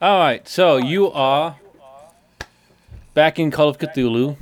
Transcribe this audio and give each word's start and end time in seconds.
All 0.00 0.18
right, 0.18 0.46
so 0.46 0.76
you 0.76 1.10
are 1.12 1.56
back 3.14 3.38
in 3.38 3.50
Call 3.50 3.68
of 3.68 3.78
Cthulhu. 3.78 4.36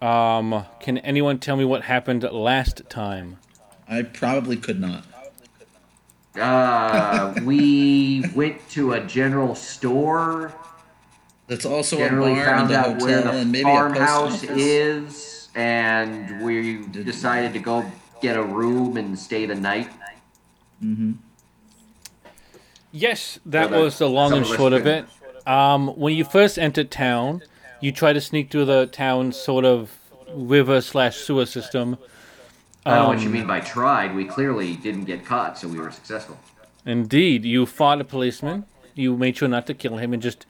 Um, 0.00 0.64
can 0.80 0.98
anyone 0.98 1.38
tell 1.38 1.56
me 1.56 1.64
what 1.64 1.82
happened 1.82 2.22
last 2.22 2.82
time? 2.88 3.38
I 3.88 4.02
probably 4.02 4.56
could 4.56 4.80
not. 4.80 5.04
Uh, 6.38 7.34
we 7.42 8.24
went 8.34 8.68
to 8.70 8.92
a 8.92 9.00
general 9.00 9.54
store. 9.54 10.54
That's 11.46 11.64
also 11.64 11.96
Generally 11.96 12.32
a 12.32 12.34
bar 12.36 12.44
found 12.44 12.70
and 12.70 12.70
a 12.70 12.78
out 12.78 12.86
hotel 12.86 13.06
where 13.06 13.22
the 13.22 13.30
and 13.30 13.52
maybe 13.52 13.70
a 13.70 13.72
post 13.72 13.94
farmhouse 13.94 14.44
office. 14.44 14.50
is, 14.50 15.48
and 15.54 16.44
we 16.44 16.86
decided 16.86 17.52
to 17.54 17.58
go 17.58 17.90
get 18.20 18.36
a 18.36 18.42
room 18.42 18.96
and 18.96 19.18
stay 19.18 19.46
the 19.46 19.54
night. 19.54 19.90
Mm-hmm. 20.84 21.12
Yes, 22.92 23.38
that 23.46 23.70
Well, 23.70 23.80
that- 23.80 23.84
was 23.84 23.98
the 23.98 24.08
long 24.08 24.32
and 24.32 24.46
short 24.46 24.72
of 24.72 24.86
it. 24.86 25.06
Um, 25.46 25.88
when 25.88 26.14
you 26.14 26.24
first 26.24 26.58
entered 26.58 26.90
town, 26.90 27.42
you 27.80 27.92
tried 27.92 28.14
to 28.14 28.20
sneak 28.20 28.50
through 28.50 28.66
the 28.66 28.86
town's 28.86 29.36
sort 29.36 29.64
of 29.64 29.90
river 30.34 30.80
slash 30.80 31.16
sewer 31.16 31.46
system. 31.46 31.96
I 32.84 32.90
don't 32.94 33.02
know 33.02 33.08
what 33.08 33.20
you 33.20 33.26
Um, 33.26 33.32
mean 33.32 33.46
by 33.46 33.60
tried. 33.60 34.14
We 34.14 34.24
clearly 34.24 34.76
didn't 34.76 35.04
get 35.04 35.24
caught, 35.24 35.58
so 35.58 35.68
we 35.68 35.78
were 35.78 35.90
successful. 35.90 36.38
Indeed, 36.86 37.44
you 37.44 37.66
fought 37.66 38.00
a 38.00 38.04
policeman. 38.04 38.64
You 38.94 39.16
made 39.16 39.36
sure 39.36 39.48
not 39.48 39.66
to 39.66 39.74
kill 39.74 39.96
him 39.98 40.12
and 40.12 40.22
just 40.22 40.46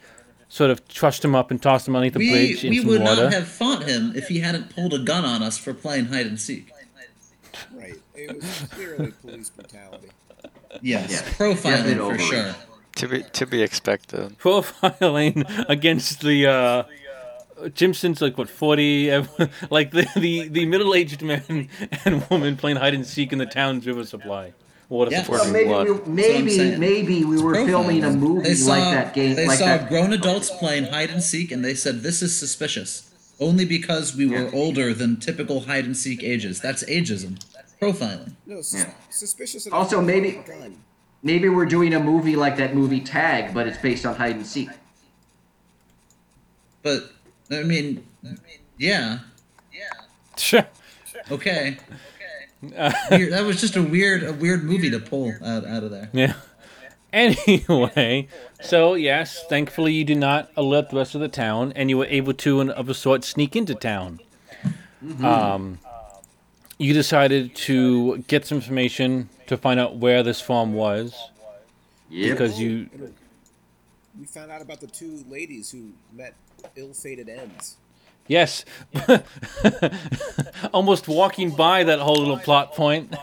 sort 0.48 0.70
of 0.70 0.86
trushed 0.88 1.24
him 1.24 1.34
up 1.34 1.50
and 1.50 1.60
tossed 1.60 1.86
him 1.88 1.94
underneath 1.96 2.14
the 2.14 2.18
We, 2.20 2.30
bridge 2.30 2.64
in 2.64 2.70
we 2.70 2.78
some 2.78 2.86
would 2.88 3.00
water. 3.02 3.24
not 3.24 3.32
have 3.32 3.48
fought 3.48 3.82
him 3.84 4.12
if 4.16 4.28
he 4.28 4.40
hadn't 4.40 4.74
pulled 4.74 4.94
a 4.94 4.98
gun 4.98 5.24
on 5.24 5.42
us 5.42 5.58
for 5.58 5.74
playing 5.74 6.06
hide 6.06 6.26
and 6.26 6.40
seek. 6.40 6.70
Right. 7.72 7.94
It 8.14 8.36
was 8.36 8.62
clearly 8.70 9.12
police 9.22 9.50
brutality. 9.50 10.08
Yes, 10.82 11.10
Yeah, 11.12 11.20
profiling 11.34 11.62
definite 11.62 12.04
for 12.04 12.18
sure. 12.18 12.54
To 12.96 13.08
be 13.08 13.22
to 13.22 13.46
be 13.46 13.62
expected. 13.62 14.38
profiling 14.38 15.44
against 15.68 16.20
the 16.20 16.46
uh 16.46 16.82
Jimson's 17.74 18.20
like 18.22 18.38
what 18.38 18.48
forty, 18.48 19.10
like 19.70 19.90
the 19.90 20.06
the, 20.16 20.48
the 20.48 20.66
middle 20.66 20.94
aged 20.94 21.22
man 21.22 21.68
and 22.04 22.28
woman 22.30 22.56
playing 22.56 22.76
hide 22.76 22.94
and 22.94 23.06
seek 23.06 23.32
in 23.32 23.38
the 23.38 23.46
town's 23.46 23.86
river 23.86 24.04
supply 24.04 24.52
water 24.88 25.10
Yeah. 25.10 25.22
supply. 25.22 25.38
Well, 25.38 25.52
maybe, 25.52 25.68
what? 25.68 25.84
we, 25.86 25.90
what 25.92 26.06
I'm 26.06 26.14
maybe, 26.14 26.76
maybe 26.76 27.24
we 27.24 27.42
were 27.42 27.54
filming 27.66 28.04
a 28.04 28.10
movie 28.10 28.42
They 28.48 28.54
saw, 28.54 28.70
like 28.70 28.94
that 28.94 29.12
game. 29.14 29.34
They 29.36 29.46
like 29.46 29.58
saw 29.58 29.66
that. 29.66 29.88
grown 29.90 30.12
adults 30.14 30.50
playing 30.50 30.84
hide 30.86 31.10
and 31.10 31.22
seek, 31.22 31.52
and 31.52 31.62
they 31.64 31.74
said 31.74 32.02
this 32.02 32.22
is 32.22 32.34
suspicious. 32.36 33.04
Only 33.40 33.64
because 33.66 34.16
we 34.16 34.26
were 34.26 34.44
Yeah. 34.44 34.50
older 34.54 34.94
than 34.94 35.18
typical 35.18 35.60
hide 35.60 35.84
and 35.84 35.94
seek 35.96 36.22
ages. 36.24 36.60
That's 36.60 36.82
ageism. 36.84 37.38
Profiling. 37.80 38.32
No, 38.46 38.60
sus- 38.62 38.80
Yeah. 38.84 38.92
suspicious. 39.10 39.66
enough 39.66 39.78
Also, 39.78 40.00
maybe- 40.00 40.32
gun. 40.46 40.76
Maybe 41.22 41.48
we're 41.48 41.66
doing 41.66 41.94
a 41.94 42.00
movie 42.00 42.36
like 42.36 42.56
that 42.58 42.74
movie 42.76 43.00
Tag, 43.00 43.52
but 43.52 43.66
it's 43.66 43.78
based 43.78 44.06
on 44.06 44.14
hide 44.16 44.36
and 44.36 44.46
seek. 44.46 44.68
But 46.82 47.10
I 47.50 47.62
mean, 47.64 48.06
yeah, 48.78 49.20
yeah. 49.72 50.04
Sure. 50.36 50.66
okay. 51.30 51.78
Weird. 52.62 53.32
That 53.32 53.44
was 53.44 53.60
just 53.60 53.76
a 53.76 53.82
weird, 53.82 54.22
a 54.24 54.32
weird 54.32 54.64
movie 54.64 54.90
to 54.90 54.98
pull 55.00 55.32
out, 55.44 55.64
out 55.66 55.82
of 55.84 55.90
there. 55.90 56.10
Yeah. 56.12 56.34
Anyway, 57.10 58.28
so 58.60 58.92
yes, 58.92 59.42
thankfully 59.48 59.94
you 59.94 60.04
did 60.04 60.18
not 60.18 60.50
alert 60.58 60.90
the 60.90 60.96
rest 60.98 61.14
of 61.14 61.22
the 61.22 61.28
town, 61.28 61.72
and 61.74 61.88
you 61.88 61.96
were 61.96 62.04
able 62.04 62.34
to, 62.34 62.60
in- 62.60 62.68
of 62.68 62.90
a 62.90 62.92
sort, 62.94 63.24
sneak 63.24 63.56
into 63.56 63.74
town. 63.74 64.20
Um, 65.24 65.78
you 66.78 66.94
decided 66.94 67.54
to 67.54 68.18
get 68.28 68.46
some 68.46 68.58
information 68.58 69.28
to 69.48 69.56
find 69.56 69.80
out 69.80 69.96
where 69.96 70.22
this 70.22 70.40
farm 70.40 70.74
was, 70.74 71.14
Yep. 72.10 72.30
because 72.30 72.60
you 72.60 72.88
We 74.18 74.26
found 74.26 74.50
out 74.50 74.62
about 74.62 74.80
the 74.80 74.86
two 74.86 75.24
ladies 75.28 75.70
who 75.70 75.90
met 76.12 76.34
ill-fated 76.76 77.28
ends. 77.28 77.76
Yes. 78.26 78.64
Almost 80.72 81.08
walking 81.08 81.50
by 81.50 81.84
that 81.84 81.98
whole 81.98 82.16
little 82.16 82.38
plot 82.38 82.74
point. 82.74 83.14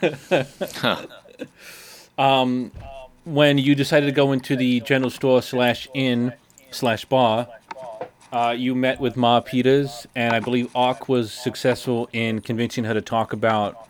um, 2.18 2.70
when 3.24 3.58
you 3.58 3.74
decided 3.74 4.06
to 4.06 4.12
go 4.12 4.32
into 4.32 4.54
the 4.54 4.80
general 4.80 5.10
store 5.10 5.42
slash 5.42 5.88
inn 5.94 6.32
slash 6.70 7.04
bar, 7.04 7.48
uh, 8.34 8.50
you 8.50 8.74
met 8.74 8.98
with 8.98 9.16
Ma 9.16 9.38
Peters, 9.38 10.08
and 10.16 10.34
I 10.34 10.40
believe 10.40 10.68
Arc 10.74 11.08
was 11.08 11.32
successful 11.32 12.08
in 12.12 12.40
convincing 12.40 12.82
her 12.82 12.92
to 12.92 13.00
talk 13.00 13.32
about 13.32 13.88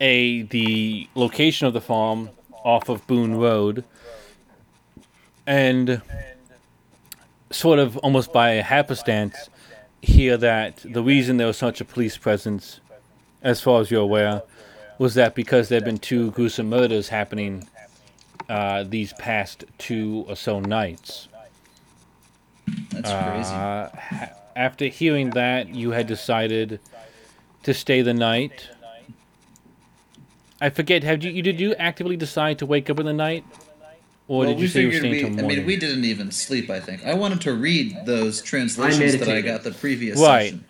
a 0.00 0.42
the 0.42 1.08
location 1.16 1.66
of 1.66 1.72
the 1.72 1.80
farm 1.80 2.30
off 2.64 2.88
of 2.88 3.04
Boone 3.08 3.34
Road, 3.34 3.82
and 5.44 6.00
sort 7.50 7.80
of 7.80 7.96
almost 7.96 8.32
by 8.32 8.50
happenstance 8.50 9.50
hear 10.02 10.36
that 10.36 10.76
the 10.84 11.02
reason 11.02 11.36
there 11.38 11.48
was 11.48 11.58
such 11.58 11.80
a 11.80 11.84
police 11.84 12.16
presence, 12.16 12.78
as 13.42 13.60
far 13.60 13.80
as 13.80 13.90
you're 13.90 14.02
aware, 14.02 14.42
was 14.98 15.14
that 15.14 15.34
because 15.34 15.68
there 15.68 15.78
have 15.78 15.84
been 15.84 15.98
two 15.98 16.30
gruesome 16.30 16.68
murders 16.68 17.08
happening 17.08 17.68
uh, 18.48 18.84
these 18.84 19.12
past 19.14 19.64
two 19.78 20.24
or 20.28 20.36
so 20.36 20.60
nights. 20.60 21.26
That's 22.90 23.10
crazy. 23.10 23.52
Uh, 23.54 24.26
after 24.56 24.86
hearing 24.86 25.30
that, 25.30 25.74
you 25.74 25.90
had 25.92 26.06
decided 26.06 26.80
to 27.62 27.74
stay 27.74 28.02
the 28.02 28.14
night. 28.14 28.68
I 30.60 30.70
forget. 30.70 31.02
Have 31.04 31.22
you, 31.24 31.30
you 31.30 31.42
did 31.42 31.58
you 31.60 31.74
actively 31.76 32.16
decide 32.16 32.58
to 32.58 32.66
wake 32.66 32.90
up 32.90 33.00
in 33.00 33.06
the 33.06 33.12
night, 33.14 33.44
or 34.28 34.40
Well, 34.40 34.48
did 34.50 34.58
you 34.58 34.64
we 34.64 34.68
say 34.68 34.80
you 34.82 34.86
were 34.88 34.92
staying 34.94 35.12
we, 35.12 35.20
till 35.36 35.44
I 35.44 35.48
mean, 35.48 35.66
we 35.66 35.76
didn't 35.76 36.04
even 36.04 36.30
sleep. 36.30 36.68
I 36.68 36.80
think 36.80 37.04
I 37.06 37.14
wanted 37.14 37.40
to 37.42 37.54
read 37.54 37.96
those 38.04 38.42
translations 38.42 39.18
that 39.18 39.28
I 39.28 39.40
got 39.40 39.62
the 39.62 39.70
previous 39.72 40.20
Right. 40.20 40.50
session. 40.50 40.64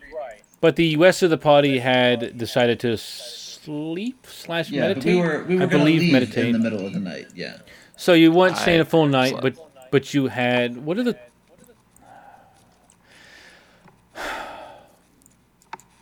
But 0.61 0.77
the 0.77 0.95
rest 0.97 1.23
of 1.23 1.31
the 1.31 1.39
party 1.39 1.79
had 1.79 2.37
decided 2.37 2.79
to 2.81 2.99
sleep 2.99 4.27
slash 4.31 4.71
Yeah, 4.71 4.83
meditate. 4.83 5.05
but 5.05 5.11
we 5.11 5.17
were 5.17 5.45
we 5.49 5.57
were 5.57 5.63
I 5.63 5.67
gonna 5.67 5.85
believe 5.85 6.01
leave 6.03 6.13
meditate. 6.13 6.47
in 6.47 6.53
the 6.53 6.59
middle 6.59 6.87
of 6.87 6.93
the 6.93 7.01
night. 7.01 7.29
Yeah. 7.35 7.57
So 7.97 8.13
you 8.13 8.31
weren't 8.31 8.57
staying 8.59 8.81
a 8.81 8.85
full 8.85 9.07
night, 9.07 9.31
slept. 9.31 9.43
but 9.43 9.91
but 9.91 10.15
you 10.15 10.29
had 10.29 10.85
what 10.85 10.99
are 10.99 11.03
the? 11.03 11.19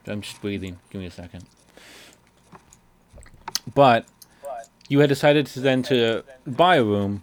I'm 0.09 0.23
just 0.23 0.41
breathing. 0.41 0.79
Give 0.91 1.01
me 1.01 1.07
a 1.07 1.11
second. 1.11 1.45
But 3.75 4.07
you 4.89 5.01
had 5.01 5.09
decided 5.09 5.47
to 5.47 5.61
then 5.61 5.83
to 5.85 6.25
buy 6.47 6.77
a 6.77 6.85
room, 6.85 7.23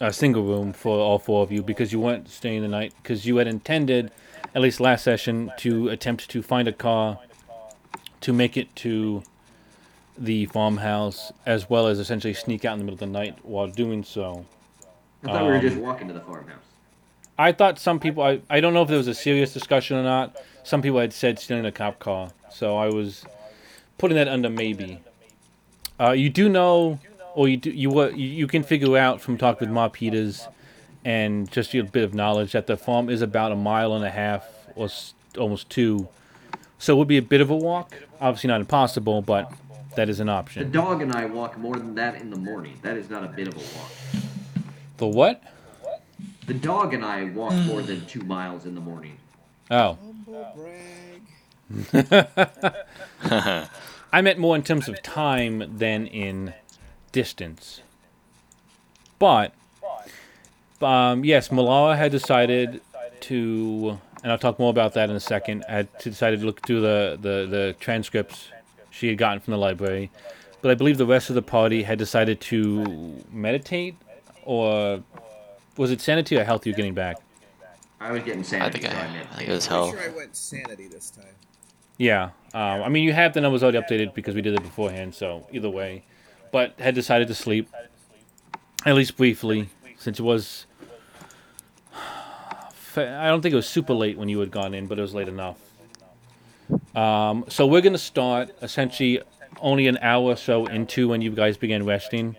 a 0.00 0.12
single 0.12 0.44
room 0.44 0.72
for 0.72 0.98
all 0.98 1.18
four 1.18 1.42
of 1.42 1.52
you 1.52 1.62
because 1.62 1.92
you 1.92 2.00
weren't 2.00 2.28
staying 2.28 2.62
the 2.62 2.68
night 2.68 2.94
because 3.02 3.26
you 3.26 3.36
had 3.36 3.46
intended, 3.46 4.10
at 4.54 4.62
least 4.62 4.80
last 4.80 5.04
session, 5.04 5.52
to 5.58 5.88
attempt 5.88 6.30
to 6.30 6.42
find 6.42 6.66
a 6.66 6.72
car 6.72 7.18
to 8.20 8.32
make 8.32 8.56
it 8.56 8.74
to 8.76 9.22
the 10.18 10.46
farmhouse 10.46 11.32
as 11.44 11.68
well 11.68 11.86
as 11.86 11.98
essentially 11.98 12.32
sneak 12.32 12.64
out 12.64 12.72
in 12.72 12.78
the 12.78 12.84
middle 12.84 12.94
of 12.94 13.00
the 13.00 13.06
night 13.06 13.38
while 13.42 13.68
doing 13.68 14.02
so. 14.02 14.46
I 15.22 15.32
thought 15.32 15.42
we 15.42 15.48
were 15.48 15.54
um, 15.56 15.60
just 15.60 15.76
walking 15.76 16.08
to 16.08 16.14
the 16.14 16.20
farmhouse. 16.20 16.62
I 17.38 17.52
thought 17.52 17.78
some 17.78 18.00
people, 18.00 18.22
I, 18.22 18.40
I 18.48 18.60
don't 18.60 18.72
know 18.72 18.82
if 18.82 18.88
there 18.88 18.96
was 18.96 19.08
a 19.08 19.14
serious 19.14 19.52
discussion 19.52 19.98
or 19.98 20.02
not. 20.02 20.36
Some 20.66 20.82
people 20.82 20.98
had 20.98 21.12
said 21.12 21.38
stealing 21.38 21.64
a 21.64 21.70
cop 21.70 22.00
car. 22.00 22.32
So 22.50 22.76
I 22.76 22.88
was 22.88 23.24
putting 23.98 24.16
that 24.16 24.26
under 24.26 24.50
maybe. 24.50 25.00
Uh, 26.00 26.10
you 26.10 26.28
do 26.28 26.48
know, 26.48 26.98
or 27.36 27.46
you 27.46 27.56
do, 27.56 27.70
you 27.70 27.88
were, 27.88 28.10
you, 28.10 28.48
can 28.48 28.64
figure 28.64 28.96
out 28.96 29.20
from 29.20 29.38
talking 29.38 29.68
with 29.68 29.72
Ma 29.72 29.86
Peters 29.86 30.48
and 31.04 31.48
just 31.52 31.72
your 31.72 31.84
bit 31.84 32.02
of 32.02 32.14
knowledge 32.14 32.50
that 32.50 32.66
the 32.66 32.76
farm 32.76 33.08
is 33.08 33.22
about 33.22 33.52
a 33.52 33.54
mile 33.54 33.94
and 33.94 34.04
a 34.04 34.10
half 34.10 34.44
or 34.74 34.86
s- 34.86 35.14
almost 35.38 35.70
two. 35.70 36.08
So 36.80 36.96
it 36.96 36.98
would 36.98 37.06
be 37.06 37.16
a 37.16 37.22
bit 37.22 37.40
of 37.40 37.48
a 37.48 37.56
walk. 37.56 37.94
Obviously 38.20 38.48
not 38.48 38.60
impossible, 38.60 39.22
but 39.22 39.52
that 39.94 40.08
is 40.08 40.18
an 40.18 40.28
option. 40.28 40.64
The 40.64 40.78
dog 40.78 41.00
and 41.00 41.12
I 41.12 41.26
walk 41.26 41.56
more 41.56 41.76
than 41.76 41.94
that 41.94 42.20
in 42.20 42.28
the 42.28 42.36
morning. 42.36 42.76
That 42.82 42.96
is 42.96 43.08
not 43.08 43.22
a 43.22 43.28
bit 43.28 43.46
of 43.46 43.54
a 43.54 43.58
walk. 43.58 44.24
The 44.96 45.06
what? 45.06 45.44
The 46.46 46.54
dog 46.54 46.92
and 46.92 47.04
I 47.04 47.22
walk 47.22 47.52
more 47.52 47.82
than 47.82 48.04
two 48.06 48.22
miles 48.22 48.66
in 48.66 48.74
the 48.74 48.80
morning. 48.80 49.18
Oh. 49.70 49.96
Humble 50.26 50.52
brag. 50.56 51.22
I 54.12 54.20
meant 54.20 54.38
more 54.38 54.56
in 54.56 54.62
terms 54.62 54.88
of 54.88 55.00
time 55.02 55.78
than 55.78 56.06
in 56.06 56.52
distance. 57.12 57.80
But, 59.18 59.54
um, 60.82 61.24
yes, 61.24 61.48
Malara 61.48 61.96
had 61.96 62.10
decided 62.10 62.80
to, 63.20 63.98
and 64.22 64.32
I'll 64.32 64.38
talk 64.38 64.58
more 64.58 64.70
about 64.70 64.94
that 64.94 65.10
in 65.10 65.16
a 65.16 65.20
second, 65.20 65.64
had 65.68 65.88
decided 65.98 66.40
to 66.40 66.46
look 66.46 66.66
through 66.66 66.80
the, 66.80 67.18
the, 67.20 67.46
the 67.48 67.76
transcripts 67.78 68.48
she 68.90 69.08
had 69.08 69.18
gotten 69.18 69.40
from 69.40 69.52
the 69.52 69.58
library. 69.58 70.10
But 70.60 70.72
I 70.72 70.74
believe 70.74 70.98
the 70.98 71.06
rest 71.06 71.28
of 71.28 71.36
the 71.36 71.42
party 71.42 71.84
had 71.84 71.98
decided 71.98 72.40
to 72.42 73.22
meditate, 73.30 73.94
or 74.42 75.02
was 75.76 75.90
it 75.92 76.00
sanity 76.00 76.36
or 76.36 76.44
health 76.44 76.66
you're 76.66 76.74
getting 76.74 76.94
back? 76.94 77.18
I 78.00 78.12
was 78.12 78.22
getting 78.22 78.44
sanity. 78.44 78.86
I 78.86 78.90
think 78.90 78.92
so 78.92 78.98
I, 78.98 79.00
I 79.00 79.04
I 79.06 79.12
meant 79.12 79.28
think 79.34 79.48
it 79.48 79.52
was 79.52 79.66
Pretty 79.66 79.82
hell. 79.82 79.90
sure 79.92 80.00
I 80.00 80.08
went 80.16 80.36
sanity 80.36 80.86
this 80.88 81.10
time. 81.10 81.24
Yeah. 81.98 82.24
Um, 82.52 82.82
I 82.82 82.88
mean, 82.88 83.04
you 83.04 83.12
have 83.14 83.32
the 83.32 83.40
numbers 83.40 83.62
already 83.62 83.78
updated 83.78 84.12
because 84.14 84.34
we 84.34 84.42
did 84.42 84.54
it 84.54 84.62
beforehand, 84.62 85.14
so 85.14 85.46
either 85.52 85.70
way. 85.70 86.04
But 86.52 86.78
had 86.78 86.94
decided 86.94 87.28
to 87.28 87.34
sleep, 87.34 87.68
at 88.84 88.94
least 88.94 89.16
briefly, 89.16 89.68
since 89.98 90.18
it 90.18 90.22
was. 90.22 90.66
I 92.96 93.28
don't 93.28 93.40
think 93.42 93.52
it 93.52 93.56
was 93.56 93.68
super 93.68 93.92
late 93.94 94.16
when 94.18 94.28
you 94.28 94.40
had 94.40 94.50
gone 94.50 94.74
in, 94.74 94.86
but 94.86 94.98
it 94.98 95.02
was 95.02 95.14
late 95.14 95.28
enough. 95.28 95.58
Um, 96.94 97.44
so 97.48 97.66
we're 97.66 97.80
gonna 97.82 97.98
start 97.98 98.50
essentially 98.62 99.20
only 99.60 99.86
an 99.86 99.98
hour 99.98 100.24
or 100.32 100.36
so 100.36 100.66
into 100.66 101.08
when 101.08 101.20
you 101.22 101.30
guys 101.30 101.56
began 101.56 101.84
resting. 101.84 102.36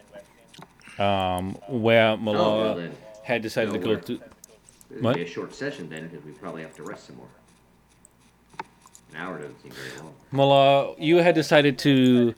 Um, 1.00 1.54
where 1.69 2.09
Oh, 2.12 2.15
well 2.15 2.36
Malala 2.74 2.75
then. 2.77 2.92
had 3.24 3.42
decided 3.44 3.71
to 3.74 3.80
go 3.80 3.89
we're- 3.89 4.01
through. 4.01 4.19
It'd 4.98 5.04
What? 5.06 5.16
be 5.16 5.22
a 5.22 5.28
short 5.28 5.54
session 5.54 5.90
then, 5.90 6.08
because 6.08 6.26
we 6.26 6.32
probably 6.32 6.64
have 6.64 6.76
to 6.76 6.84
rest 6.84 7.06
some 7.06 7.18
more. 7.18 7.28
An 9.12 9.18
hour 9.18 9.38
doesn't 9.38 9.62
seem 9.62 9.72
very 9.72 9.90
long. 10.02 10.16
Mala, 10.32 10.96
you 10.98 11.18
had 11.18 11.36
decided 11.36 11.78
to. 11.80 12.34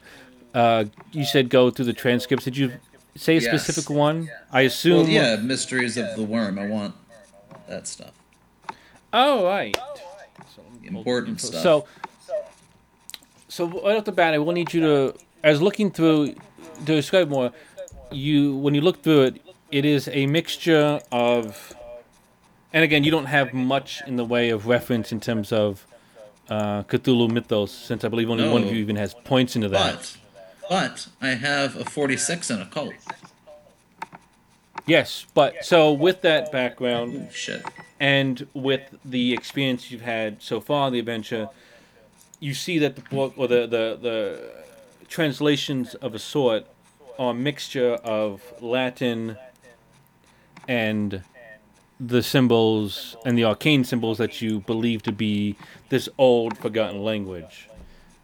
Uh, 0.53 0.85
you 1.13 1.23
said 1.23 1.49
go 1.49 1.69
through 1.71 1.85
the 1.85 1.93
transcripts. 1.93 2.43
Did 2.43 2.57
you 2.57 2.73
say 3.15 3.37
a 3.37 3.39
Yes. 3.39 3.63
specific 3.63 3.89
one? 3.89 4.29
I 4.51 4.61
assume. 4.61 5.03
Well, 5.03 5.07
yeah, 5.07 5.35
Mysteries 5.37 5.95
of 5.95 6.15
the 6.17 6.23
Worm. 6.23 6.59
I 6.59 6.67
want 6.67 6.95
that 7.69 7.87
stuff. 7.87 8.11
Oh 9.13 9.45
right. 9.45 9.77
Important 10.83 11.39
stuff. 11.39 11.61
So, 11.61 11.85
so 13.47 13.67
right 13.67 13.95
off 13.97 14.03
the 14.05 14.11
bat, 14.11 14.33
I 14.33 14.39
will 14.39 14.51
need 14.53 14.73
you 14.73 14.81
to, 14.81 15.15
as 15.43 15.61
looking 15.61 15.91
through, 15.91 16.33
to 16.33 16.85
describe 16.85 17.29
more. 17.29 17.51
You, 18.11 18.57
when 18.57 18.73
you 18.73 18.81
look 18.81 19.03
through 19.03 19.21
it, 19.23 19.41
it 19.71 19.85
is 19.85 20.07
a 20.07 20.25
mixture 20.25 20.99
of, 21.11 21.75
and 22.73 22.83
again, 22.83 23.03
you 23.03 23.11
don't 23.11 23.25
have 23.25 23.53
much 23.53 24.01
in 24.07 24.15
the 24.15 24.25
way 24.25 24.49
of 24.49 24.67
reference 24.67 25.11
in 25.11 25.19
terms 25.19 25.51
of 25.51 25.85
uh, 26.49 26.83
Cthulhu 26.83 27.29
mythos, 27.29 27.71
since 27.71 28.03
I 28.03 28.07
believe 28.07 28.29
only 28.29 28.47
one 28.49 28.63
of 28.63 28.69
you 28.71 28.77
even 28.77 28.95
has 28.95 29.13
points 29.13 29.55
into 29.55 29.69
that. 29.69 29.95
but, 29.95 30.17
but 30.69 31.07
I 31.21 31.29
have 31.29 31.75
a 31.75 31.85
46 31.85 32.49
in 32.51 32.65
cult. 32.67 32.93
Yes, 34.85 35.25
but 35.35 35.63
so 35.63 35.91
with 35.93 36.21
that 36.21 36.51
background, 36.51 37.27
Oh, 37.29 37.31
shit. 37.31 37.63
and 37.99 38.47
with 38.53 38.81
the 39.05 39.33
experience 39.33 39.91
you've 39.91 40.01
had 40.01 40.41
so 40.41 40.59
far 40.59 40.87
in 40.87 40.93
the 40.93 40.99
adventure, 40.99 41.49
you 42.39 42.53
see 42.55 42.79
that 42.79 42.95
the 42.95 43.01
book 43.01 43.33
or 43.37 43.47
the, 43.47 43.67
the, 43.67 43.99
the 44.01 44.51
translations 45.07 45.93
of 45.95 46.15
a 46.15 46.19
sort 46.19 46.65
are 47.19 47.31
a 47.31 47.33
mixture 47.33 47.93
of 47.95 48.41
Latin 48.61 49.37
and 50.67 51.21
the 51.99 52.23
symbols 52.23 53.15
and 53.25 53.37
the 53.37 53.43
arcane 53.43 53.83
symbols 53.83 54.17
that 54.17 54.41
you 54.41 54.61
believe 54.61 55.03
to 55.03 55.11
be 55.11 55.55
this 55.89 56.07
old 56.17 56.57
forgotten 56.57 57.03
language. 57.03 57.67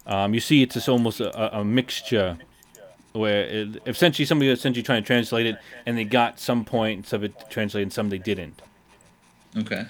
Um, 0.06 0.32
you 0.34 0.40
see, 0.40 0.62
it's 0.62 0.74
just 0.74 0.88
almost 0.88 1.20
a, 1.20 1.58
a- 1.58 1.64
mixture 1.64 2.38
where 3.12 3.44
it, 3.44 3.82
essentially 3.86 4.24
somebody 4.24 4.48
was 4.50 4.58
essentially 4.60 4.82
trying 4.82 5.02
to 5.02 5.06
translate 5.06 5.46
it, 5.46 5.56
and 5.84 5.98
they 5.98 6.04
got 6.04 6.38
some 6.38 6.64
points 6.64 7.12
of 7.12 7.24
it 7.24 7.32
translated, 7.50 7.86
and 7.86 7.92
some 7.92 8.08
they 8.08 8.18
didn't. 8.18 8.62
Okay. 9.56 9.84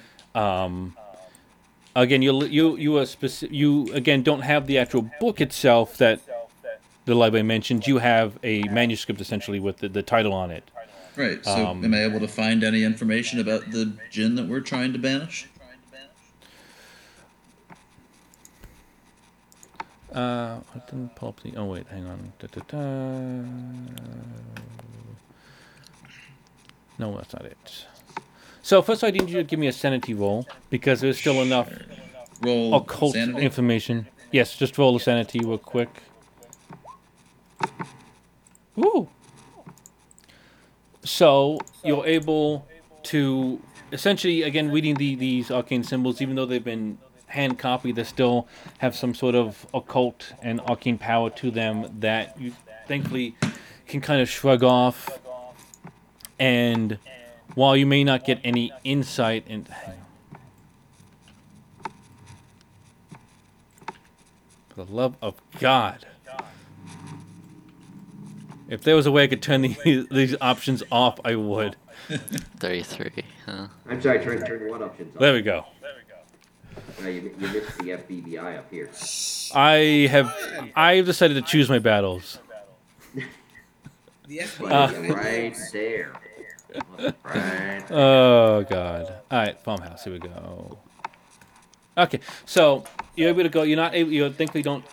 again 1.96 2.22
you 2.22 2.44
you 2.44 2.76
you 2.76 2.98
are 2.98 3.02
speci- 3.04 3.50
you 3.50 3.92
again 3.92 4.22
don't 4.22 4.42
have 4.42 4.66
the 4.66 4.78
actual 4.78 5.10
book 5.18 5.40
itself 5.40 5.96
that 5.96 6.20
the 7.06 7.14
library 7.14 7.42
mentioned 7.42 7.86
you 7.86 7.98
have 7.98 8.38
a 8.44 8.62
manuscript 8.64 9.20
essentially 9.20 9.58
with 9.58 9.78
the, 9.78 9.88
the 9.88 10.02
title 10.02 10.32
on 10.32 10.50
it 10.50 10.70
Right. 11.16 11.42
So, 11.44 11.66
Um, 11.68 11.84
am 11.84 11.94
I 11.94 12.02
able 12.04 12.20
to 12.20 12.28
find 12.28 12.62
any 12.62 12.84
information 12.84 13.40
about 13.40 13.70
the 13.70 13.92
jinn 14.10 14.34
that 14.36 14.46
we're 14.48 14.60
trying 14.60 14.92
to 14.92 14.98
banish? 14.98 15.46
uh 20.14 20.60
I 20.74 20.78
didn't 20.86 21.14
pull 21.16 21.30
up 21.30 21.40
the 21.42 21.54
oh 21.56 21.66
wait 21.66 21.86
hang 21.88 22.06
on 22.06 22.32
da, 22.38 22.46
da, 22.50 22.60
da. 22.68 22.78
no 26.98 27.16
that's 27.16 27.34
not 27.34 27.44
it 27.44 27.86
so 28.62 28.80
first 28.82 29.04
I 29.04 29.10
need 29.10 29.28
you 29.28 29.36
to 29.36 29.44
give 29.44 29.58
me 29.58 29.66
a 29.66 29.72
sanity 29.72 30.14
roll 30.14 30.46
because 30.70 31.00
there's 31.00 31.18
still 31.18 31.42
enough 31.42 31.70
Roll 32.40 32.74
occult 32.74 33.14
sanity. 33.14 33.42
information 33.44 34.06
yes 34.32 34.56
just 34.56 34.78
roll 34.78 34.96
a 34.96 35.00
sanity 35.00 35.40
real 35.40 35.58
quick 35.58 35.90
Ooh. 38.78 39.08
So 41.06 41.60
you're 41.84 42.04
able 42.04 42.66
to 43.04 43.62
essentially 43.92 44.42
again 44.42 44.72
reading 44.72 44.96
the, 44.96 45.14
these 45.14 45.52
arcane 45.52 45.84
symbols, 45.84 46.20
even 46.20 46.34
though 46.34 46.46
they've 46.46 46.62
been 46.62 46.98
hand 47.26 47.58
copied, 47.60 47.94
they 47.94 48.02
still 48.02 48.48
have 48.78 48.96
some 48.96 49.14
sort 49.14 49.36
of 49.36 49.66
occult 49.72 50.32
and 50.42 50.60
arcane 50.62 50.98
power 50.98 51.30
to 51.30 51.50
them 51.52 52.00
that 52.00 52.40
you 52.40 52.52
thankfully 52.88 53.36
can 53.86 54.00
kind 54.00 54.20
of 54.20 54.28
shrug 54.28 54.64
off. 54.64 55.20
And 56.40 56.98
while 57.54 57.76
you 57.76 57.86
may 57.86 58.02
not 58.02 58.24
get 58.24 58.40
any 58.42 58.72
insight 58.82 59.44
and 59.48 59.68
the 64.74 64.84
love 64.84 65.16
of 65.22 65.40
God. 65.60 66.04
If 68.68 68.82
there 68.82 68.96
was 68.96 69.06
a 69.06 69.12
way 69.12 69.24
I 69.24 69.26
could 69.26 69.42
turn 69.42 69.62
these, 69.62 70.08
these 70.10 70.36
options 70.40 70.82
off, 70.90 71.20
I 71.24 71.34
would. 71.36 71.76
33. 72.58 73.24
Huh? 73.44 73.68
I'm 73.88 74.00
sorry, 74.02 74.22
trying 74.22 74.40
to 74.40 74.46
turn 74.46 74.68
one 74.68 74.82
options 74.82 75.14
off. 75.14 75.20
There 75.20 75.32
we 75.34 75.42
go. 75.42 75.64
No, 77.00 77.08
you, 77.08 77.34
you 77.38 77.48
missed 77.48 77.78
the 77.78 77.90
FBBI 77.90 78.58
up 78.58 78.70
here. 78.70 78.90
I 79.54 80.08
have 80.10 80.34
I've 80.74 81.06
decided 81.06 81.34
to 81.34 81.42
choose 81.42 81.68
my 81.68 81.78
battles. 81.78 82.38
The 84.26 84.38
FBI. 84.38 84.70
Uh, 84.70 85.14
right 85.14 85.56
there. 85.72 86.12
Right. 87.24 87.90
Oh 87.90 88.64
god. 88.68 89.14
All 89.30 89.38
right, 89.38 89.60
farmhouse. 89.60 90.04
Here 90.04 90.12
we 90.12 90.18
go. 90.18 90.78
Okay, 91.96 92.20
so 92.44 92.84
you're 93.14 93.28
able 93.28 93.42
to 93.42 93.48
go. 93.48 93.62
You're 93.62 93.76
not 93.76 93.94
able. 93.94 94.12
You 94.12 94.30
thankfully 94.30 94.62
don't 94.62 94.84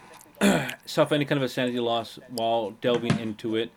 suffer 0.86 1.16
any 1.16 1.26
kind 1.26 1.38
of 1.38 1.44
a 1.44 1.50
sanity 1.50 1.80
loss 1.80 2.20
while 2.30 2.72
delving 2.82 3.20
into 3.20 3.56
it. 3.56 3.72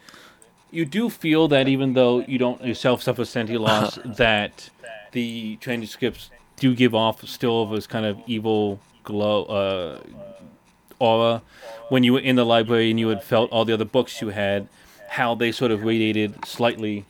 You 0.70 0.84
do 0.84 1.08
feel 1.08 1.48
that 1.48 1.68
even 1.68 1.94
though 1.94 2.20
you 2.20 2.38
don't 2.38 2.64
yourself 2.64 3.02
suffer 3.02 3.24
sanity 3.24 3.58
loss, 3.58 3.98
that 4.04 4.70
the 5.12 5.56
transcripts 5.56 6.30
do 6.56 6.74
give 6.74 6.94
off 6.94 7.26
still 7.28 7.62
of 7.62 7.70
this 7.70 7.86
kind 7.86 8.06
of 8.06 8.18
evil 8.26 8.80
glow 9.04 9.44
uh, 9.44 10.00
aura. 10.98 11.42
When 11.88 12.02
you 12.02 12.14
were 12.14 12.20
in 12.20 12.36
the 12.36 12.44
library 12.44 12.90
and 12.90 12.98
you 12.98 13.08
had 13.08 13.22
felt 13.22 13.50
all 13.52 13.64
the 13.64 13.74
other 13.74 13.84
books 13.84 14.20
you 14.20 14.30
had, 14.30 14.68
how 15.08 15.34
they 15.34 15.52
sort 15.52 15.70
of 15.70 15.84
radiated 15.84 16.44
slightly 16.44 17.04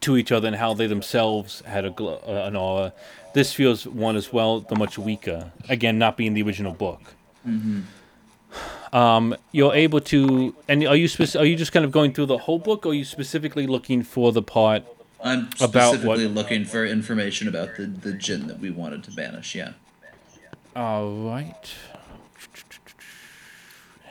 to 0.00 0.16
each 0.16 0.32
other 0.32 0.48
and 0.48 0.56
how 0.56 0.74
they 0.74 0.86
themselves 0.86 1.60
had 1.62 1.84
a 1.84 1.90
glow, 1.90 2.20
uh, 2.26 2.46
an 2.46 2.56
aura. 2.56 2.92
This 3.34 3.52
feels 3.52 3.86
one 3.86 4.16
as 4.16 4.32
well, 4.32 4.60
the 4.60 4.74
much 4.74 4.98
weaker. 4.98 5.52
Again, 5.68 5.98
not 5.98 6.16
being 6.16 6.34
the 6.34 6.42
original 6.42 6.72
book. 6.72 7.14
Um, 8.92 9.36
you're 9.52 9.74
able 9.74 10.00
to, 10.00 10.54
and 10.66 10.86
are 10.86 10.96
you 10.96 11.08
spec- 11.08 11.36
are 11.36 11.44
you 11.44 11.56
just 11.56 11.72
kind 11.72 11.84
of 11.84 11.92
going 11.92 12.14
through 12.14 12.26
the 12.26 12.38
whole 12.38 12.58
book, 12.58 12.86
or 12.86 12.90
are 12.90 12.94
you 12.94 13.04
specifically 13.04 13.66
looking 13.66 14.02
for 14.02 14.32
the 14.32 14.42
part? 14.42 14.84
I'm 15.22 15.48
About 15.60 15.94
specifically 15.94 16.26
what? 16.26 16.34
looking 16.34 16.64
for 16.64 16.86
information 16.86 17.48
about 17.48 17.76
the, 17.76 17.86
the 17.86 18.12
djinn 18.12 18.46
that 18.46 18.60
we 18.60 18.70
wanted 18.70 19.02
to 19.04 19.10
banish, 19.10 19.54
yeah. 19.54 19.72
All 20.76 21.10
right. 21.12 21.74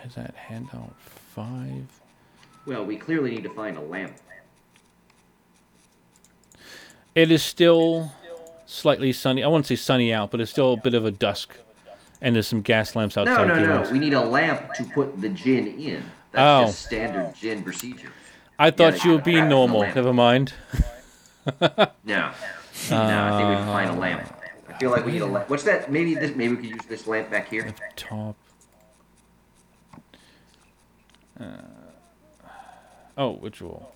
Has 0.03 0.15
that 0.15 0.35
handout 0.35 0.93
five? 0.99 1.87
Well, 2.65 2.85
we 2.85 2.97
clearly 2.97 3.31
need 3.31 3.43
to 3.43 3.49
find 3.53 3.77
a 3.77 3.81
lamp. 3.81 4.17
It 7.15 7.31
is 7.31 7.41
still 7.41 8.11
slightly 8.65 9.11
sunny. 9.13 9.43
I 9.43 9.47
won't 9.47 9.65
say 9.65 9.75
sunny 9.77 10.13
out, 10.13 10.29
but 10.29 10.41
it's 10.41 10.51
still 10.51 10.73
a 10.73 10.77
bit 10.77 10.93
of 10.93 11.05
a 11.05 11.11
dusk, 11.11 11.55
and 12.21 12.35
there's 12.35 12.47
some 12.47 12.61
gas 12.61 12.95
lamps 12.95 13.17
outside. 13.17 13.47
no, 13.47 13.53
no. 13.55 13.61
windows. 13.61 13.91
We 13.91 13.99
need 13.99 14.13
a 14.13 14.21
lamp 14.21 14.73
to 14.75 14.83
put 14.83 15.19
the 15.21 15.29
jinn 15.29 15.67
in. 15.67 16.03
That's 16.31 16.63
Oh. 16.63 16.65
just 16.67 16.85
standard 16.85 17.33
jinn 17.35 17.63
procedure. 17.63 18.11
I 18.59 18.71
thought 18.71 18.97
Yeah, 18.97 19.05
you 19.05 19.11
were 19.17 19.21
being 19.21 19.47
normal. 19.49 19.81
Never 19.81 20.13
mind. 20.13 20.53
No. 21.61 21.83
no, 22.03 22.31
I 23.23 23.37
think 23.37 23.49
we 23.49 23.55
can 23.55 23.65
find 23.67 23.89
a 23.89 23.93
lamp. 23.93 24.33
I 24.67 24.73
feel 24.77 24.91
like 24.91 25.05
we 25.05 25.13
need 25.13 25.21
a 25.21 25.25
lamp. 25.25 25.49
What's 25.49 25.63
that? 25.63 25.89
Maybe 25.89 26.13
this. 26.13 26.35
Maybe 26.35 26.55
we 26.55 26.61
could 26.61 26.69
use 26.71 26.85
this 26.89 27.07
lamp 27.07 27.31
back 27.31 27.47
here. 27.49 27.73
top. 27.95 28.35
Uh, 31.39 31.45
oh, 33.17 33.31
which 33.31 33.61
roll? 33.61 33.93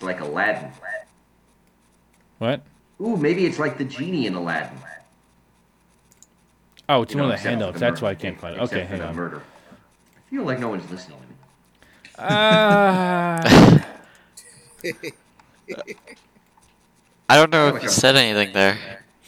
Like 0.00 0.20
Aladdin. 0.20 0.70
What? 2.38 2.62
Ooh, 3.00 3.16
maybe 3.16 3.46
it's 3.46 3.58
like 3.58 3.78
the 3.78 3.84
genie 3.84 4.26
in 4.26 4.34
Aladdin. 4.34 4.76
Oh, 6.88 7.02
it's 7.02 7.12
You 7.14 7.20
one 7.20 7.28
know, 7.28 7.34
of 7.34 7.42
the 7.42 7.48
handouts. 7.48 7.74
the 7.74 7.80
That's 7.80 8.02
why 8.02 8.10
I 8.10 8.14
can't 8.14 8.38
find 8.40 8.56
it. 8.56 8.62
Okay, 8.62 8.82
for 8.82 8.88
hang 8.88 9.00
on. 9.02 9.14
Murder. 9.16 9.42
I 10.16 10.30
feel 10.30 10.44
like 10.44 10.58
no 10.58 10.68
one's 10.68 10.90
listening 10.90 11.18
to 11.20 11.26
me. 11.26 11.34
Ah. 12.18 13.84
I 17.28 17.36
don't 17.36 17.50
know 17.50 17.66
Oh 17.66 17.68
if 17.68 17.82
you 17.82 17.88
God. 17.88 17.90
said 17.90 18.16
anything 18.16 18.52
there. 18.54 18.78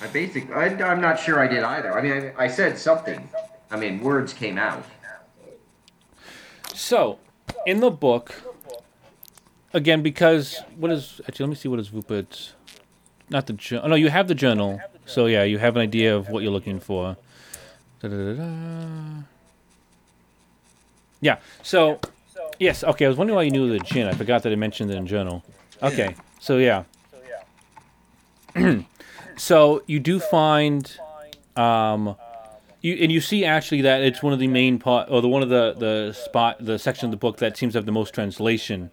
I 0.01 0.07
basic. 0.07 0.51
I, 0.51 0.67
I'm 0.83 1.01
not 1.01 1.21
sure 1.21 1.39
I 1.39 1.47
did 1.47 1.63
either. 1.63 1.93
I 1.93 2.01
mean, 2.03 2.33
I, 2.39 2.45
I 2.45 2.49
said 2.49 2.79
something. 2.79 3.29
I 3.71 3.77
mean, 3.77 4.01
words 4.01 4.33
came 4.33 4.57
out. 4.59 4.85
so, 6.75 7.19
in 7.67 7.81
the 7.81 7.91
book, 7.91 8.43
again, 9.75 10.03
because 10.03 10.61
what 10.77 10.91
is 10.91 11.21
actually? 11.29 11.45
Let 11.45 11.51
me 11.51 11.57
see 11.57 11.69
what 11.69 11.79
is 11.79 11.93
Rupert's. 11.93 12.55
Not 13.31 13.47
the 13.47 13.53
journal. 13.53 13.87
Oh, 13.87 13.89
no, 13.89 13.95
you 13.95 14.11
have 14.11 14.29
the 14.29 14.35
journal. 14.35 14.81
So 15.07 15.27
yeah, 15.27 15.45
you 15.45 15.59
have 15.59 15.77
an 15.77 15.83
idea 15.83 16.15
of 16.17 16.29
what 16.29 16.43
you're 16.43 16.53
looking 16.53 16.81
for. 16.81 17.17
Da-da-da-da. 18.01 19.23
Yeah. 21.21 21.39
So 21.63 22.01
yes. 22.59 22.83
Okay. 22.83 23.05
I 23.05 23.09
was 23.09 23.17
wondering 23.17 23.37
why 23.37 23.43
you 23.43 23.51
knew 23.51 23.71
the 23.71 23.79
jinn. 23.81 24.09
I 24.09 24.13
forgot 24.13 24.43
that 24.43 24.53
I 24.53 24.57
mentioned 24.57 24.91
it 24.91 24.97
in 24.97 25.07
journal. 25.07 25.45
Okay. 25.83 26.15
So 26.41 26.59
yeah. 26.59 26.85
so 29.37 29.83
you 29.87 30.01
do 30.01 30.19
find, 30.19 30.99
um, 31.57 32.17
you 32.81 32.95
and 32.95 33.13
you 33.13 33.21
see 33.21 33.45
actually 33.45 33.83
that 33.83 34.03
it's 34.03 34.23
one 34.23 34.33
of 34.33 34.41
the 34.41 34.49
main 34.49 34.79
part 34.79 35.09
or 35.09 35.23
the 35.23 35.29
one 35.29 35.43
of 35.43 35.49
the 35.51 35.75
the 35.79 36.13
spot 36.13 36.57
the 36.59 36.79
section 36.79 37.07
of 37.07 37.11
the 37.11 37.17
book 37.17 37.37
that 37.37 37.57
seems 37.57 37.75
to 37.75 37.79
have 37.79 37.87
the 37.87 37.93
most 37.93 38.13
translation. 38.13 38.91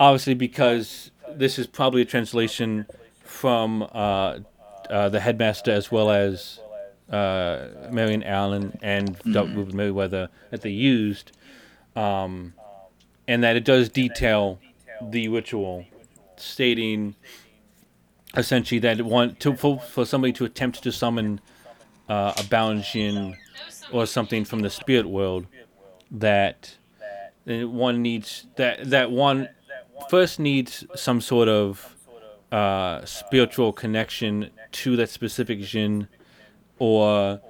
Obviously, 0.00 0.34
because 0.34 1.10
this 1.30 1.58
is 1.58 1.66
probably 1.66 2.02
a 2.02 2.06
translation 2.06 2.86
from 3.40 3.82
uh, 3.94 4.36
uh, 4.90 5.08
the 5.08 5.18
headmaster 5.18 5.70
as 5.70 5.90
well 5.90 6.10
as 6.10 6.60
uh, 7.10 7.68
Marion 7.90 8.22
Allen 8.22 8.78
and 8.82 9.18
Dr. 9.32 9.54
Rupert 9.54 9.72
Merriweather 9.72 10.28
that 10.50 10.60
they 10.60 10.68
used, 10.68 11.32
um, 11.96 12.52
and 13.26 13.42
that 13.42 13.56
it 13.56 13.64
does 13.64 13.88
detail 13.88 14.60
the 15.00 15.28
ritual, 15.28 15.86
stating 16.36 17.16
essentially 18.36 18.78
that 18.78 19.00
it 19.00 19.06
want 19.06 19.40
to 19.40 19.56
for, 19.56 19.80
for 19.80 20.04
somebody 20.04 20.34
to 20.34 20.44
attempt 20.44 20.82
to 20.82 20.92
summon 20.92 21.40
uh, 22.10 22.34
a 22.36 22.42
Balanjian 22.42 23.38
or 23.90 24.04
something 24.04 24.44
from 24.44 24.60
the 24.60 24.68
spirit 24.68 25.06
world, 25.06 25.46
that 26.10 26.76
one 27.46 28.02
needs 28.02 28.46
that 28.56 28.90
that 28.90 29.10
one 29.10 29.48
first 30.10 30.38
needs 30.38 30.84
some 30.94 31.22
sort 31.22 31.48
of 31.48 31.96
uh, 32.52 33.04
spiritual 33.04 33.72
connection 33.72 34.50
to 34.72 34.96
that 34.96 35.08
specific 35.08 35.60
jinn, 35.60 36.08
or, 36.78 37.40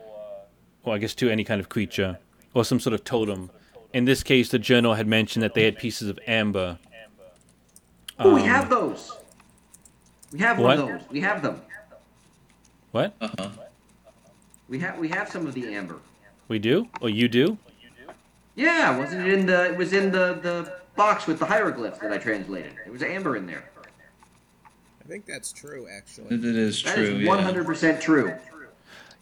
or 0.82 0.94
I 0.94 0.98
guess 0.98 1.14
to 1.16 1.30
any 1.30 1.44
kind 1.44 1.60
of 1.60 1.68
creature, 1.68 2.18
or 2.54 2.64
some 2.64 2.80
sort 2.80 2.94
of 2.94 3.04
totem. 3.04 3.50
In 3.92 4.04
this 4.04 4.22
case, 4.22 4.50
the 4.50 4.58
journal 4.58 4.94
had 4.94 5.06
mentioned 5.06 5.42
that 5.42 5.54
they 5.54 5.64
had 5.64 5.78
pieces 5.78 6.08
of 6.08 6.18
amber. 6.26 6.78
Oh, 8.18 8.34
we 8.34 8.42
have 8.42 8.68
those. 8.68 9.16
We 10.32 10.38
have 10.40 10.58
one 10.58 10.78
of 10.78 10.86
those. 10.86 11.00
We 11.10 11.20
have 11.20 11.42
them. 11.42 11.60
What? 12.92 13.14
Uh-huh. 13.20 13.50
We 14.68 14.78
have 14.80 14.98
we 14.98 15.08
have 15.08 15.28
some 15.28 15.46
of 15.46 15.54
the 15.54 15.74
amber. 15.74 15.96
We 16.48 16.58
do? 16.58 16.88
Or 17.00 17.08
you 17.08 17.28
do? 17.28 17.58
Yeah, 18.54 18.96
wasn't 18.98 19.26
it 19.26 19.32
in 19.32 19.46
the? 19.46 19.72
It 19.72 19.76
was 19.76 19.92
in 19.92 20.12
the 20.12 20.34
the 20.34 20.80
box 20.96 21.26
with 21.26 21.38
the 21.38 21.46
hieroglyphs 21.46 21.98
that 22.00 22.12
I 22.12 22.18
translated. 22.18 22.74
There 22.84 22.92
was 22.92 23.02
amber 23.02 23.36
in 23.36 23.46
there. 23.46 23.69
I 25.10 25.12
think 25.14 25.26
that's 25.26 25.50
true, 25.50 25.88
actually. 25.90 26.36
It, 26.36 26.44
it 26.44 26.54
is 26.56 26.84
That 26.84 26.94
true. 26.94 27.02
is 27.16 27.22
yeah. 27.22 27.26
one 27.28 27.40
hundred 27.40 27.66
percent 27.66 28.00
true. 28.00 28.32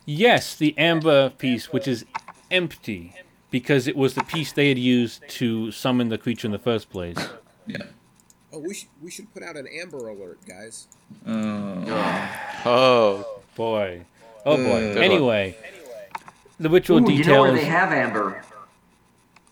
Yes, 0.05 0.55
the 0.55 0.77
amber 0.77 1.31
piece, 1.31 1.73
which 1.73 1.89
is 1.89 2.05
empty, 2.51 3.15
because 3.51 3.87
it 3.89 3.97
was 3.97 4.13
the 4.15 4.23
piece 4.23 4.53
they 4.53 4.69
had 4.69 4.79
used 4.79 5.27
to 5.29 5.71
summon 5.73 6.11
the 6.11 6.19
creature 6.19 6.47
in 6.47 6.53
the 6.53 6.59
first 6.59 6.91
place. 6.91 7.17
Yeah. 7.67 7.79
Oh, 8.53 8.59
we 8.59 8.75
should 8.75 8.89
we 9.03 9.11
should 9.11 9.33
put 9.33 9.43
out 9.43 9.57
an 9.57 9.67
Amber 9.81 10.09
Alert, 10.09 10.41
guys. 10.47 10.89
Oh. 11.27 11.85
Oh, 12.67 13.41
Boy. 13.55 14.05
Oh 14.45 14.57
boy. 14.59 14.91
Uh, 14.91 14.95
one. 14.95 14.99
anyway, 14.99 15.57
the 16.61 16.69
ritual 16.69 16.99
Ooh, 17.09 17.13
you 17.13 17.25
know 17.25 17.43
where 17.43 17.53
they 17.53 17.65
have 17.65 17.93
amber? 17.93 18.43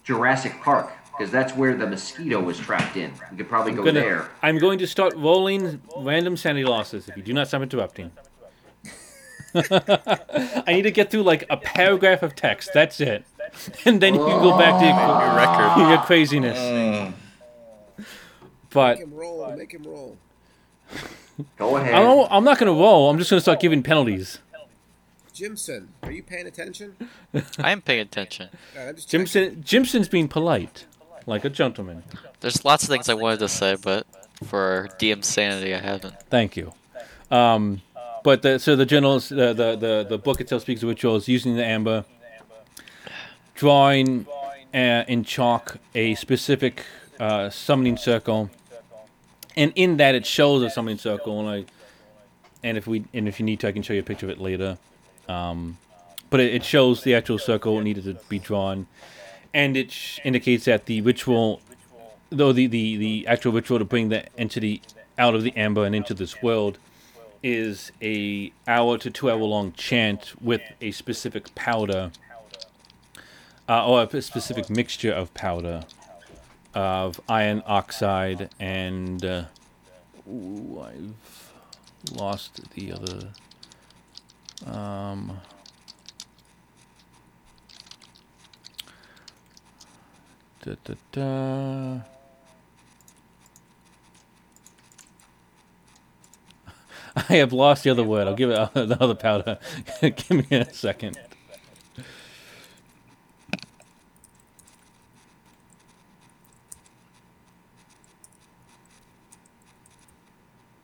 Jurassic 0.04 0.60
Park, 0.60 0.92
because 1.16 1.32
that's 1.32 1.54
where 1.54 1.74
the 1.74 1.86
mosquito 1.86 2.40
was 2.40 2.58
trapped 2.58 2.96
in. 2.96 3.12
You 3.30 3.38
could 3.38 3.48
probably 3.48 3.72
go 3.72 3.84
gonna- 3.84 4.00
there. 4.00 4.30
I'm 4.42 4.58
going 4.58 4.78
to 4.78 4.86
start 4.86 5.14
rolling 5.16 5.80
random 5.96 6.36
sanity 6.36 6.64
losses 6.64 7.08
if 7.08 7.16
you 7.16 7.22
do 7.22 7.32
not 7.32 7.48
stop 7.48 7.62
interrupting. 7.62 8.10
I 9.54 10.64
need 10.68 10.82
to 10.82 10.90
get 10.90 11.10
through 11.10 11.22
like 11.22 11.44
a 11.48 11.56
paragraph 11.56 12.22
of 12.22 12.34
text. 12.34 12.70
That's 12.74 13.00
it. 13.00 13.24
And 13.86 14.02
then 14.02 14.12
you 14.14 14.20
can 14.20 14.42
go 14.42 14.58
back 14.58 14.80
to 14.80 14.84
your, 14.84 14.94
your 14.94 15.36
record. 15.36 15.88
your 15.88 15.98
craziness. 16.02 16.58
Oh. 16.58 17.14
But 18.70 18.98
Make 18.98 19.06
him 19.06 19.14
roll. 19.14 19.56
Make 19.56 19.72
him 19.72 19.82
roll. 19.84 20.16
Go 21.56 21.76
ahead. 21.76 21.94
I 21.94 22.00
don't, 22.00 22.30
I'm 22.30 22.44
not 22.44 22.58
going 22.58 22.70
to 22.74 22.78
roll. 22.78 23.08
I'm 23.08 23.18
just 23.18 23.30
going 23.30 23.38
to 23.38 23.42
start 23.42 23.60
giving 23.60 23.82
penalties. 23.82 24.40
Jimson, 25.32 25.88
are 26.02 26.10
you 26.10 26.22
paying 26.22 26.46
attention? 26.46 26.96
I 27.58 27.70
am 27.70 27.82
paying 27.82 28.00
attention. 28.00 28.48
I'm 28.78 28.96
just 28.96 29.08
checking. 29.08 29.26
Jimson, 29.26 29.62
Jimson's 29.62 30.08
being 30.08 30.28
polite, 30.28 30.86
like 31.26 31.44
a 31.44 31.50
gentleman. 31.50 32.02
There's 32.40 32.64
lots 32.64 32.84
of 32.84 32.88
things 32.88 33.08
I 33.08 33.14
wanted 33.14 33.40
to 33.40 33.48
say, 33.48 33.76
but 33.80 34.06
for 34.44 34.88
DM 34.98 35.24
sanity, 35.24 35.74
I 35.74 35.80
haven't. 35.80 36.14
Thank 36.30 36.56
you. 36.56 36.72
Um, 37.30 37.82
but 38.22 38.42
the, 38.42 38.58
so 38.58 38.76
the 38.76 38.86
journals, 38.86 39.28
the, 39.28 39.52
the, 39.52 39.76
the, 39.76 40.06
the 40.08 40.18
book 40.18 40.40
itself 40.40 40.62
speaks 40.62 40.82
of 40.82 40.88
rituals 40.88 41.28
using 41.28 41.56
the 41.56 41.64
amber, 41.64 42.04
drawing 43.54 44.26
uh, 44.74 45.04
in 45.08 45.24
chalk 45.24 45.78
a 45.94 46.14
specific 46.14 46.84
uh, 47.18 47.50
summoning 47.50 47.96
circle, 47.96 48.50
and 49.56 49.72
in 49.74 49.96
that 49.96 50.14
it 50.14 50.26
shows 50.26 50.62
a 50.62 50.70
summoning 50.70 50.98
circle. 50.98 51.40
And 51.40 51.48
I, 51.48 51.64
and 52.62 52.76
if 52.76 52.86
we 52.86 53.04
and 53.14 53.28
if 53.28 53.38
you 53.40 53.46
need 53.46 53.60
to, 53.60 53.68
I 53.68 53.72
can 53.72 53.82
show 53.82 53.94
you 53.94 54.00
a 54.00 54.02
picture 54.02 54.26
of 54.26 54.30
it 54.30 54.40
later. 54.40 54.76
Um, 55.28 55.78
but 56.28 56.40
it, 56.40 56.54
it 56.54 56.64
shows 56.64 57.02
the 57.02 57.14
actual 57.14 57.38
circle 57.38 57.80
needed 57.80 58.04
to 58.04 58.14
be 58.28 58.38
drawn, 58.38 58.86
and 59.56 59.74
it 59.74 59.90
sh- 59.90 60.20
indicates 60.22 60.66
that 60.66 60.84
the 60.84 61.00
ritual 61.00 61.62
though 62.28 62.52
the, 62.52 62.66
the, 62.66 62.96
the 62.98 63.26
actual 63.26 63.52
ritual 63.52 63.78
to 63.78 63.84
bring 63.84 64.10
the 64.10 64.24
entity 64.38 64.82
out 65.16 65.34
of 65.34 65.42
the 65.42 65.56
amber 65.56 65.84
and 65.84 65.94
into 65.94 66.12
this 66.12 66.42
world 66.42 66.78
is 67.42 67.90
a 68.02 68.52
hour 68.68 68.98
to 68.98 69.10
two 69.10 69.30
hour 69.30 69.38
long 69.38 69.72
chant 69.72 70.34
with 70.42 70.60
a 70.80 70.90
specific 70.90 71.54
powder 71.54 72.10
uh, 73.68 73.86
or 73.86 74.02
a 74.02 74.22
specific 74.22 74.68
mixture 74.68 75.12
of 75.12 75.32
powder 75.32 75.84
of 76.74 77.18
iron 77.28 77.62
oxide 77.66 78.50
and 78.60 79.24
uh, 79.24 79.44
ooh, 80.28 80.84
I've 80.84 81.52
lost 82.12 82.60
the 82.74 82.92
other 82.92 83.28
um, 84.66 85.40
da, 90.66 90.74
da, 90.84 90.94
da. 91.12 92.00
I 97.16 97.36
have 97.36 97.52
lost 97.52 97.84
the 97.84 97.90
other 97.90 98.02
word. 98.02 98.26
I'll 98.26 98.34
give 98.34 98.50
it 98.50 98.56
the 98.74 98.96
other 99.00 99.14
powder. 99.14 99.58
give 100.00 100.30
me 100.30 100.56
a 100.56 100.72
second. 100.72 101.18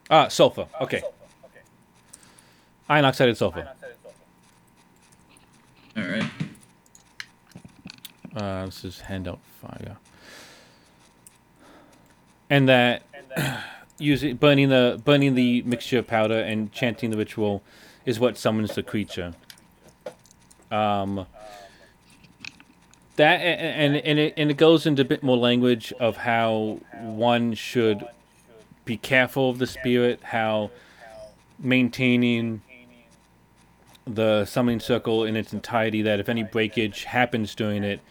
Ah, 0.09 0.27
sulfur. 0.27 0.67
Okay. 0.79 1.01
Iron 2.87 3.05
oxide 3.05 3.29
and 3.29 3.37
sulfur. 3.37 3.67
All 5.97 6.03
right. 6.03 6.29
Uh, 8.35 8.65
this 8.65 8.85
is 8.85 9.01
handout 9.01 9.39
Yeah. 9.81 9.95
And 12.49 12.69
that 12.69 13.03
using 13.97 14.35
burning 14.35 14.69
the 14.69 15.01
burning 15.03 15.35
the 15.35 15.61
mixture 15.63 15.99
of 15.99 16.07
powder 16.07 16.39
and 16.39 16.71
chanting 16.71 17.09
the 17.09 17.17
ritual 17.17 17.63
is 18.05 18.19
what 18.19 18.37
summons 18.37 18.75
the 18.75 18.83
creature. 18.83 19.33
Um. 20.71 21.25
That 23.15 23.35
and 23.35 23.95
and 23.95 24.05
and 24.07 24.19
it, 24.19 24.33
and 24.37 24.49
it 24.49 24.57
goes 24.57 24.87
into 24.87 25.03
a 25.03 25.05
bit 25.05 25.21
more 25.21 25.37
language 25.37 25.93
of 25.99 26.17
how 26.17 26.79
one 26.99 27.53
should 27.53 28.03
be 28.85 28.97
careful 28.97 29.51
of 29.51 29.59
the 29.59 29.67
spirit, 29.67 30.19
how 30.23 30.71
maintaining 31.59 32.61
the 34.05 34.45
summoning 34.45 34.79
circle 34.79 35.23
in 35.23 35.35
its 35.35 35.53
entirety, 35.53 36.01
that 36.01 36.19
if 36.19 36.27
any 36.27 36.43
breakage 36.43 37.05
happens 37.05 37.55
during 37.55 37.83
it, 37.83 38.01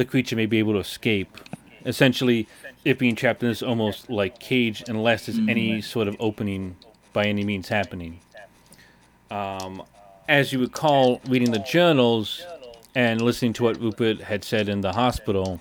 the 0.00 0.04
creature 0.06 0.34
may 0.34 0.46
be 0.46 0.58
able 0.58 0.72
to 0.72 0.78
escape. 0.78 1.36
Essentially, 1.84 2.48
it 2.86 2.98
being 2.98 3.14
trapped 3.14 3.42
in 3.42 3.50
this 3.50 3.62
almost 3.62 4.08
like 4.08 4.40
cage 4.40 4.82
unless 4.88 5.26
there's 5.26 5.38
any 5.46 5.82
sort 5.82 6.08
of 6.08 6.16
opening 6.18 6.74
by 7.12 7.26
any 7.26 7.44
means 7.44 7.68
happening. 7.68 8.20
Um, 9.30 9.82
as 10.26 10.54
you 10.54 10.58
recall, 10.58 11.20
reading 11.28 11.50
the 11.50 11.58
journals 11.58 12.42
and 12.94 13.20
listening 13.20 13.52
to 13.54 13.64
what 13.64 13.78
Rupert 13.78 14.22
had 14.22 14.42
said 14.42 14.70
in 14.70 14.80
the 14.80 14.92
hospital 14.94 15.60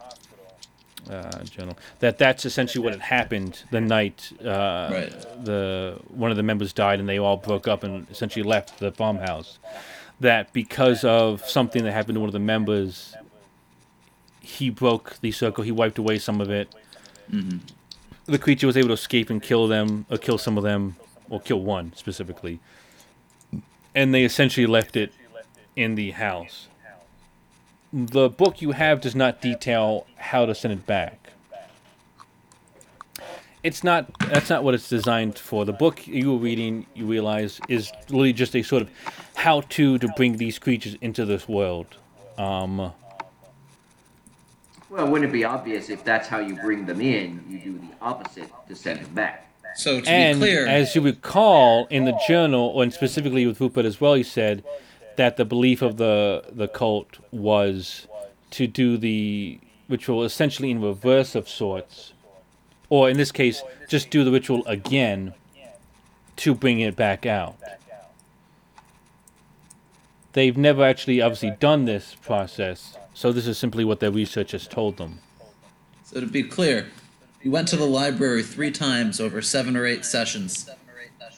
uh, 1.10 1.43
journal, 1.43 1.77
that 2.00 2.17
that's 2.17 2.46
essentially 2.46 2.81
what 2.81 2.93
had 2.93 3.01
happened 3.01 3.63
the 3.72 3.81
night 3.81 4.31
uh, 4.41 4.89
Right. 4.89 5.43
the 5.43 6.00
one 6.08 6.31
of 6.31 6.38
the 6.38 6.43
members 6.43 6.72
died 6.72 7.01
and 7.01 7.10
they 7.10 7.19
all 7.19 7.36
broke 7.36 7.67
up 7.67 7.84
and 7.84 8.10
essentially 8.10 8.43
left 8.43 8.79
the 8.79 8.91
farmhouse. 8.93 9.60
That 10.22 10.53
because 10.53 11.03
of 11.03 11.46
something 11.46 11.84
that 11.84 11.91
happened 11.91 12.15
to 12.15 12.19
one 12.22 12.29
of 12.29 12.34
the 12.34 12.39
members, 12.39 13.15
he 14.50 14.70
broke 14.70 15.18
the 15.22 15.32
circle. 15.32 15.63
He 15.63 15.72
wiped 15.72 15.98
away 15.98 16.18
some 16.18 16.41
of 16.41 16.50
it. 16.50 16.74
The 18.25 18.39
creature 18.39 18.68
was 18.68 18.75
able 18.77 18.89
to 18.89 18.94
escape 18.94 19.29
and 19.29 19.41
kill 19.41 19.68
them, 19.68 20.06
or 20.10 20.18
kill 20.18 20.38
some 20.38 20.58
of 20.58 20.63
them, 20.63 20.96
or 21.29 21.39
kill 21.39 21.62
one 21.62 21.94
specifically. 21.96 22.60
And 23.94 24.13
they 24.13 24.24
essentially 24.24 24.65
left 24.65 24.96
it 24.96 25.13
in 25.75 25.96
the 25.96 26.12
house. 26.12 26.68
The 27.94 28.29
book 28.29 28.62
you 28.62 28.72
have 28.72 29.01
does 29.01 29.15
not 29.15 29.41
detail 29.41 30.06
how 30.15 30.46
to 30.46 30.53
send 30.53 30.74
it 30.74 30.86
back. 30.86 31.15
It's 33.62 33.84
not. 33.84 34.08
That's 34.20 34.50
not 34.50 34.63
what 34.63 34.74
it's 34.74 34.89
designed 34.89 35.38
for. 35.38 35.65
The 35.65 35.74
book 35.74 36.08
you 36.08 36.32
were 36.32 36.38
reading, 36.38 36.86
you 36.94 37.06
realize, 37.06 37.60
is 37.68 37.91
really 38.10 38.32
just 38.32 38.56
a 38.56 38.63
sort 38.63 38.82
of 38.84 38.89
how-to 39.36 39.98
to 39.98 40.08
bring 40.15 40.38
these 40.38 40.58
creatures 40.60 40.96
into 41.01 41.25
this 41.25 41.48
world. 41.48 41.88
Um, 42.38 42.94
Well, 44.89 45.08
wouldn't 45.08 45.29
it 45.29 45.34
be 45.34 45.43
obvious 45.43 45.89
if 45.89 46.03
that's 46.03 46.27
how 46.27 46.39
you 46.39 46.55
bring 46.55 46.86
them 46.86 47.00
in, 47.00 47.43
you 47.48 47.60
do 47.60 47.77
the 47.77 47.93
opposite 48.01 48.50
to 48.67 48.75
send 48.75 49.01
them 49.05 49.13
back? 49.13 49.46
So 49.75 50.01
to 50.01 50.10
and 50.10 50.39
be 50.39 50.48
clear, 50.48 50.67
as 50.67 50.96
you 50.96 51.01
recall 51.01 51.86
in 51.91 52.05
the 52.05 52.19
journal, 52.27 52.81
and 52.81 52.91
specifically 52.91 53.46
with 53.46 53.62
Rupert 53.62 53.86
as 53.86 54.01
well, 54.01 54.15
he 54.15 54.24
said 54.24 54.63
that 55.15 55.38
the 55.38 55.46
belief 55.46 55.81
of 55.81 55.98
the 55.98 56.43
the 56.51 56.67
cult 56.67 57.19
was 57.31 58.08
to 58.51 58.65
do 58.65 58.98
the 58.98 59.60
ritual 59.88 60.24
essentially 60.24 60.72
in 60.72 60.81
reverse 60.81 61.36
of 61.36 61.48
sorts, 61.48 62.13
or 62.89 63.10
in 63.10 63.17
this 63.17 63.31
case, 63.31 63.62
just 63.88 64.10
do 64.10 64.24
the 64.24 64.31
ritual 64.31 64.65
again 64.65 65.34
to 66.38 66.55
bring 66.55 66.79
it 66.79 66.96
back 66.96 67.25
out. 67.25 67.58
They've 70.34 70.58
never 70.58 70.84
actually 70.84 71.22
obviously 71.22 71.51
done 71.51 71.86
this 71.86 72.15
process, 72.22 72.98
so 73.13 73.32
this 73.32 73.48
is 73.48 73.58
simply 73.58 73.84
what 73.84 74.00
their 74.00 74.12
research 74.12 74.51
has 74.51 74.68
told 74.68 74.98
them. 74.98 75.20
so 76.04 76.20
to 76.20 76.25
be 76.25 76.44
clear, 76.44 76.88
you 77.42 77.51
went 77.51 77.68
to 77.70 77.75
the 77.78 77.86
library 77.86 78.44
three 78.44 78.72
times 78.72 79.20
over 79.20 79.42
seven 79.42 79.75
or 79.78 79.86
eight 79.86 80.06
sessions 80.06 80.70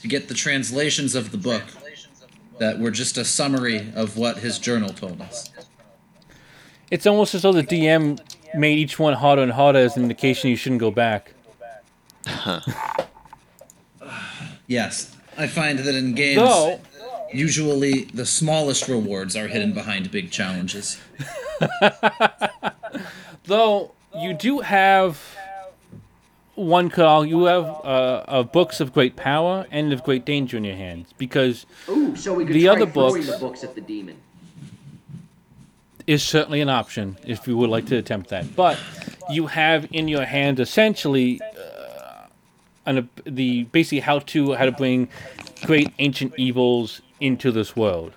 to 0.01 0.07
get 0.07 0.27
the 0.27 0.33
translations 0.33 1.13
of 1.15 1.31
the 1.31 1.37
book 1.37 1.63
that 2.59 2.79
were 2.79 2.91
just 2.91 3.17
a 3.17 3.25
summary 3.25 3.91
of 3.95 4.17
what 4.17 4.37
his 4.37 4.59
journal 4.59 4.89
told 4.89 5.21
us. 5.21 5.49
It's 6.89 7.05
almost 7.07 7.33
as 7.35 7.43
though 7.43 7.53
the 7.53 7.63
DM 7.63 8.19
made 8.55 8.77
each 8.77 8.99
one 8.99 9.13
harder 9.13 9.41
and 9.43 9.51
harder 9.51 9.79
as 9.79 9.95
an 9.95 10.03
indication 10.03 10.49
you 10.49 10.55
shouldn't 10.55 10.81
go 10.81 10.91
back. 10.91 11.33
Yes, 14.67 15.15
I 15.37 15.47
find 15.47 15.79
that 15.79 15.95
in 15.95 16.13
games, 16.15 16.37
Though, 16.41 16.79
usually 17.33 18.05
the 18.13 18.25
smallest 18.25 18.87
rewards 18.87 19.35
are 19.35 19.47
hidden 19.49 19.73
behind 19.73 20.11
big 20.11 20.31
challenges. 20.31 20.97
though 23.45 23.91
you 24.19 24.33
do 24.33 24.59
have 24.59 25.19
one 26.55 26.89
call. 26.89 27.25
You 27.25 27.45
have 27.45 27.65
uh, 27.65 28.23
uh, 28.27 28.43
books 28.43 28.79
of 28.79 28.93
great 28.93 29.15
power 29.15 29.65
and 29.71 29.93
of 29.93 30.03
great 30.03 30.25
danger 30.25 30.57
in 30.57 30.63
your 30.63 30.75
hands 30.75 31.13
because 31.17 31.65
Ooh, 31.89 32.15
so 32.15 32.33
we 32.33 32.45
could 32.45 32.53
The 32.53 32.67
other 32.67 32.85
books- 32.85 33.27
the 33.27 33.37
books 33.37 33.63
at 33.63 33.75
the 33.75 33.81
demon. 33.81 34.17
is 36.07 36.23
certainly 36.23 36.61
an 36.61 36.69
option 36.69 37.17
if 37.25 37.47
you 37.47 37.55
would 37.57 37.69
like 37.69 37.85
to 37.87 37.95
attempt 37.97 38.29
that. 38.29 38.55
But 38.55 38.77
you 39.29 39.47
have 39.47 39.87
in 39.91 40.07
your 40.07 40.25
hand 40.25 40.59
essentially 40.59 41.39
uh, 41.41 42.25
an, 42.85 43.09
the 43.23 43.63
basically 43.65 43.99
how 44.01 44.19
to 44.19 44.53
how 44.53 44.65
to 44.65 44.71
bring 44.71 45.07
great 45.63 45.93
ancient 45.99 46.33
evils 46.37 47.01
into 47.19 47.51
this 47.51 47.75
world. 47.75 48.13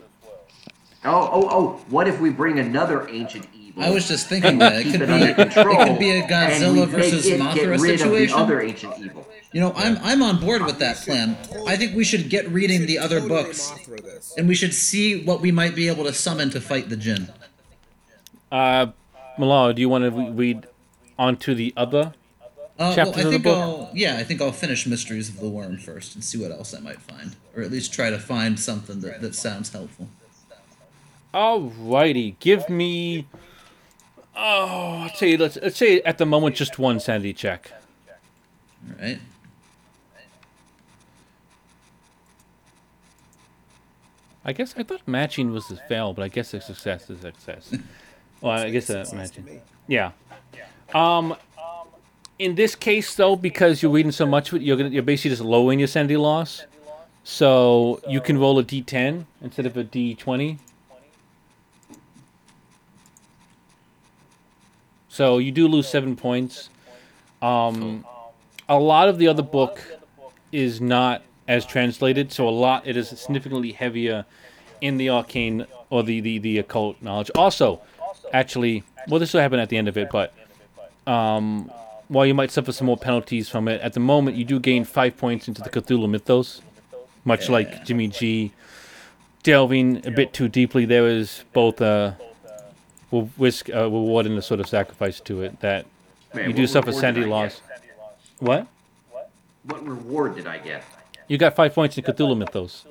Oh, 1.06 1.28
oh, 1.32 1.48
oh! 1.50 1.84
What 1.90 2.08
if 2.08 2.18
we 2.20 2.30
bring 2.30 2.58
another 2.58 3.06
ancient 3.08 3.46
evil? 3.54 3.82
I 3.82 3.90
was 3.90 4.08
just 4.08 4.28
thinking 4.28 4.58
that 4.58 4.74
it 4.74 4.90
could 4.90 5.00
be 5.00 5.06
under 5.06 5.26
it 5.26 5.36
control, 5.36 5.84
could 5.84 5.98
be 5.98 6.10
a 6.10 6.22
and 6.22 6.30
Godzilla 6.30 6.72
we 6.72 6.80
make 6.80 6.88
versus 6.88 7.26
it 7.26 7.40
Mothra 7.40 7.54
get 7.54 7.68
rid 7.68 7.80
situation. 7.98 8.38
Of 8.38 8.48
the 8.48 8.54
other 8.54 8.62
ancient 8.62 8.98
evil. 8.98 9.28
You 9.52 9.60
know, 9.60 9.72
I'm 9.76 9.98
I'm 9.98 10.22
on 10.22 10.40
board 10.40 10.64
with 10.64 10.78
that 10.78 10.96
plan. 10.96 11.36
I 11.66 11.76
think 11.76 11.94
we 11.94 12.04
should 12.04 12.30
get 12.30 12.48
reading 12.48 12.86
the 12.86 12.98
other 12.98 13.20
books, 13.20 13.72
and 14.38 14.48
we 14.48 14.54
should 14.54 14.72
see 14.72 15.24
what 15.24 15.40
we 15.40 15.52
might 15.52 15.74
be 15.74 15.88
able 15.88 16.04
to 16.04 16.12
summon 16.12 16.50
to 16.50 16.60
fight 16.60 16.88
the 16.88 16.96
Jinn. 16.96 17.28
Uh, 18.50 18.86
Malala, 19.38 19.74
do 19.74 19.80
you 19.82 19.88
want 19.88 20.04
to 20.04 20.10
re- 20.10 20.30
read 20.30 20.66
onto 21.18 21.54
the 21.54 21.74
other? 21.76 22.14
Uh, 22.40 22.48
well, 22.78 22.94
Chapters 22.94 23.16
I 23.16 23.20
of 23.20 23.24
the 23.26 23.30
think 23.30 23.44
book? 23.44 23.58
I'll 23.58 23.90
yeah, 23.92 24.16
I 24.16 24.24
think 24.24 24.40
I'll 24.40 24.52
finish 24.52 24.86
Mysteries 24.86 25.28
of 25.28 25.38
the 25.38 25.48
Worm 25.48 25.76
first 25.76 26.14
and 26.14 26.24
see 26.24 26.38
what 26.40 26.50
else 26.50 26.74
I 26.74 26.80
might 26.80 27.00
find, 27.00 27.36
or 27.54 27.62
at 27.62 27.70
least 27.70 27.92
try 27.92 28.10
to 28.10 28.18
find 28.18 28.58
something 28.58 29.00
that, 29.00 29.20
that 29.20 29.34
sounds 29.34 29.70
helpful. 29.70 30.08
Alrighty, 31.34 32.38
give 32.38 32.68
me. 32.68 33.26
Oh, 34.36 35.00
I'll 35.02 35.10
tell 35.10 35.28
you. 35.28 35.36
Let's 35.36 35.58
let's 35.60 35.76
say 35.76 36.00
at 36.02 36.18
the 36.18 36.26
moment 36.26 36.54
just 36.54 36.78
one 36.78 37.00
sanity 37.00 37.32
check. 37.32 37.72
All 38.88 39.04
right. 39.04 39.18
I 44.44 44.52
guess 44.52 44.74
I 44.76 44.84
thought 44.84 45.02
matching 45.06 45.50
was 45.50 45.68
a 45.72 45.76
fail, 45.88 46.12
but 46.12 46.22
I 46.22 46.28
guess 46.28 46.54
a 46.54 46.60
success 46.60 47.10
is 47.10 47.18
a 47.24 47.32
success. 47.32 47.74
well, 48.40 48.52
I 48.52 48.70
guess 48.70 48.88
a 48.90 48.98
Makes 48.98 49.12
matching. 49.12 49.62
Yeah. 49.88 50.12
Um, 50.94 51.34
in 52.38 52.54
this 52.54 52.76
case, 52.76 53.12
though, 53.16 53.34
because 53.34 53.82
you're 53.82 53.90
reading 53.90 54.12
so 54.12 54.26
much 54.26 54.52
of 54.52 54.60
it, 54.60 54.62
you're 54.62 54.76
gonna 54.76 54.90
you're 54.90 55.02
basically 55.02 55.30
just 55.30 55.42
lowering 55.42 55.80
your 55.80 55.88
sanity 55.88 56.16
loss. 56.16 56.64
So 57.24 58.00
you 58.06 58.20
can 58.20 58.38
roll 58.38 58.56
a 58.60 58.62
d10 58.62 59.24
instead 59.42 59.66
of 59.66 59.76
a 59.76 59.82
d20. 59.82 60.58
So 65.14 65.38
you 65.38 65.52
do 65.52 65.68
lose 65.68 65.86
seven 65.86 66.16
points. 66.16 66.70
Um, 67.40 68.04
a 68.68 68.76
lot 68.76 69.08
of 69.08 69.16
the 69.18 69.28
other 69.28 69.44
book 69.44 69.80
is 70.50 70.80
not 70.80 71.22
as 71.46 71.64
translated, 71.64 72.32
so 72.32 72.48
a 72.48 72.50
lot 72.50 72.84
it 72.84 72.96
is 72.96 73.10
significantly 73.10 73.70
heavier 73.70 74.24
in 74.80 74.96
the 74.96 75.10
arcane 75.10 75.66
or 75.88 76.02
the 76.02 76.20
the, 76.20 76.38
the 76.38 76.58
occult 76.58 77.00
knowledge. 77.00 77.30
Also, 77.36 77.80
actually, 78.32 78.82
well, 79.06 79.20
this 79.20 79.32
will 79.32 79.40
happen 79.40 79.60
at 79.60 79.68
the 79.68 79.76
end 79.76 79.86
of 79.86 79.96
it, 79.96 80.08
but 80.10 80.34
um, 81.06 81.70
while 82.08 82.26
you 82.26 82.34
might 82.34 82.50
suffer 82.50 82.72
some 82.72 82.88
more 82.88 82.96
penalties 82.96 83.48
from 83.48 83.68
it, 83.68 83.80
at 83.82 83.92
the 83.92 84.00
moment 84.00 84.36
you 84.36 84.44
do 84.44 84.58
gain 84.58 84.84
five 84.84 85.16
points 85.16 85.46
into 85.46 85.62
the 85.62 85.70
Cthulhu 85.70 86.10
mythos, 86.10 86.60
much 87.24 87.48
like 87.48 87.84
Jimmy 87.84 88.08
G. 88.08 88.50
Delving 89.44 90.04
a 90.04 90.10
bit 90.10 90.32
too 90.32 90.48
deeply, 90.48 90.86
there 90.86 91.06
is 91.06 91.44
both 91.52 91.80
a 91.80 92.18
will 93.14 93.30
risk 93.38 93.68
a 93.68 93.84
reward 93.84 94.26
and 94.26 94.36
a 94.36 94.42
sort 94.42 94.60
of 94.60 94.66
sacrifice 94.68 95.20
to 95.20 95.42
it 95.42 95.60
that 95.60 95.86
Man, 96.34 96.48
you 96.50 96.52
do 96.52 96.66
suffer 96.66 96.88
reward 96.88 97.00
sanity 97.00 97.20
did 97.20 97.28
I 97.28 97.30
loss. 97.30 97.60
What? 98.40 98.66
What 99.62 99.86
reward 99.86 100.34
did 100.34 100.46
I 100.46 100.58
get? 100.58 100.84
You 101.28 101.38
got 101.38 101.54
five 101.54 101.74
points 101.74 101.96
in 101.96 102.04
Cthulhu 102.04 102.36
mythos. 102.36 102.84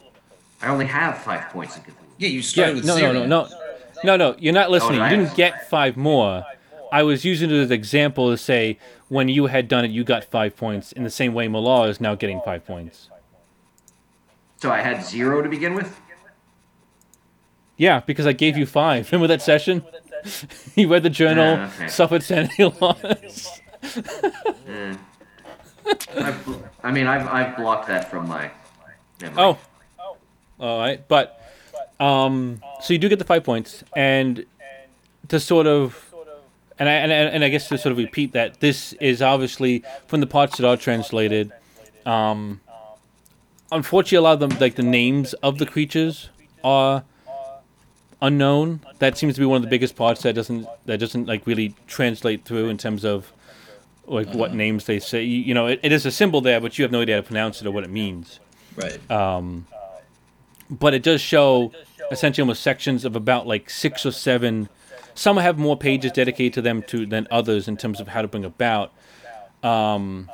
I 0.61 0.69
only 0.69 0.85
have 0.85 1.17
five 1.19 1.49
points 1.49 1.75
in 1.75 1.83
Cthulhu. 1.83 1.93
Yeah, 2.17 2.29
you 2.29 2.37
Yeah, 2.37 2.41
started 2.41 2.75
with 2.77 2.85
no, 2.85 2.93
no, 2.93 2.99
zero. 2.99 3.13
no, 3.13 3.25
no, 3.25 3.47
no, 4.03 4.17
no. 4.17 4.35
You're 4.39 4.53
not 4.53 4.71
listening. 4.71 4.99
did 4.99 5.11
You 5.11 5.17
didn't 5.17 5.35
get 5.35 5.69
five 5.69 5.97
more. 5.97 6.45
I 6.91 7.03
was 7.03 7.25
using 7.25 7.49
it 7.51 7.55
as 7.55 7.67
an 7.67 7.73
example 7.73 8.31
to 8.31 8.37
say 8.37 8.77
when 9.09 9.27
you 9.27 9.47
had 9.47 9.67
done 9.67 9.83
it, 9.83 9.91
you 9.91 10.03
got 10.03 10.23
five 10.23 10.55
points. 10.55 10.91
In 10.93 11.03
the 11.03 11.09
same 11.09 11.33
way, 11.33 11.47
Malal 11.47 11.89
is 11.89 11.99
now 11.99 12.15
getting 12.15 12.39
five 12.45 12.65
points. 12.65 13.09
So 14.57 14.71
I 14.71 14.79
had 14.79 15.03
zero 15.03 15.41
to 15.41 15.49
begin 15.49 15.73
with. 15.73 15.99
Yeah, 17.75 17.99
because 18.05 18.25
I 18.25 18.31
gave 18.31 18.55
you 18.55 18.65
five. 18.65 19.11
Remember 19.11 19.27
that 19.27 19.41
session? 19.41 19.83
you 20.75 20.87
read 20.87 21.03
the 21.03 21.09
journal, 21.09 21.57
Ah, 21.59 21.71
okay. 21.75 21.87
suffered 21.87 22.23
sanity 22.23 22.63
loss. 22.81 23.61
I've, 26.15 26.47
I 26.83 26.91
mean, 26.91 27.07
I've, 27.07 27.27
I've 27.27 27.57
blocked 27.57 27.87
that 27.87 28.09
from 28.09 28.27
my 28.27 28.49
memory. 29.21 29.35
Oh, 29.37 29.57
all 30.59 30.79
right. 30.79 31.05
But 31.07 31.41
um, 31.99 32.61
so 32.81 32.93
you 32.93 32.99
do 32.99 33.09
get 33.09 33.19
the 33.19 33.25
five 33.25 33.43
points, 33.43 33.83
and 33.95 34.45
to 35.27 35.39
sort 35.39 35.67
of, 35.67 36.13
and 36.79 36.87
I 36.87 36.93
and, 36.93 37.11
I- 37.11 37.15
and 37.15 37.43
I 37.43 37.49
guess 37.49 37.67
to 37.69 37.77
sort 37.77 37.91
of 37.91 37.97
repeat 37.97 38.31
that 38.33 38.59
this 38.61 38.93
is 38.93 39.21
obviously 39.21 39.83
from 40.07 40.19
the 40.21 40.27
parts 40.27 40.57
that 40.57 40.67
are 40.67 40.77
translated. 40.77 41.51
Um, 42.05 42.61
unfortunately, 43.71 44.17
a 44.17 44.21
lot 44.21 44.33
of 44.33 44.39
them, 44.49 44.57
like 44.59 44.75
the 44.75 44.83
names 44.83 45.33
of 45.35 45.57
the 45.57 45.65
creatures, 45.65 46.29
are 46.63 47.03
unknown. 48.23 48.79
That 48.99 49.17
seems 49.17 49.35
to 49.35 49.39
be 49.39 49.45
one 49.45 49.57
of 49.57 49.61
the 49.61 49.69
biggest 49.69 49.95
parts 49.95 50.23
that 50.23 50.33
doesn't 50.33 50.65
that 50.85 50.99
doesn't 50.99 51.27
like 51.27 51.45
really 51.45 51.75
translate 51.85 52.45
through 52.45 52.69
in 52.69 52.77
terms 52.79 53.05
of 53.05 53.31
like 54.07 54.33
what 54.33 54.53
names 54.53 54.85
they 54.85 54.97
say. 54.99 55.23
You, 55.23 55.39
you 55.41 55.53
know, 55.53 55.67
it, 55.67 55.79
it 55.83 55.91
is 55.91 56.05
a 56.05 56.11
symbol 56.11 56.41
there, 56.41 56.59
but 56.59 56.77
you 56.79 56.83
have 56.83 56.91
no 56.91 57.01
idea 57.01 57.15
how 57.15 57.21
to 57.21 57.27
pronounce 57.27 57.61
it 57.61 57.67
or 57.67 57.71
what 57.71 57.83
it 57.83 57.89
means 57.91 58.39
Right. 58.75 58.99
but 60.69 60.93
it 60.95 61.03
does 61.03 61.21
show 61.21 61.71
essentially 62.11 62.41
almost 62.43 62.63
sections 62.63 63.05
of 63.05 63.15
about 63.15 63.45
like 63.45 63.69
six 63.69 64.05
or 64.05 64.11
seven. 64.11 64.67
Some 65.15 65.37
have 65.37 65.59
more 65.59 65.77
pages 65.77 66.11
dedicated 66.11 66.53
to 66.53 66.61
them 66.63 66.81
to 66.83 67.05
than 67.05 67.27
others 67.29 67.67
in 67.67 67.77
terms 67.77 67.99
of 67.99 68.07
how 68.07 68.21
to 68.23 68.27
bring 68.27 68.43
about. 68.45 68.91
Um, 69.61 70.29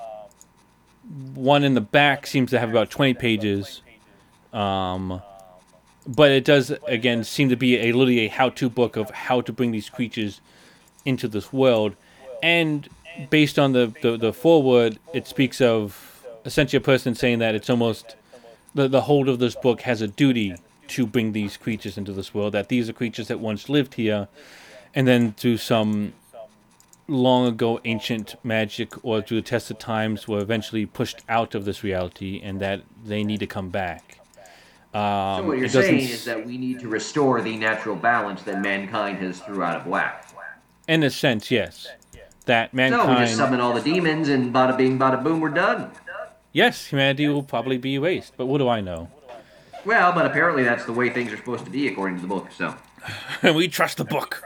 one 1.35 1.63
in 1.63 1.73
the 1.73 1.81
back 1.81 2.25
seems 2.27 2.49
to 2.51 2.59
have 2.59 2.69
about 2.69 2.89
twenty 2.89 3.13
pages, 3.13 3.81
um, 4.53 5.21
but 6.09 6.31
it 6.31 6.43
does 6.43 6.71
again 6.87 7.23
seem 7.23 7.49
to 7.49 7.55
be 7.55 7.77
a 7.77 7.91
literally 7.91 8.21
a 8.21 8.27
how-to 8.29 8.67
book 8.67 8.97
of 8.97 9.11
how 9.11 9.41
to 9.41 9.53
bring 9.53 9.71
these 9.71 9.89
creatures 9.89 10.41
into 11.05 11.27
this 11.27 11.53
world, 11.53 11.95
and 12.41 12.89
based 13.29 13.59
on 13.59 13.73
the, 13.73 13.93
the, 14.01 14.17
the 14.17 14.33
foreword, 14.33 14.97
it 15.13 15.27
speaks 15.27 15.61
of 15.61 16.25
essentially 16.45 16.77
a 16.77 16.81
person 16.81 17.13
saying 17.13 17.39
that 17.39 17.53
it's 17.53 17.69
almost 17.69 18.15
the, 18.73 18.87
the 18.87 19.01
hold 19.01 19.29
of 19.29 19.39
this 19.39 19.55
book 19.55 19.81
has 19.81 20.01
a 20.01 20.07
duty 20.07 20.55
to 20.87 21.05
bring 21.05 21.31
these 21.33 21.57
creatures 21.57 21.97
into 21.97 22.11
this 22.11 22.33
world, 22.33 22.53
that 22.53 22.69
these 22.69 22.89
are 22.89 22.93
creatures 22.93 23.27
that 23.27 23.39
once 23.39 23.69
lived 23.69 23.93
here, 23.93 24.27
and 24.95 25.07
then 25.07 25.33
through 25.33 25.57
some 25.57 26.13
long 27.07 27.45
ago 27.47 27.79
ancient 27.85 28.35
magic 28.43 28.93
or 29.03 29.21
through 29.21 29.37
the 29.37 29.47
test 29.47 29.69
of 29.69 29.77
times 29.77 30.27
were 30.27 30.39
eventually 30.39 30.85
pushed 30.85 31.21
out 31.27 31.53
of 31.55 31.65
this 31.65 31.83
reality 31.83 32.39
and 32.43 32.59
that 32.59 32.81
they 33.03 33.23
need 33.23 33.39
to 33.39 33.47
come 33.47 33.69
back. 33.69 34.18
Um, 34.93 35.41
so 35.43 35.47
what 35.47 35.57
you're 35.59 35.69
saying 35.69 35.99
is 35.99 36.25
that 36.25 36.45
we 36.45 36.57
need 36.57 36.79
to 36.79 36.87
restore 36.87 37.41
the 37.41 37.55
natural 37.57 37.95
balance 37.95 38.41
that 38.43 38.61
mankind 38.61 39.19
has 39.19 39.39
threw 39.39 39.61
out 39.61 39.75
of 39.75 39.85
whack. 39.87 40.27
in 40.87 41.03
a 41.03 41.09
sense, 41.11 41.51
yes. 41.51 41.87
That 42.45 42.73
mankind. 42.73 43.03
So 43.03 43.13
we 43.13 43.25
just 43.25 43.35
summon 43.37 43.59
all 43.61 43.73
the 43.73 43.81
demons 43.81 44.29
and 44.29 44.51
bada 44.51 44.75
bing, 44.75 44.97
bada 44.97 45.23
boom, 45.23 45.39
we're 45.41 45.49
done. 45.49 45.91
yes, 46.53 46.87
humanity 46.87 47.27
will 47.27 47.43
probably 47.43 47.77
be 47.77 47.93
erased. 47.95 48.33
But 48.37 48.47
what 48.47 48.57
do 48.57 48.67
I 48.67 48.81
know? 48.81 49.09
Well, 49.85 50.11
but 50.13 50.25
apparently 50.25 50.63
that's 50.63 50.85
the 50.85 50.93
way 50.93 51.09
things 51.11 51.31
are 51.31 51.37
supposed 51.37 51.65
to 51.65 51.71
be 51.71 51.87
according 51.87 52.15
to 52.17 52.21
the 52.23 52.27
book. 52.27 52.47
So, 52.57 52.73
we 53.53 53.67
trust 53.67 53.97
the 53.97 54.05
book. 54.05 54.41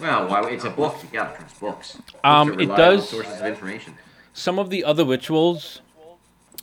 well, 0.00 0.26
why, 0.28 0.48
it's 0.50 0.64
a 0.64 0.70
book. 0.70 0.96
You 1.02 1.08
gotta 1.12 1.36
trust 1.36 1.60
books. 1.60 1.92
Books 1.96 2.12
Um, 2.24 2.58
it 2.58 2.66
does- 2.66 3.10
sources 3.10 3.40
of 3.40 3.46
information. 3.46 3.98
Some 4.32 4.58
of 4.58 4.70
the 4.70 4.82
other 4.84 5.04
rituals, 5.04 5.82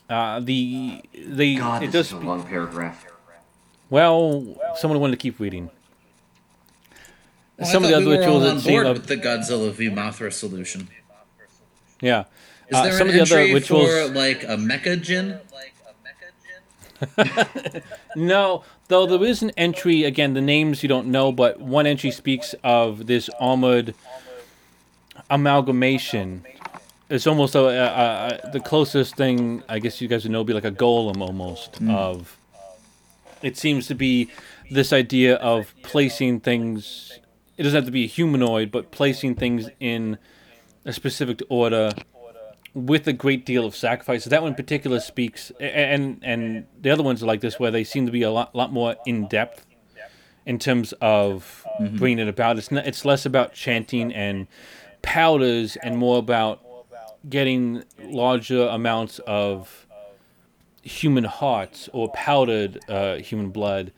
uh, 0.09 0.39
the 0.39 1.01
they 1.13 1.55
God, 1.55 1.83
it 1.83 1.91
this 1.91 1.93
does 1.93 2.07
is 2.07 2.13
a 2.13 2.25
long 2.25 2.43
paragraph. 2.43 3.05
well. 3.89 4.45
Someone 4.77 4.99
wanted 4.99 5.11
to 5.13 5.21
keep 5.21 5.39
reading. 5.39 5.69
Well, 7.57 7.67
I 7.67 7.71
Some 7.71 7.83
of 7.83 7.89
the 7.89 7.95
thought 7.95 8.01
other 8.03 8.09
we 8.09 8.15
were 8.15 8.19
rituals 8.21 8.43
on 8.45 8.55
that 8.55 8.61
seem 8.61 8.73
board 8.73 8.85
of- 8.87 8.97
with 8.97 9.07
the 9.07 9.17
Godzilla 9.17 9.71
v 9.71 9.89
Mothra 9.89 10.31
solution. 10.31 10.87
yeah. 12.01 12.23
Is 12.69 12.77
Uh, 12.77 12.83
there 12.83 12.91
some 12.93 13.09
an 13.09 13.19
of 13.19 13.27
the 13.29 13.35
other 13.35 13.39
entry 13.41 13.53
rituals. 13.55 13.89
for 13.89 14.07
like 14.13 14.43
a 14.43 14.55
mecha 14.57 15.01
jinn? 15.01 15.39
No, 18.15 18.63
though 18.89 19.05
there 19.05 19.23
is 19.23 19.41
an 19.41 19.51
entry. 19.51 20.03
Again, 20.03 20.33
the 20.33 20.41
names 20.41 20.83
you 20.83 20.89
don't 20.89 21.07
know, 21.07 21.31
but 21.31 21.59
one 21.61 21.85
entry 21.87 22.11
speaks 22.11 22.53
of 22.63 23.07
this 23.07 23.29
armored 23.39 23.93
amalgamation. 25.29 26.43
It's 27.09 27.25
almost 27.25 27.55
a, 27.55 27.59
a, 27.59 28.39
a, 28.45 28.51
the 28.51 28.59
closest 28.59 29.15
thing 29.15 29.63
I 29.67 29.79
guess 29.79 29.99
you 29.99 30.07
guys 30.07 30.23
would 30.23 30.31
know 30.31 30.39
would 30.39 30.47
be 30.47 30.53
like 30.53 30.65
a 30.65 30.71
golem 30.71 31.21
almost 31.21 31.81
mm. 31.81 31.93
of. 31.93 32.37
It 33.41 33.57
seems 33.57 33.87
to 33.87 33.95
be 33.95 34.29
this 34.69 34.93
idea 34.93 35.35
of 35.35 35.73
placing 35.81 36.41
things. 36.41 37.19
It 37.57 37.63
doesn't 37.63 37.75
have 37.75 37.85
to 37.85 37.91
be 37.91 38.03
a 38.03 38.07
humanoid, 38.07 38.69
but 38.71 38.91
placing 38.91 39.35
things 39.35 39.69
in 39.79 40.17
a 40.85 40.93
specific 40.93 41.41
order 41.49 41.91
with 42.73 43.07
a 43.07 43.13
great 43.13 43.45
deal 43.45 43.65
of 43.65 43.75
sacrifice. 43.75 44.25
That 44.25 44.41
one 44.41 44.51
in 44.51 44.55
particular 44.55 44.99
speaks, 44.99 45.51
and 45.59 46.19
and 46.21 46.65
the 46.79 46.89
other 46.91 47.03
ones 47.03 47.23
are 47.23 47.25
like 47.25 47.41
this, 47.41 47.59
where 47.59 47.71
they 47.71 47.83
seem 47.83 48.05
to 48.05 48.11
be 48.11 48.21
a 48.21 48.31
lot 48.31 48.55
lot 48.55 48.71
more 48.71 48.95
in 49.05 49.27
depth 49.27 49.65
in 50.45 50.59
terms 50.59 50.93
of 51.01 51.65
mm-hmm. 51.79 51.97
bringing 51.97 52.19
it 52.19 52.27
about. 52.27 52.57
It's 52.57 52.71
not, 52.71 52.85
it's 52.85 53.05
less 53.05 53.25
about 53.25 53.53
chanting 53.53 54.13
and 54.13 54.47
powders 55.01 55.75
and 55.77 55.97
more 55.97 56.17
about 56.17 56.61
getting 57.27 57.83
larger 58.03 58.67
amounts 58.67 59.19
of 59.27 59.85
human 60.81 61.25
hearts 61.25 61.89
or 61.91 62.09
powdered 62.11 62.79
uh, 62.89 63.15
human 63.17 63.49
blood 63.49 63.91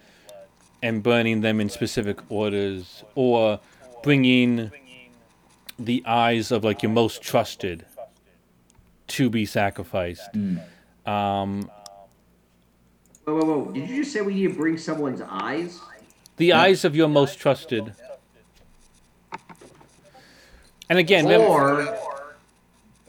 and 0.82 1.04
burning 1.04 1.42
them 1.42 1.60
in 1.62 1.70
specific 1.70 2.18
orders 2.30 3.04
or 3.16 3.60
bringing 4.02 4.72
the 5.78 6.04
eyes 6.06 6.52
of 6.52 6.64
like 6.64 6.82
your 6.82 6.92
most 6.92 7.22
trusted 7.22 7.86
to 9.08 9.30
be 9.30 9.46
sacrificed. 9.46 10.30
Um, 11.06 11.70
Whoa, 13.26 13.36
whoa, 13.36 13.46
whoa! 13.60 13.72
Did 13.72 13.88
you 13.88 13.98
just 13.98 14.12
say 14.14 14.22
we 14.22 14.34
need 14.34 14.48
to 14.48 14.54
bring 14.56 14.78
someone's 14.80 15.22
eyes? 15.22 15.80
the 16.38 16.54
eyes 16.54 16.84
of 16.84 16.96
your 16.96 17.08
most 17.08 17.38
trusted. 17.38 17.94
And 20.90 20.98
again, 20.98 21.26
remember- 21.26 21.46
Or, 21.48 21.98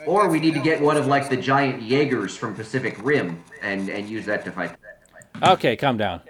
or 0.07 0.29
we 0.29 0.41
need 0.41 0.55
to 0.55 0.61
get 0.61 0.81
one 0.81 0.97
of 0.97 1.07
like 1.07 1.29
the 1.29 1.37
giant 1.37 1.83
Jaegers 1.83 2.37
from 2.37 2.55
Pacific 2.55 2.97
Rim 3.03 3.43
and 3.61 3.89
and 3.89 4.09
use 4.09 4.27
that 4.27 4.45
to 4.45 4.53
fight. 4.53 4.77
okay, 5.43 5.77
calm 5.77 5.97
down. 5.97 6.21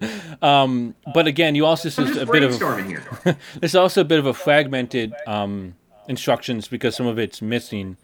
Um, 0.42 0.96
but 1.14 1.28
again, 1.28 1.54
you 1.54 1.64
also 1.64 1.88
I'm 1.88 2.06
this 2.06 2.16
is 2.16 2.22
a 2.22 2.26
bit 2.26 2.42
of 2.42 2.52
a, 2.52 2.56
brainstorming 2.56 2.86
here. 2.86 3.38
There's 3.60 3.76
also 3.76 4.00
a 4.00 4.04
bit 4.04 4.18
of 4.18 4.26
a 4.26 4.34
fragmented 4.34 5.14
um, 5.28 5.76
instructions 6.08 6.66
because 6.66 6.96
some 6.96 7.06
of 7.06 7.20
it's 7.20 7.40
missing, 7.40 7.96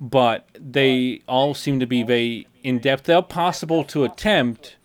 but 0.00 0.48
they 0.54 1.22
all 1.26 1.54
seem 1.54 1.80
to 1.80 1.86
be 1.86 2.04
very 2.04 2.46
in 2.62 2.78
depth. 2.78 3.04
They're 3.04 3.22
possible 3.22 3.82
to 3.84 4.04
attempt, 4.04 4.76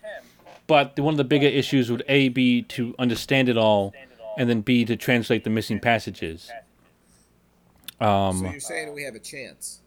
but 0.66 0.96
the, 0.96 1.04
one 1.04 1.14
of 1.14 1.20
the 1.20 1.24
bigger 1.24 1.46
issues 1.46 1.92
would 1.92 2.04
a 2.08 2.30
be 2.30 2.64
to 2.64 2.96
understand 2.98 3.50
it 3.50 3.58
all, 3.58 3.94
and 4.36 4.50
then 4.50 4.62
b 4.62 4.84
to 4.86 4.96
translate 4.96 5.44
the 5.44 5.52
missing 5.52 5.80
passages. 5.80 6.50
So 8.00 8.50
you're 8.52 8.60
saying 8.60 8.94
we 8.94 9.04
have 9.04 9.16
a 9.16 9.20
chance? 9.20 9.82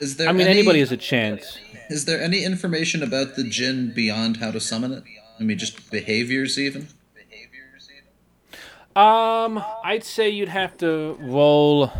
Is 0.00 0.16
there 0.16 0.28
I 0.28 0.32
mean, 0.32 0.48
any, 0.48 0.58
anybody 0.58 0.80
has 0.80 0.90
a 0.90 0.96
chance. 0.96 1.58
Is 1.88 2.04
there 2.06 2.20
any 2.20 2.44
information 2.44 3.02
about 3.02 3.36
the 3.36 3.44
jinn 3.44 3.92
beyond 3.94 4.38
how 4.38 4.50
to 4.50 4.60
summon 4.60 4.92
it? 4.92 5.04
I 5.38 5.44
mean, 5.44 5.58
just 5.58 5.90
behaviors 5.90 6.58
even. 6.58 6.88
Behaviors 7.14 7.88
even 7.90 9.00
Um, 9.00 9.64
I'd 9.84 10.04
say 10.04 10.28
you'd 10.28 10.48
have 10.48 10.76
to 10.78 11.16
roll. 11.20 11.92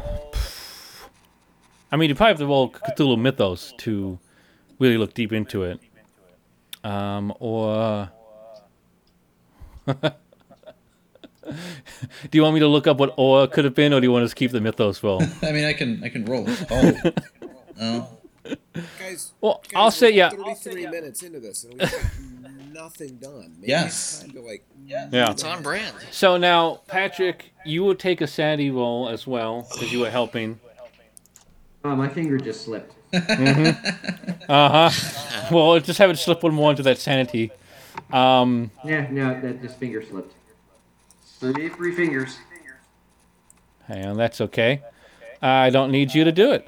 I 1.90 1.96
mean, 1.96 2.08
you 2.08 2.14
probably 2.14 2.32
have 2.32 2.38
to 2.38 2.46
roll 2.46 2.70
Cthulhu 2.70 3.18
Mythos 3.20 3.72
to 3.78 4.18
really 4.78 4.98
look 4.98 5.14
deep 5.14 5.32
into 5.32 5.62
it. 5.62 5.80
Um, 6.82 7.32
or. 7.38 8.10
do 12.30 12.38
you 12.38 12.42
want 12.42 12.54
me 12.54 12.60
to 12.60 12.68
look 12.68 12.86
up 12.86 12.98
what 12.98 13.14
or 13.16 13.46
could 13.46 13.64
have 13.64 13.74
been, 13.74 13.92
or 13.92 14.00
do 14.00 14.06
you 14.06 14.12
want 14.12 14.24
us 14.24 14.30
to 14.30 14.36
keep 14.36 14.50
the 14.52 14.60
Mythos 14.60 15.02
roll? 15.02 15.22
I 15.42 15.52
mean, 15.52 15.64
I 15.64 15.72
can 15.72 16.02
I 16.04 16.08
can 16.08 16.24
roll. 16.24 16.46
Oh, 16.70 16.92
oh. 17.80 18.08
Guys, 18.98 19.32
Well, 19.40 19.62
guys, 19.64 19.72
I'll 19.74 19.90
say 19.90 20.10
we're 20.10 20.16
yeah. 20.16 20.30
33 20.30 20.86
minutes 20.88 21.22
into 21.22 21.38
this, 21.40 21.64
and 21.64 21.74
we've 21.74 22.72
nothing 22.72 23.16
done. 23.16 23.54
Maybe 23.60 23.68
Yes. 23.68 24.14
It's 24.14 24.22
time 24.22 24.30
to 24.32 24.40
like. 24.40 24.64
Yeah. 24.86 25.30
It's 25.30 25.44
on 25.44 25.62
brand. 25.62 25.94
So 26.10 26.36
now, 26.36 26.80
Patrick, 26.88 27.52
you 27.64 27.82
will 27.84 27.94
take 27.94 28.20
a 28.20 28.26
sanity 28.26 28.70
roll 28.70 29.08
as 29.08 29.26
well 29.26 29.68
because 29.72 29.92
you 29.92 30.00
were 30.00 30.10
helping. 30.10 30.58
Oh, 31.84 31.94
my 31.96 32.08
finger 32.08 32.38
just 32.38 32.62
slipped. 32.64 32.94
Uh 33.14 34.88
huh. 34.90 35.48
well, 35.52 35.78
just 35.80 35.98
have 35.98 36.10
it 36.10 36.16
slip 36.18 36.42
one 36.42 36.54
more 36.54 36.70
into 36.70 36.82
that 36.84 36.98
sanity. 36.98 37.50
Um, 38.12 38.70
Yeah, 38.84 39.06
no, 39.10 39.40
that 39.40 39.60
just 39.62 39.78
finger 39.78 40.02
slipped. 40.02 40.34
Three, 41.42 41.68
three 41.70 41.92
fingers. 41.92 42.38
hang 43.88 44.06
on, 44.06 44.16
that's 44.16 44.40
okay. 44.40 44.80
I 45.42 45.70
don't 45.70 45.90
need 45.90 46.14
you 46.14 46.22
to 46.22 46.30
do 46.30 46.52
it. 46.52 46.66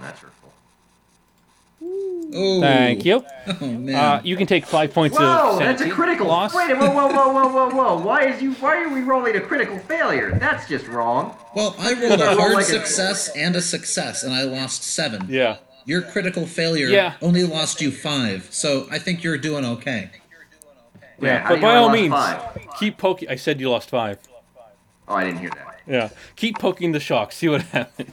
That's 0.00 0.20
hurtful. 0.20 0.52
oh. 1.82 2.60
Thank 2.60 3.04
you. 3.04 3.24
Oh 3.60 3.66
man. 3.66 3.94
Uh, 3.96 4.20
you 4.22 4.36
can 4.36 4.46
take 4.46 4.64
five 4.64 4.94
points 4.94 5.18
Whoa, 5.18 5.54
of 5.54 5.58
that's 5.58 5.82
a 5.82 5.90
critical. 5.90 6.28
loss. 6.28 6.54
Wait, 6.54 6.68
whoa, 6.76 6.88
whoa, 6.88 7.08
whoa, 7.08 7.32
whoa, 7.32 7.48
whoa, 7.48 7.70
whoa! 7.74 7.98
Why 8.04 8.26
is 8.28 8.40
you? 8.40 8.52
Why 8.54 8.84
are 8.84 8.88
we 8.88 9.00
rolling 9.00 9.34
a 9.34 9.40
critical 9.40 9.76
failure? 9.80 10.38
That's 10.38 10.68
just 10.68 10.86
wrong. 10.86 11.36
well, 11.56 11.74
I 11.80 11.92
rolled 12.00 12.20
a 12.20 12.36
hard 12.36 12.52
like 12.54 12.62
a- 12.66 12.68
success 12.68 13.28
and 13.36 13.56
a 13.56 13.60
success, 13.62 14.22
and 14.22 14.32
I 14.32 14.42
lost 14.44 14.84
seven. 14.84 15.26
Yeah. 15.28 15.56
Your 15.84 16.02
critical 16.02 16.46
failure 16.46 16.86
Yeah. 16.86 17.14
only 17.20 17.42
lost 17.42 17.80
you 17.80 17.90
five, 17.90 18.46
so 18.52 18.86
I 18.90 19.00
think 19.00 19.24
you're 19.24 19.38
doing 19.38 19.64
okay. 19.64 20.10
Yeah, 21.20 21.40
how 21.40 21.48
but 21.50 21.60
by 21.60 21.76
all 21.76 21.90
means, 21.90 22.12
five? 22.12 22.40
keep 22.78 22.96
poking. 22.98 23.28
I 23.28 23.36
said 23.36 23.60
you 23.60 23.70
lost 23.70 23.90
five. 23.90 24.18
Oh, 25.08 25.14
I 25.14 25.24
didn't 25.24 25.40
hear 25.40 25.50
that. 25.50 25.80
Yeah, 25.86 26.08
keep 26.36 26.58
poking 26.58 26.92
the 26.92 27.00
shark. 27.00 27.32
See 27.32 27.48
what 27.48 27.62
happens. 27.72 28.12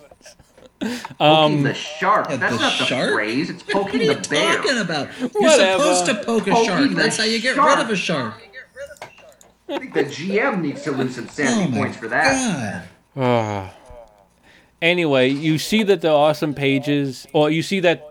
Poking 0.80 1.00
Um, 1.20 1.64
the 1.64 1.74
shark. 1.74 2.28
That's 2.30 2.56
the 2.56 2.62
not 2.62 2.78
the 2.80 2.86
shark? 2.86 3.14
phrase. 3.14 3.50
It's 3.50 3.64
poking 3.72 4.00
the 4.08 4.08
bear. 4.08 4.10
What 4.10 4.10
poking 4.10 4.12
are 4.12 4.14
you 4.14 4.14
the 4.14 4.30
bear. 4.30 4.58
talking 4.58 4.78
about? 4.80 5.20
You're 5.20 5.30
Whatever. 5.42 5.84
supposed 5.84 6.06
to 6.08 6.16
poke 6.16 6.48
a 6.48 6.52
Poking 6.52 6.66
shark. 6.66 6.90
the 6.90 6.96
That's 6.96 7.18
how 7.18 7.24
you 7.24 7.40
get 7.42 7.56
shark. 7.56 7.78
rid 7.78 7.86
of 7.86 7.92
a 7.92 7.96
shark. 7.96 8.34
I 9.70 9.80
think 9.80 9.94
the 9.94 10.04
GM 10.04 10.62
needs 10.62 10.84
to 10.84 10.92
lose 10.92 11.16
some 11.16 11.26
Oh 11.26 11.32
sanity 11.32 11.72
my 11.72 11.78
points 11.78 11.98
for 11.98 12.08
that. 12.08 12.84
god. 13.16 13.24
Ah. 13.24 13.74
anyway, 14.82 15.28
you 15.30 15.58
see 15.58 15.84
that 15.84 16.02
there 16.02 16.14
are 16.14 16.34
some 16.34 16.54
pages, 16.54 17.28
or 17.34 17.50
you 17.50 17.62
see 17.62 17.80
that 17.82 18.08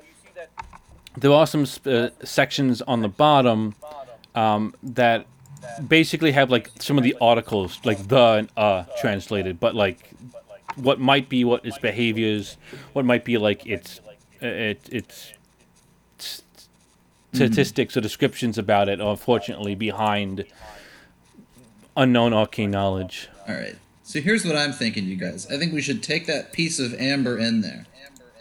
there 1.16 1.32
are 1.32 1.46
some 1.46 1.66
uh, 1.86 2.08
sections 2.24 2.82
on 2.82 3.00
the 3.02 3.08
bottom 3.08 3.74
um, 4.36 4.74
that 4.82 5.26
basically 5.88 6.32
have 6.32 6.50
like 6.50 6.70
some 6.78 6.96
of 6.98 7.04
the 7.04 7.16
articles, 7.20 7.80
like 7.84 8.06
the 8.08 8.16
and 8.32 8.48
uh 8.56 8.84
translated, 9.00 9.58
but 9.58 9.74
like 9.74 10.10
what 10.76 11.00
might 11.00 11.28
be 11.28 11.44
what 11.44 11.64
its 11.64 11.78
behaviors, 11.78 12.56
what 12.92 13.04
might 13.04 13.24
be 13.24 13.38
like 13.38 13.66
its 13.66 14.00
it, 14.40 14.86
its 14.92 15.32
s- 16.20 16.42
statistics 17.32 17.96
or 17.96 18.00
descriptions 18.00 18.58
about 18.58 18.88
it, 18.88 19.00
are 19.00 19.10
unfortunately 19.10 19.74
behind 19.74 20.44
unknown 21.96 22.32
arcane 22.32 22.70
knowledge. 22.70 23.28
All 23.48 23.54
right. 23.54 23.76
So 24.02 24.20
here's 24.20 24.44
what 24.44 24.54
I'm 24.56 24.72
thinking, 24.72 25.06
you 25.06 25.16
guys. 25.16 25.50
I 25.50 25.58
think 25.58 25.72
we 25.72 25.82
should 25.82 26.02
take 26.02 26.26
that 26.26 26.52
piece 26.52 26.78
of 26.78 26.94
amber 26.94 27.38
in 27.38 27.62
there. 27.62 27.86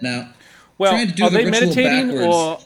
Now, 0.02 0.34
Well, 0.78 0.92
trying 0.92 1.08
to 1.08 1.14
do 1.14 1.24
are 1.24 1.30
the 1.30 1.38
they 1.40 1.50
meditating 1.50 2.20
or 2.20 2.60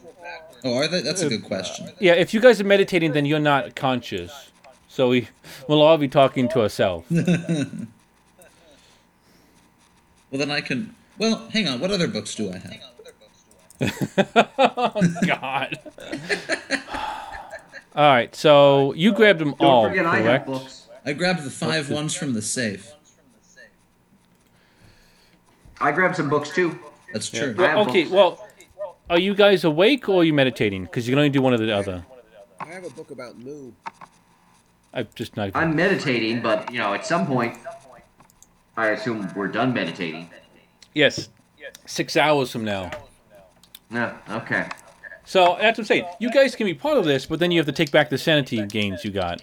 Oh, 0.64 0.76
are 0.76 0.88
they? 0.88 1.02
That's 1.02 1.22
a 1.22 1.30
good 1.30 1.44
question. 1.44 1.90
yeah? 2.00 2.14
If 2.14 2.34
you 2.34 2.40
guys 2.42 2.60
are 2.60 2.66
meditating, 2.66 3.14
then 3.14 3.26
you're 3.26 3.40
not 3.40 3.76
conscious. 3.76 4.52
So 4.88 5.10
we 5.10 5.28
we'll 5.68 5.82
all 5.82 5.98
be 5.98 6.08
talking 6.08 6.50
to 6.50 6.62
ourselves. 6.62 7.06
Well, 10.32 10.38
then 10.38 10.52
I 10.52 10.62
can. 10.62 10.94
Well, 11.18 11.48
hang 11.52 11.68
on. 11.68 11.80
What 11.80 11.90
other 11.90 12.08
books 12.08 12.36
do 12.36 12.52
I 12.54 12.58
have? 12.60 12.84
oh 14.60 15.02
God. 15.26 15.80
all 17.96 18.12
right. 18.12 18.36
So 18.36 18.94
you 18.94 19.12
grabbed 19.12 19.40
them 19.40 19.56
Don't 19.60 19.62
all, 19.68 19.88
forget 19.90 20.06
I 20.06 20.18
have 20.18 20.26
correct? 20.26 20.46
books. 20.46 20.88
I 21.06 21.14
grabbed 21.14 21.44
the 21.44 21.50
five 21.50 21.90
ones 21.90 22.14
from 22.14 22.34
the 22.34 22.42
safe. 22.44 22.92
I 25.82 25.92
grabbed 25.94 26.18
some 26.18 26.30
books 26.30 26.50
too. 26.52 26.78
That's 27.14 27.30
true. 27.30 27.56
I 27.58 27.62
have 27.68 27.76
Well, 27.78 27.90
okay. 27.90 28.04
books. 28.04 28.14
Well, 28.14 28.48
are 29.10 29.20
you 29.20 29.34
guys 29.34 29.64
awake 29.64 30.08
or 30.08 30.22
are 30.22 30.24
you 30.24 30.34
meditating? 30.34 30.84
Because 30.84 31.08
you 31.08 31.14
can 31.14 31.20
only 31.20 31.30
do 31.30 31.42
one 31.42 31.54
or 31.54 31.58
the 31.58 31.72
other. 31.76 32.06
I 32.60 32.66
have 32.66 32.86
a 32.86 32.90
book 32.90 33.12
about 33.12 33.38
Mu. 33.38 33.72
I've 34.94 35.14
just 35.16 35.38
not. 35.38 35.52
I'm 35.56 35.76
meditating, 35.76 36.42
but 36.42 36.72
you 36.72 36.80
know, 36.80 36.94
at 36.94 37.06
some 37.06 37.26
point, 37.26 37.58
I 38.78 38.88
assume 38.90 39.32
we're 39.36 39.48
done 39.48 39.74
meditating. 39.74 40.30
Yes. 40.94 41.30
Six 41.86 42.18
hours 42.18 42.52
from 42.52 42.64
now. 42.64 42.92
No, 43.90 44.14
okay. 44.30 44.68
So 45.26 45.58
that's 45.60 45.78
what 45.78 45.80
I'm 45.80 45.86
saying. 45.86 46.06
You 46.20 46.32
guys 46.32 46.56
can 46.56 46.66
be 46.66 46.74
part 46.74 46.98
of 46.98 47.06
this, 47.06 47.26
but 47.26 47.40
then 47.40 47.52
you 47.52 47.60
have 47.60 47.66
to 47.68 47.72
take 47.72 47.92
back 47.92 48.10
the 48.10 48.18
sanity 48.18 48.66
gains 48.66 49.06
you 49.06 49.12
got. 49.12 49.42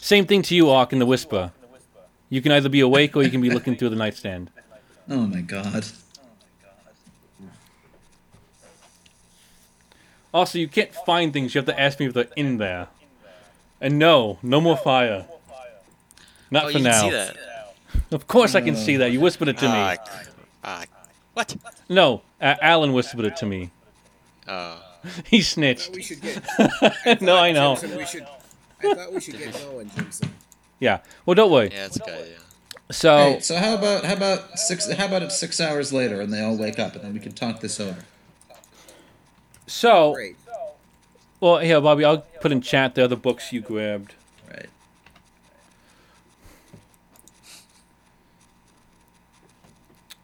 Same 0.00 0.26
thing 0.26 0.42
to 0.42 0.54
you, 0.54 0.70
Arc, 0.70 0.92
in 0.92 0.98
the 0.98 1.06
Whisper. 1.06 1.52
You 2.28 2.42
can 2.42 2.52
either 2.52 2.68
be 2.68 2.80
awake 2.80 3.16
or 3.16 3.22
you 3.22 3.30
can 3.30 3.40
be 3.40 3.50
looking 3.50 3.76
through 3.76 3.90
the 3.90 3.96
nightstand. 3.96 4.50
Oh 5.08 5.26
my 5.26 5.40
god. 5.40 5.84
Also, 10.32 10.58
you 10.58 10.68
can't 10.68 10.94
find 10.94 11.32
things. 11.32 11.54
You 11.54 11.58
have 11.60 11.66
to 11.66 11.78
ask 11.80 12.00
me 12.00 12.06
if 12.06 12.14
they're 12.14 12.26
in 12.36 12.58
there. 12.58 12.88
And 13.80 13.98
no, 13.98 14.38
no 14.42 14.60
more 14.60 14.76
fire. 14.76 15.26
Not 16.50 16.64
Oh, 16.66 16.70
for 16.72 16.78
you 16.78 16.84
now. 16.84 17.00
can 17.02 17.10
see 17.10 17.16
that. 17.16 17.36
Of 18.10 18.26
course, 18.26 18.54
I 18.54 18.60
can 18.60 18.76
see 18.76 18.96
that. 18.98 19.10
You 19.10 19.20
whispered 19.20 19.48
it 19.48 19.58
to 19.58 19.64
me. 19.66 19.74
Ah, 19.74 19.96
ah, 20.64 20.84
what? 21.34 21.56
No, 21.88 22.22
uh, 22.40 22.54
Alan 22.60 22.92
whispered 22.92 23.24
it 23.24 23.36
to 23.38 23.46
me. 23.46 23.70
Oh. 24.48 24.82
He 25.26 25.42
snitched. 25.42 25.86
thought 25.86 25.96
we 25.96 26.02
should 26.02 26.20
get. 26.20 27.20
no, 27.22 27.36
I 27.36 27.50
know. 27.50 27.74
Jimson, 27.74 28.06
should. 28.06 28.26
I 28.88 28.94
thought 28.94 29.12
we 29.12 29.20
should 29.20 29.36
get 29.38 29.52
going, 29.52 29.90
Jimson. 29.96 30.30
Yeah. 30.78 31.00
Well, 31.26 31.34
don't 31.34 31.50
worry. 31.50 31.70
Yeah, 31.72 31.86
it's 31.86 31.96
a 31.96 32.00
good 32.00 32.14
idea. 32.14 32.38
So, 32.92 33.16
Hey, 33.16 33.40
so 33.40 33.56
how 33.56 33.74
about 33.74 34.04
how 34.04 34.12
about 34.14 34.58
six? 34.60 34.88
How 34.92 35.06
about 35.06 35.22
it's 35.22 35.36
six 35.36 35.60
hours 35.60 35.92
later 35.92 36.20
and 36.20 36.32
they 36.32 36.40
all 36.40 36.56
wake 36.56 36.78
up 36.78 36.94
and 36.94 37.02
then 37.02 37.12
we 37.14 37.18
can 37.20 37.32
talk 37.32 37.60
this 37.60 37.80
over. 37.80 38.04
So, 39.72 40.12
Great. 40.14 40.36
well, 41.40 41.58
here, 41.58 41.80
Bobby, 41.80 42.04
I'll 42.04 42.24
put 42.40 42.52
in 42.52 42.60
chat 42.60 42.94
the 42.94 43.04
other 43.04 43.16
books 43.16 43.52
you 43.52 43.60
grabbed. 43.60 44.14
Right. 44.50 44.68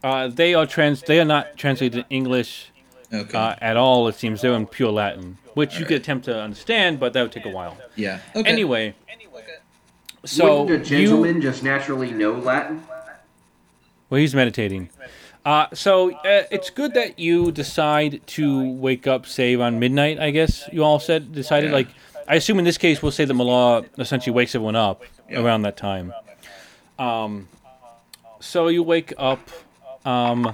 Uh, 0.03 0.27
they 0.27 0.53
are 0.53 0.65
trans. 0.65 1.01
They 1.01 1.19
are 1.19 1.25
not 1.25 1.57
translated 1.57 1.99
in 1.99 2.05
English 2.09 2.71
Okay. 3.13 3.37
uh, 3.37 3.55
at 3.59 3.75
all. 3.75 4.07
It 4.07 4.15
seems 4.15 4.41
they're 4.41 4.53
in 4.53 4.67
pure 4.67 4.91
Latin, 4.91 5.37
which 5.55 5.71
you 5.73 5.77
Alright. 5.77 5.87
could 5.89 5.97
attempt 6.01 6.25
to 6.25 6.39
understand, 6.41 6.99
but 6.99 7.13
that 7.13 7.21
would 7.21 7.31
take 7.31 7.45
a 7.45 7.49
while. 7.49 7.77
yeah. 7.95 8.19
Okay. 8.35 8.49
Anyway, 8.49 8.93
so 10.25 10.63
Wouldn't 10.63 10.87
a 10.91 10.95
you, 10.97 11.07
gentleman 11.07 11.41
just 11.41 11.63
naturally 11.63 12.11
know 12.11 12.31
Latin? 12.31 12.83
well, 14.09 14.19
he's 14.21 14.35
meditating. 14.35 14.89
Uh, 15.45 15.67
so 15.73 16.11
uh, 16.13 16.43
it's 16.51 16.69
good 16.69 16.93
that 16.93 17.17
you 17.17 17.51
decide 17.51 18.21
to 18.27 18.71
wake 18.73 19.07
up, 19.07 19.25
say 19.25 19.55
on 19.55 19.79
midnight. 19.79 20.19
I 20.19 20.31
guess 20.31 20.67
you 20.71 20.83
all 20.83 20.99
said 20.99 21.33
decided. 21.33 21.67
Yeah. 21.69 21.75
Like, 21.77 21.87
I 22.27 22.35
assume 22.35 22.59
in 22.59 22.65
this 22.65 22.77
case 22.77 23.01
we'll 23.01 23.11
say 23.11 23.25
that 23.25 23.33
Malar 23.33 23.85
essentially 23.97 24.33
wakes 24.33 24.53
everyone 24.53 24.75
up 24.75 25.03
Yeah. 25.29 25.41
around 25.41 25.61
that 25.63 25.77
time. 25.77 26.13
Um, 26.99 27.47
so 28.39 28.67
you 28.67 28.83
wake 28.83 29.13
up, 29.17 29.39
um, 30.05 30.53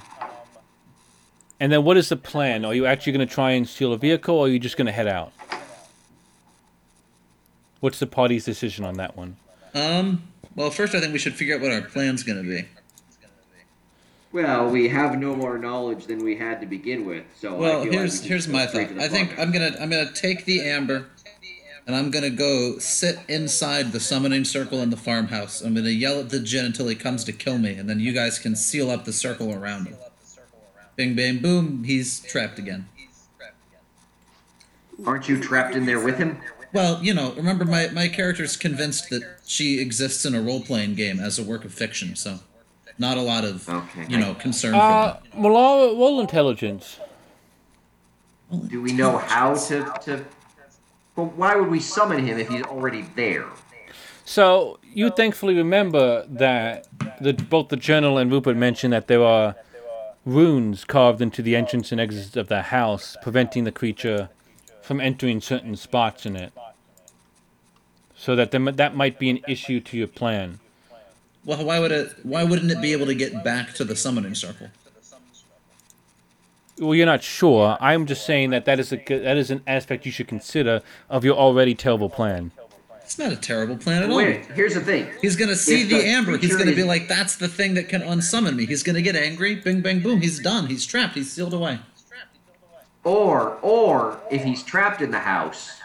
and 1.60 1.72
then 1.72 1.84
what 1.84 1.98
is 1.98 2.10
the 2.10 2.16
plan? 2.16 2.64
Are 2.64 2.74
you 2.74 2.86
actually 2.86 3.14
going 3.14 3.28
to 3.28 3.34
try 3.34 3.52
and 3.52 3.68
steal 3.68 3.92
a 3.94 3.98
vehicle, 3.98 4.36
or 4.36 4.46
are 4.46 4.50
you 4.50 4.60
just 4.60 4.78
going 4.78 4.86
to 4.86 4.92
head 4.92 5.08
out? 5.08 5.34
What's 7.80 8.00
the 8.00 8.08
party's 8.08 8.46
decision 8.46 8.86
on 8.86 8.96
that 8.96 9.18
one? 9.18 9.38
Um. 9.74 10.24
Well, 10.56 10.72
first 10.72 10.96
I 10.96 11.02
think 11.02 11.12
we 11.12 11.20
should 11.20 11.34
figure 11.36 11.56
out 11.56 11.62
what 11.62 11.72
our 11.74 11.82
plan's 11.82 12.24
gonna 12.24 12.42
be. 12.44 12.64
Well, 14.36 14.70
we 14.70 14.90
have 14.90 15.18
no 15.18 15.34
more 15.34 15.58
knowledge 15.58 16.08
than 16.08 16.20
we 16.22 16.36
had 16.36 16.60
to 16.60 16.68
begin 16.68 17.06
with, 17.06 17.24
so. 17.40 17.56
I 17.56 17.58
Well, 17.58 17.84
feel 17.84 17.92
like 17.92 18.00
here's 18.00 18.22
we 18.22 18.28
here's 18.28 18.48
my 18.50 18.66
thought. 18.66 18.92
I 19.00 19.08
think. 19.08 19.40
I'm 19.40 19.50
gonna 19.50 19.72
I'm 19.80 19.90
gonna 19.90 20.12
take 20.12 20.44
the 20.44 20.60
amber, 20.60 21.06
and 21.88 21.96
I'm 21.96 22.12
gonna 22.12 22.30
go 22.30 22.78
sit 22.78 23.18
inside 23.30 23.94
the 23.94 24.02
summoning 24.02 24.44
circle 24.44 24.82
in 24.82 24.90
the 24.90 24.98
farmhouse. 24.98 25.62
I'm 25.62 25.74
gonna 25.74 25.88
yell 25.88 26.20
at 26.20 26.32
the 26.32 26.42
djinn 26.42 26.66
until 26.66 26.90
he 26.90 26.96
comes 26.96 27.24
to 27.24 27.32
kill 27.32 27.58
me, 27.58 27.76
and 27.76 27.90
then 27.90 28.02
you 28.02 28.12
guys 28.12 28.38
can 28.38 28.58
seal 28.58 28.92
up 28.92 29.06
the 29.06 29.14
circle 29.14 29.54
around 29.54 29.88
him. 29.88 29.96
Bing 30.98 31.16
bang 31.16 31.38
boom, 31.40 31.86
he's 31.86 32.20
trapped 32.20 32.60
again. 32.60 32.90
Aren't 35.06 35.30
you 35.30 35.40
trapped 35.40 35.76
in 35.76 35.86
there 35.86 36.04
with 36.04 36.18
him? 36.18 36.42
Well, 36.74 37.02
you 37.02 37.14
know, 37.14 37.32
remember 37.36 37.64
my 37.64 37.88
my 37.88 38.10
character's 38.10 38.58
convinced 38.58 39.10
that 39.12 39.24
she 39.46 39.80
exists 39.80 40.26
in 40.26 40.36
a 40.36 40.42
role 40.42 40.62
playing 40.62 40.96
game 40.96 41.22
as 41.22 41.40
a 41.40 41.44
work 41.44 41.64
of 41.64 41.74
fiction, 41.74 42.18
so 42.18 42.42
not 42.98 43.18
a 43.18 43.22
lot 43.22 43.44
of 43.44 43.68
Okay. 43.68 44.06
you 44.08 44.18
know 44.18 44.34
concern 44.36 44.76
Uh, 44.76 45.16
for 45.32 45.38
Malar, 45.38 45.98
roll 45.98 46.20
intelligence. 46.20 47.00
Do 48.68 48.82
we 48.82 48.94
know 48.94 49.18
how 49.18 49.56
to 49.56 49.92
to? 50.04 50.26
Well, 51.16 51.28
why 51.36 51.56
would 51.56 51.70
we 51.70 51.80
summon 51.80 52.26
him 52.28 52.38
if 52.38 52.50
he's 52.50 52.64
already 52.64 53.04
there? 53.16 53.46
So 54.26 54.80
you 54.94 55.10
thankfully 55.12 55.56
remember 55.56 56.26
that 56.28 56.88
the, 57.22 57.34
both 57.34 57.70
the 57.70 57.78
journal 57.78 58.18
and 58.18 58.32
Rupert 58.32 58.58
mentioned 58.58 58.92
that 58.94 59.08
there 59.08 59.24
are 59.24 59.56
runes 60.26 60.84
carved 60.84 61.22
into 61.22 61.42
the 61.42 61.56
entrance 61.56 61.92
and 61.92 62.02
exits 62.02 62.36
of 62.36 62.48
the 62.48 62.64
house, 62.64 63.16
preventing 63.22 63.64
the 63.64 63.72
creature 63.72 64.30
from 64.82 65.00
entering 65.00 65.42
certain 65.42 65.76
spots 65.76 66.26
in 66.26 66.36
it. 66.36 66.52
So 68.16 68.36
that 68.36 68.52
there, 68.52 68.60
that 68.72 68.96
might 68.96 69.20
be 69.20 69.30
an 69.30 69.40
issue 69.48 69.80
to 69.82 69.98
your 69.98 70.08
plan. 70.08 70.60
Well, 71.46 71.64
why 71.64 71.80
would 71.80 71.92
it? 71.92 72.14
Why 72.24 72.44
wouldn't 72.44 72.72
it 72.72 72.82
be 72.82 72.92
able 72.92 73.06
to 73.06 73.16
get 73.16 73.44
back 73.44 73.74
to 73.76 73.84
the 73.84 73.96
summoning 73.96 74.36
circle? 74.36 74.70
Well, 76.80 76.96
you're 76.96 77.06
not 77.06 77.24
sure. 77.24 77.78
I'm 77.80 78.06
just 78.06 78.26
saying 78.26 78.50
that 78.50 78.66
that 78.66 78.80
is 78.80 78.92
a 78.92 78.98
that 78.98 79.38
is 79.38 79.52
an 79.52 79.62
aspect 79.66 80.06
you 80.06 80.12
should 80.12 80.28
consider 80.28 80.82
of 81.10 81.24
your 81.24 81.36
already 81.36 81.76
terrible 81.76 82.10
plan. 82.10 82.52
It's 83.02 83.20
not 83.20 83.32
a 83.32 83.36
terrible 83.36 83.78
plan 83.78 84.02
at 84.02 84.10
all. 84.10 84.18
Wait, 84.18 84.46
here's 84.48 84.74
the 84.74 84.82
thing. 84.82 85.08
He's 85.22 85.36
gonna 85.36 85.56
see 85.56 85.84
the, 85.84 86.00
the 86.00 86.08
amber. 86.08 86.38
He's 86.38 86.58
gonna 86.58 86.76
be 86.76 86.84
like, 86.84 87.08
"That's 87.08 87.36
the 87.36 87.48
thing 87.48 87.76
that 87.76 87.88
can 87.88 88.02
unsummon 88.02 88.56
me." 88.56 88.66
He's 88.66 88.82
gonna 88.82 89.04
get 89.04 89.16
angry. 89.16 89.56
Bing, 89.56 89.82
bang, 89.82 90.00
boom. 90.00 90.22
He's 90.22 90.40
done. 90.40 90.66
He's 90.66 90.86
trapped. 90.86 91.14
He's 91.14 91.32
sealed 91.32 91.54
away. 91.54 91.80
Or, 93.04 93.60
or 93.62 94.20
if 94.32 94.44
he's 94.44 94.64
trapped 94.64 95.00
in 95.00 95.12
the 95.12 95.20
house, 95.20 95.80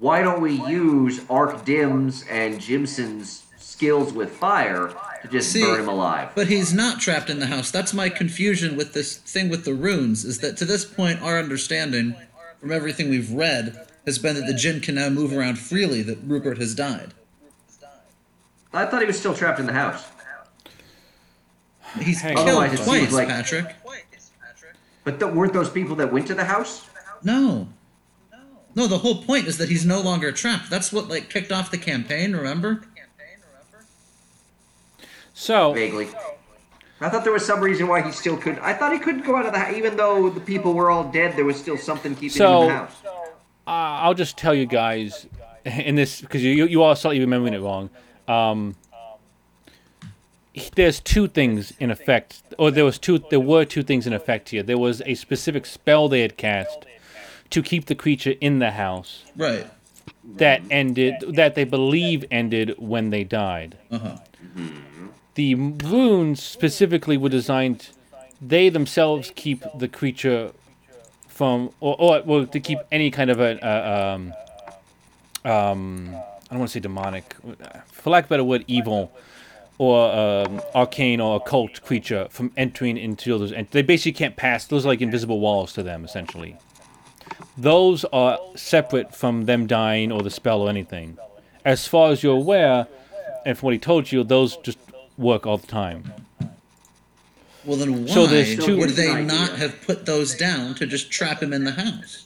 why 0.00 0.22
don't 0.22 0.40
we 0.40 0.54
use 0.66 1.20
Arc 1.28 1.66
Dim's 1.66 2.24
and 2.30 2.58
Jimson's 2.58 3.42
skills 3.78 4.12
with 4.12 4.32
fire 4.32 4.92
to 5.22 5.28
just 5.28 5.52
See, 5.52 5.62
burn 5.62 5.78
him 5.80 5.88
alive? 5.88 6.30
But 6.34 6.48
he's 6.48 6.74
not 6.74 6.98
trapped 7.00 7.30
in 7.30 7.38
the 7.38 7.46
house. 7.46 7.70
That's 7.70 7.94
my 7.94 8.08
confusion 8.08 8.76
with 8.76 8.92
this 8.92 9.16
thing 9.18 9.48
with 9.48 9.64
the 9.64 9.72
runes. 9.72 10.24
Is 10.24 10.40
that 10.40 10.56
to 10.56 10.64
this 10.64 10.84
point, 10.84 11.22
our 11.22 11.38
understanding 11.38 12.16
from 12.60 12.72
everything 12.72 13.08
we've 13.08 13.30
read 13.30 13.86
has 14.04 14.18
been 14.18 14.34
that 14.34 14.46
the 14.48 14.54
jinn 14.54 14.80
can 14.80 14.96
now 14.96 15.08
move 15.10 15.32
around 15.32 15.60
freely. 15.60 16.02
That 16.02 16.18
Rupert 16.24 16.58
has 16.58 16.74
died. 16.74 17.14
I 18.72 18.84
thought 18.84 19.00
he 19.00 19.06
was 19.06 19.18
still 19.18 19.34
trapped 19.34 19.60
in 19.60 19.66
the 19.66 19.72
house. 19.72 20.04
He's 22.00 22.20
Hang 22.20 22.34
killed 22.34 22.48
on. 22.48 22.54
Otherwise, 22.64 22.84
twice, 22.84 23.00
seems 23.00 23.12
like- 23.12 23.28
Patrick. 23.28 23.76
But 25.04 25.20
th- 25.20 25.32
weren't 25.32 25.52
those 25.54 25.70
people 25.70 25.94
that 25.96 26.12
went 26.12 26.26
to 26.26 26.34
the 26.34 26.44
house? 26.44 26.84
No. 27.22 27.68
No, 28.74 28.86
the 28.88 28.98
whole 28.98 29.22
point 29.22 29.46
is 29.46 29.56
that 29.58 29.68
he's 29.68 29.86
no 29.86 30.00
longer 30.00 30.30
trapped. 30.32 30.68
That's 30.68 30.92
what 30.92 31.08
like 31.08 31.30
kicked 31.30 31.50
off 31.52 31.70
the 31.70 31.78
campaign. 31.78 32.34
Remember? 32.36 32.82
So 35.40 35.72
Vaguely. 35.72 36.08
I 37.00 37.08
thought 37.08 37.22
there 37.22 37.32
was 37.32 37.46
some 37.46 37.60
reason 37.60 37.86
why 37.86 38.02
he 38.02 38.10
still 38.10 38.36
couldn't. 38.36 38.58
I 38.58 38.74
thought 38.74 38.92
he 38.92 38.98
couldn't 38.98 39.24
go 39.24 39.36
out 39.36 39.46
of 39.46 39.52
the 39.52 39.60
house, 39.60 39.72
even 39.76 39.96
though 39.96 40.28
the 40.28 40.40
people 40.40 40.74
were 40.74 40.90
all 40.90 41.04
dead. 41.04 41.36
There 41.36 41.44
was 41.44 41.56
still 41.56 41.76
something 41.78 42.14
keeping 42.16 42.30
So- 42.30 42.62
him 42.62 42.62
in 42.62 42.68
the 42.70 42.74
house. 42.74 42.92
uh, 43.04 43.70
I'll 43.70 44.14
just 44.14 44.36
tell 44.36 44.52
you 44.52 44.66
guys 44.66 45.28
in 45.64 45.94
this 45.94 46.20
because 46.20 46.42
you 46.42 46.66
you 46.66 46.82
all 46.82 46.96
slightly 46.96 47.20
remembering 47.20 47.54
it 47.54 47.60
wrong. 47.60 47.88
Um, 48.26 48.74
there's 50.74 50.98
two 50.98 51.28
things 51.28 51.72
in 51.78 51.92
effect, 51.92 52.42
or 52.58 52.72
there 52.72 52.84
was 52.84 52.98
two. 52.98 53.20
There 53.30 53.38
were 53.38 53.64
two 53.64 53.84
things 53.84 54.08
in 54.08 54.12
effect 54.12 54.48
here. 54.48 54.64
There 54.64 54.76
was 54.78 55.00
a 55.06 55.14
specific 55.14 55.66
spell 55.66 56.08
they 56.08 56.22
had 56.22 56.36
cast 56.36 56.84
to 57.50 57.62
keep 57.62 57.86
the 57.86 57.94
creature 57.94 58.34
in 58.40 58.58
the 58.58 58.72
house, 58.72 59.22
Right. 59.36 59.66
that 60.36 60.62
ended 60.68 61.14
that 61.28 61.54
they 61.54 61.62
believe 61.62 62.24
ended 62.28 62.74
when 62.76 63.10
they 63.10 63.22
died. 63.22 63.78
Uh-huh. 63.92 64.16
The 65.38 65.54
runes 65.54 66.42
specifically 66.42 67.16
were 67.16 67.28
designed 67.28 67.90
they 68.42 68.68
themselves 68.68 69.30
keep 69.34 69.62
the 69.76 69.86
creature 69.86 70.50
from 71.28 71.70
or, 71.78 71.94
or 71.98 72.22
well 72.24 72.46
to 72.46 72.58
keep 72.58 72.80
any 72.90 73.10
kind 73.12 73.30
of 73.30 73.38
a, 73.38 73.58
a 73.62 74.14
um 74.14 74.34
um 75.44 76.08
I 76.10 76.50
don't 76.50 76.58
want 76.58 76.70
to 76.70 76.72
say 76.72 76.80
demonic 76.80 77.36
for 77.86 78.10
lack 78.10 78.24
of 78.24 78.30
a 78.30 78.34
better 78.34 78.44
word 78.44 78.64
evil 78.66 79.12
or 79.78 80.10
um, 80.12 80.60
arcane 80.74 81.20
or 81.20 81.36
occult 81.36 81.82
creature 81.82 82.26
from 82.30 82.50
entering 82.56 82.96
into 82.96 83.38
those 83.38 83.52
and 83.52 83.68
they 83.70 83.82
basically 83.82 84.18
can't 84.18 84.34
pass 84.34 84.64
those 84.66 84.84
are 84.84 84.88
like 84.88 85.00
invisible 85.00 85.38
walls 85.38 85.72
to 85.74 85.84
them 85.84 86.04
essentially 86.04 86.56
those 87.56 88.04
are 88.06 88.38
separate 88.56 89.14
from 89.14 89.44
them 89.44 89.66
dying 89.66 90.12
or 90.12 90.22
the 90.22 90.30
spell 90.30 90.62
or 90.62 90.68
anything. 90.68 91.18
As 91.64 91.86
far 91.86 92.10
as 92.10 92.22
you're 92.22 92.36
aware, 92.36 92.86
and 93.44 93.58
from 93.58 93.66
what 93.66 93.72
he 93.72 93.78
told 93.78 94.12
you, 94.12 94.22
those 94.22 94.56
just 94.58 94.78
work 95.18 95.46
all 95.46 95.58
the 95.58 95.66
time. 95.66 96.12
Well, 97.64 97.76
then 97.76 98.06
why 98.06 98.14
So 98.14 98.26
there's 98.26 98.56
two- 98.64 98.78
would 98.78 98.90
they 98.90 99.22
not 99.22 99.50
have 99.58 99.82
put 99.82 100.06
those 100.06 100.34
down 100.34 100.74
to 100.76 100.86
just 100.86 101.10
trap 101.10 101.42
him 101.42 101.52
in 101.52 101.64
the 101.64 101.72
house? 101.72 102.24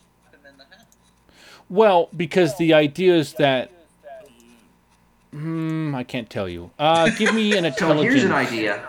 Well, 1.68 2.08
because 2.16 2.56
the 2.58 2.74
idea 2.74 3.16
is 3.16 3.32
that. 3.34 3.70
Hmm, 5.30 5.94
I 5.94 6.04
can't 6.04 6.28
tell 6.28 6.48
you. 6.48 6.70
Uh, 6.78 7.08
give 7.16 7.34
me 7.34 7.56
an 7.56 7.62
So 7.64 7.68
intelligence. 7.68 8.12
here's 8.14 8.24
an 8.24 8.32
idea. 8.32 8.82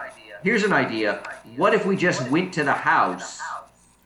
Here's 0.44 0.64
an 0.64 0.74
idea. 0.74 1.24
What 1.56 1.74
if 1.74 1.86
we 1.86 1.96
just 1.96 2.30
went 2.30 2.54
to 2.56 2.66
the 2.66 2.74
house, 2.74 3.40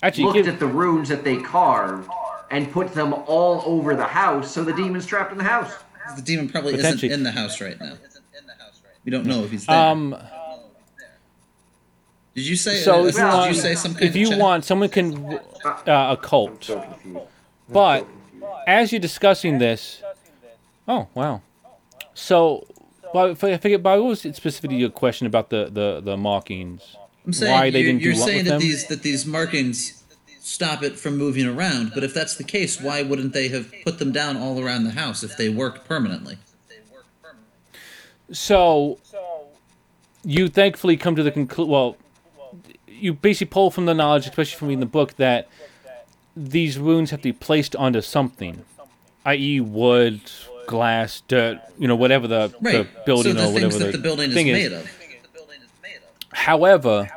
Actually, 0.03 0.25
looked 0.25 0.35
give, 0.35 0.47
at 0.47 0.59
the 0.59 0.67
runes 0.67 1.09
that 1.09 1.23
they 1.23 1.37
carved, 1.37 2.07
and 2.51 2.71
put 2.71 2.93
them 2.93 3.11
all 3.13 3.63
over 3.65 3.95
the 3.95 4.05
house 4.05 4.51
so 4.53 4.63
the 4.63 4.73
demon's 4.73 5.07
trapped 5.07 5.31
in 5.31 5.39
the 5.39 5.43
house? 5.43 5.73
The 6.15 6.21
demon 6.21 6.47
probably 6.47 6.75
isn't 6.75 6.83
Potentially. 6.85 7.11
in 7.11 7.23
the 7.23 7.31
house 7.31 7.59
right 7.59 7.79
now. 7.81 7.93
We 9.07 9.11
don't 9.11 9.25
know 9.25 9.41
if 9.45 9.51
he's 9.51 9.65
there. 9.65 9.73
um, 9.73 10.17
did 12.35 12.45
you 12.45 12.57
say? 12.57 12.81
so 12.81 13.03
uh, 13.03 13.05
if 13.05 13.15
you 13.15 13.21
did 13.21 13.33
want, 13.33 13.55
you 13.55 13.61
say 13.61 13.75
some 13.75 13.95
if 14.01 14.17
you 14.17 14.37
want, 14.37 14.65
someone 14.65 14.89
can 14.89 15.39
uh, 15.63 16.17
occult. 16.19 16.65
So 16.65 16.81
confused. 16.81 17.25
But 17.69 18.05
as 18.67 18.91
you're 18.91 18.99
discussing 18.99 19.59
this, 19.59 20.03
oh 20.89 21.07
wow. 21.13 21.41
So, 22.15 22.67
but 23.13 23.41
I 23.41 23.55
figured, 23.55 23.81
but 23.81 23.97
what 24.01 24.09
was 24.09 24.25
it 24.25 24.35
specifically 24.35 24.75
your 24.75 24.89
question 24.89 25.25
about 25.25 25.51
the 25.51 25.69
the 25.71 26.01
the 26.03 26.17
markings? 26.17 26.97
I'm 27.25 27.31
saying 27.31 27.53
why 27.53 27.69
they 27.69 27.83
didn't 27.83 27.99
do 27.99 28.09
you're 28.09 28.15
what 28.15 28.25
saying 28.25 28.37
with 28.39 28.45
that 28.47 28.51
them? 28.51 28.59
these 28.59 28.87
that 28.87 29.03
these 29.03 29.25
markings 29.25 30.03
stop 30.41 30.83
it 30.83 30.99
from 30.99 31.17
moving 31.17 31.47
around. 31.47 31.91
But 31.93 32.03
if 32.03 32.13
that's 32.13 32.35
the 32.35 32.43
case, 32.43 32.81
why 32.81 33.03
wouldn't 33.03 33.31
they 33.31 33.47
have 33.47 33.73
put 33.85 33.99
them 33.99 34.11
down 34.11 34.35
all 34.35 34.59
around 34.59 34.83
the 34.83 34.91
house 34.91 35.23
if 35.23 35.37
they 35.37 35.47
worked 35.47 35.87
permanently? 35.87 36.39
So, 38.31 38.99
you 40.23 40.47
thankfully 40.49 40.97
come 40.97 41.15
to 41.15 41.23
the 41.23 41.31
conclusion. 41.31 41.71
Well, 41.71 41.97
you 42.87 43.13
basically 43.13 43.47
pull 43.51 43.71
from 43.71 43.85
the 43.85 43.93
knowledge, 43.93 44.25
especially 44.27 44.57
from 44.57 44.67
reading 44.69 44.79
the 44.81 44.85
book, 44.85 45.15
that 45.17 45.47
these 46.35 46.77
runes 46.77 47.11
have 47.11 47.21
to 47.21 47.29
be 47.29 47.33
placed 47.33 47.75
onto 47.75 48.01
something, 48.01 48.63
i.e., 49.25 49.59
wood, 49.61 50.19
glass, 50.67 51.21
dirt, 51.27 51.59
you 51.79 51.87
know, 51.87 51.95
whatever 51.95 52.27
the, 52.27 52.53
Right. 52.61 52.73
the 52.73 52.87
building 53.05 53.35
so 53.35 53.41
the 53.41 53.47
or 53.47 53.53
whatever 53.53 53.79
that 53.79 53.91
the 53.91 53.97
building 53.97 54.29
is 54.29 54.35
thing 54.35 54.47
made 54.47 54.71
of. 54.73 54.89
However, 56.33 57.09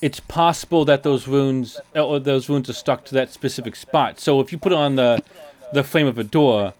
it's 0.00 0.20
possible 0.20 0.84
that 0.86 1.02
those 1.02 1.28
runes 1.28 1.78
uh, 1.94 2.04
or 2.04 2.18
those 2.18 2.48
runes 2.48 2.68
are 2.70 2.72
stuck 2.74 3.04
to 3.06 3.14
that 3.14 3.32
specific 3.32 3.76
spot. 3.76 4.18
So 4.18 4.40
if 4.40 4.50
you 4.52 4.58
put 4.58 4.72
it 4.72 4.78
on 4.78 4.96
the 4.96 5.22
the 5.72 5.82
frame 5.84 6.06
of 6.06 6.18
a 6.18 6.24
door, 6.24 6.74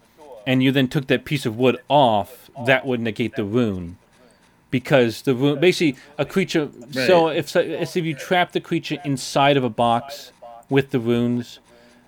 and 0.45 0.61
you 0.63 0.71
then 0.71 0.87
took 0.87 1.07
that 1.07 1.25
piece 1.25 1.45
of 1.45 1.57
wood 1.57 1.77
off, 1.89 2.49
that 2.65 2.85
would 2.85 2.99
negate 2.99 3.35
the 3.35 3.43
rune. 3.43 3.97
Because 4.71 5.21
the 5.21 5.35
rune, 5.35 5.59
basically, 5.59 6.01
a 6.17 6.25
creature. 6.25 6.69
So 6.91 7.27
if 7.29 7.49
so, 7.49 7.59
if 7.59 7.95
you 7.95 8.15
trap 8.15 8.53
the 8.53 8.59
creature 8.59 8.97
inside 9.05 9.55
of 9.55 9.63
a 9.63 9.69
box 9.69 10.31
with 10.69 10.89
the 10.89 10.99
runes, 10.99 11.59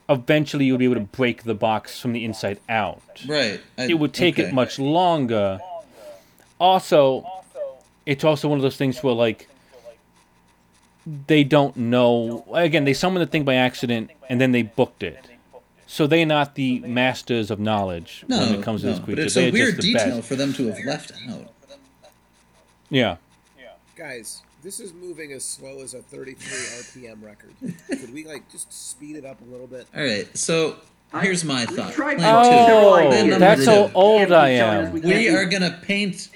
eventually 0.10 0.66
you'll 0.66 0.78
be 0.80 0.86
able 0.86 0.96
to 0.96 1.02
break 1.02 1.44
the 1.44 1.54
box 1.54 2.00
from 2.00 2.14
the 2.14 2.24
inside 2.26 2.60
out 2.70 3.02
Right. 3.28 3.60
I- 3.78 3.86
it 3.86 4.00
would 4.00 4.14
take 4.14 4.36
okay. 4.40 4.50
it 4.50 4.54
much 4.54 4.80
longer. 4.80 5.60
Also, 6.60 7.26
it's 8.06 8.24
also 8.24 8.48
one 8.48 8.58
of 8.58 8.64
those 8.64 8.78
things 8.78 9.04
where 9.04 9.14
like 9.14 9.48
they 11.28 11.44
don't 11.44 11.76
know. 11.78 12.46
Again, 12.54 12.86
they 12.86 12.94
summoned 12.94 13.22
the 13.22 13.30
thing 13.30 13.44
by 13.44 13.56
accident 13.56 14.10
and 14.30 14.42
then 14.42 14.52
they 14.52 14.64
booked 14.64 15.04
it. 15.04 15.20
So 15.96 16.08
they're 16.08 16.26
not 16.26 16.56
the 16.56 16.80
masters 16.82 17.50
of 17.50 17.58
knowledge 17.58 18.26
No, 18.28 18.40
when 18.40 18.56
it 18.56 18.64
comes 18.64 18.82
to 18.82 18.88
no, 18.88 18.92
this 18.92 19.00
but 19.00 19.06
creature. 19.06 19.22
it's 19.22 19.34
they're 19.36 19.48
a 19.48 19.52
weird 19.52 19.76
just 19.76 19.82
the 19.88 19.94
detail 19.94 20.16
best. 20.18 20.28
for 20.28 20.36
them 20.36 20.52
to 20.52 20.68
have 20.68 20.86
left 20.86 21.14
out. 21.30 21.54
Yeah. 22.90 23.16
Guys, 23.96 24.42
this 24.62 24.82
is 24.82 24.94
moving 24.94 25.32
as 25.32 25.46
slow 25.46 25.82
as 25.82 25.94
a 25.94 26.02
33 26.02 26.36
RPM 27.06 27.24
record. 27.24 27.54
Could 27.88 28.14
we 28.14 28.26
like 28.26 28.52
just 28.52 28.74
speed 28.74 29.16
it 29.16 29.24
up 29.24 29.40
a 29.40 29.46
little 29.46 29.68
bit? 29.68 29.88
All 29.96 30.04
right, 30.04 30.28
so 30.38 30.76
here's 31.22 31.46
my 31.46 31.64
We 31.70 31.78
thought. 31.78 31.94
tried 31.94 32.18
Plan 32.18 32.36
Oh, 32.46 33.24
two. 33.24 33.40
That's 33.40 33.66
how 33.66 33.90
old 33.96 34.34
I 34.34 34.50
am. 34.50 34.92
we 34.92 35.00
We 35.00 35.30
are 35.30 35.46
gonna 35.46 35.80
paint 35.82 36.28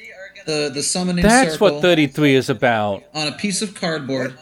the 0.45 0.71
the 0.73 0.81
summoning 0.81 1.21
That's 1.23 1.51
circle 1.55 1.73
what 1.73 1.81
33 1.81 2.35
is 2.35 2.49
about. 2.49 3.03
on 3.13 3.27
a 3.27 3.33
piece 3.33 3.61
of 3.61 3.75
cardboard. 3.75 4.37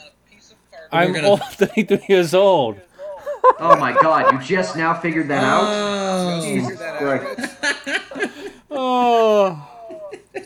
I'm 0.91 1.12
gonna- 1.12 1.27
old, 1.30 1.41
33 1.53 2.06
years 2.08 2.36
old. 2.36 2.80
Oh 3.60 3.76
my 3.80 3.93
god, 4.02 4.34
you 4.34 4.39
just 4.39 4.76
now 4.76 4.93
figured 4.93 5.28
that 5.30 5.43
out? 5.43 5.63
Oh, 5.67 6.41
Figure 6.41 6.76
that 6.76 7.02
out. 7.02 7.36
Christ. 7.38 8.34
Oh, 8.69 9.67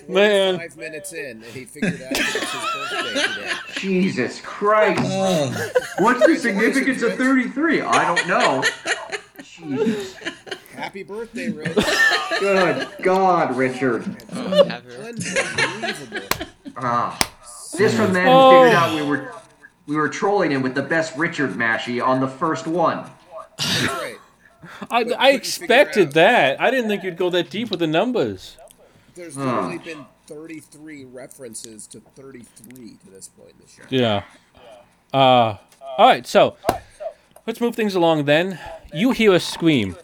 man. 0.08 0.58
Five 0.58 0.78
minutes 0.78 1.12
in, 1.12 1.44
and 1.44 1.44
he 1.46 1.66
figured 1.66 2.02
out 2.02 2.12
it's 2.12 2.34
his 2.34 2.44
birthday 2.44 3.34
today. 3.36 3.52
Jesus 3.76 4.40
Christ. 4.42 5.02
oh. 5.04 5.72
What's 6.00 6.26
the 6.26 6.38
significance 6.38 7.02
of 7.02 7.16
33? 7.16 7.82
I 7.82 8.16
don't 8.16 8.28
know. 8.28 8.64
Jesus. 9.44 10.16
Happy 10.76 11.04
birthday, 11.04 11.50
Rich. 11.50 11.76
Good 12.40 12.88
God, 13.02 13.58
Richard. 13.58 14.04
Have 14.32 14.86
Unbelievable. 14.88 16.28
Ah. 16.78 17.20
This 17.78 17.94
from 17.96 18.14
then 18.14 18.28
Oh. 18.30 18.64
figured 18.64 18.76
out 18.78 18.96
we 18.96 19.02
were 19.06 19.34
we 19.92 19.98
were 19.98 20.08
trolling 20.08 20.52
him 20.52 20.62
with 20.62 20.74
the 20.74 20.82
best 20.82 21.18
Richard 21.18 21.50
mashie 21.52 22.02
on 22.02 22.22
the 22.22 22.28
first 22.28 22.66
one. 22.66 23.06
I, 23.60 24.16
I 24.90 25.04
but 25.04 25.08
you 25.08 25.16
figure 25.16 25.36
expected 25.36 26.14
that. 26.14 26.62
I 26.62 26.72
didn't 26.72 26.88
think 26.88 27.04
you'd 27.04 27.18
go 27.18 27.30
that 27.32 27.50
deep 27.50 27.72
with 27.72 27.82
the 27.82 27.88
numbers. 27.88 28.56
There's 29.16 29.36
literally 29.36 29.80
been 29.80 30.06
33 30.28 31.04
references 31.04 31.88
to 31.88 32.00
33 32.16 33.00
to 33.04 33.10
this 33.10 33.28
point 33.28 33.52
in 33.52 33.58
the 33.60 33.68
show. 33.68 33.84
Yeah. 33.90 34.24
Uh, 35.14 35.58
all 35.98 36.08
right, 36.08 36.26
so 36.26 36.56
let's 37.46 37.60
move 37.60 37.76
things 37.76 37.94
along 37.94 38.24
then. 38.24 38.58
You 38.94 39.12
hear 39.12 39.34
a 39.34 39.42
scream. 39.42 39.98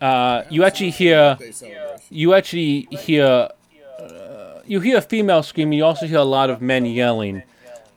Uh, 0.00 0.42
you 0.50 0.64
actually 0.64 0.90
hear 0.90 1.38
you 2.08 2.34
actually 2.34 2.88
hear 2.90 3.50
uh, 4.00 4.60
you 4.66 4.80
hear 4.80 4.96
a 4.96 5.02
female 5.02 5.44
scream. 5.44 5.72
You 5.72 5.84
also 5.84 6.06
hear 6.06 6.18
a 6.18 6.24
lot 6.24 6.50
of 6.50 6.60
men 6.60 6.84
yelling, 6.84 7.44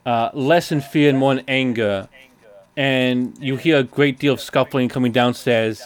uh, 0.06 0.30
less 0.34 0.70
in 0.72 0.80
fear 0.80 1.08
and 1.10 1.18
more 1.18 1.32
in 1.32 1.44
anger, 1.48 2.08
and 2.76 3.36
you 3.40 3.56
hear 3.56 3.78
a 3.78 3.82
great 3.84 4.18
deal 4.18 4.34
of 4.34 4.40
scuffling 4.40 4.88
coming 4.88 5.12
downstairs 5.12 5.82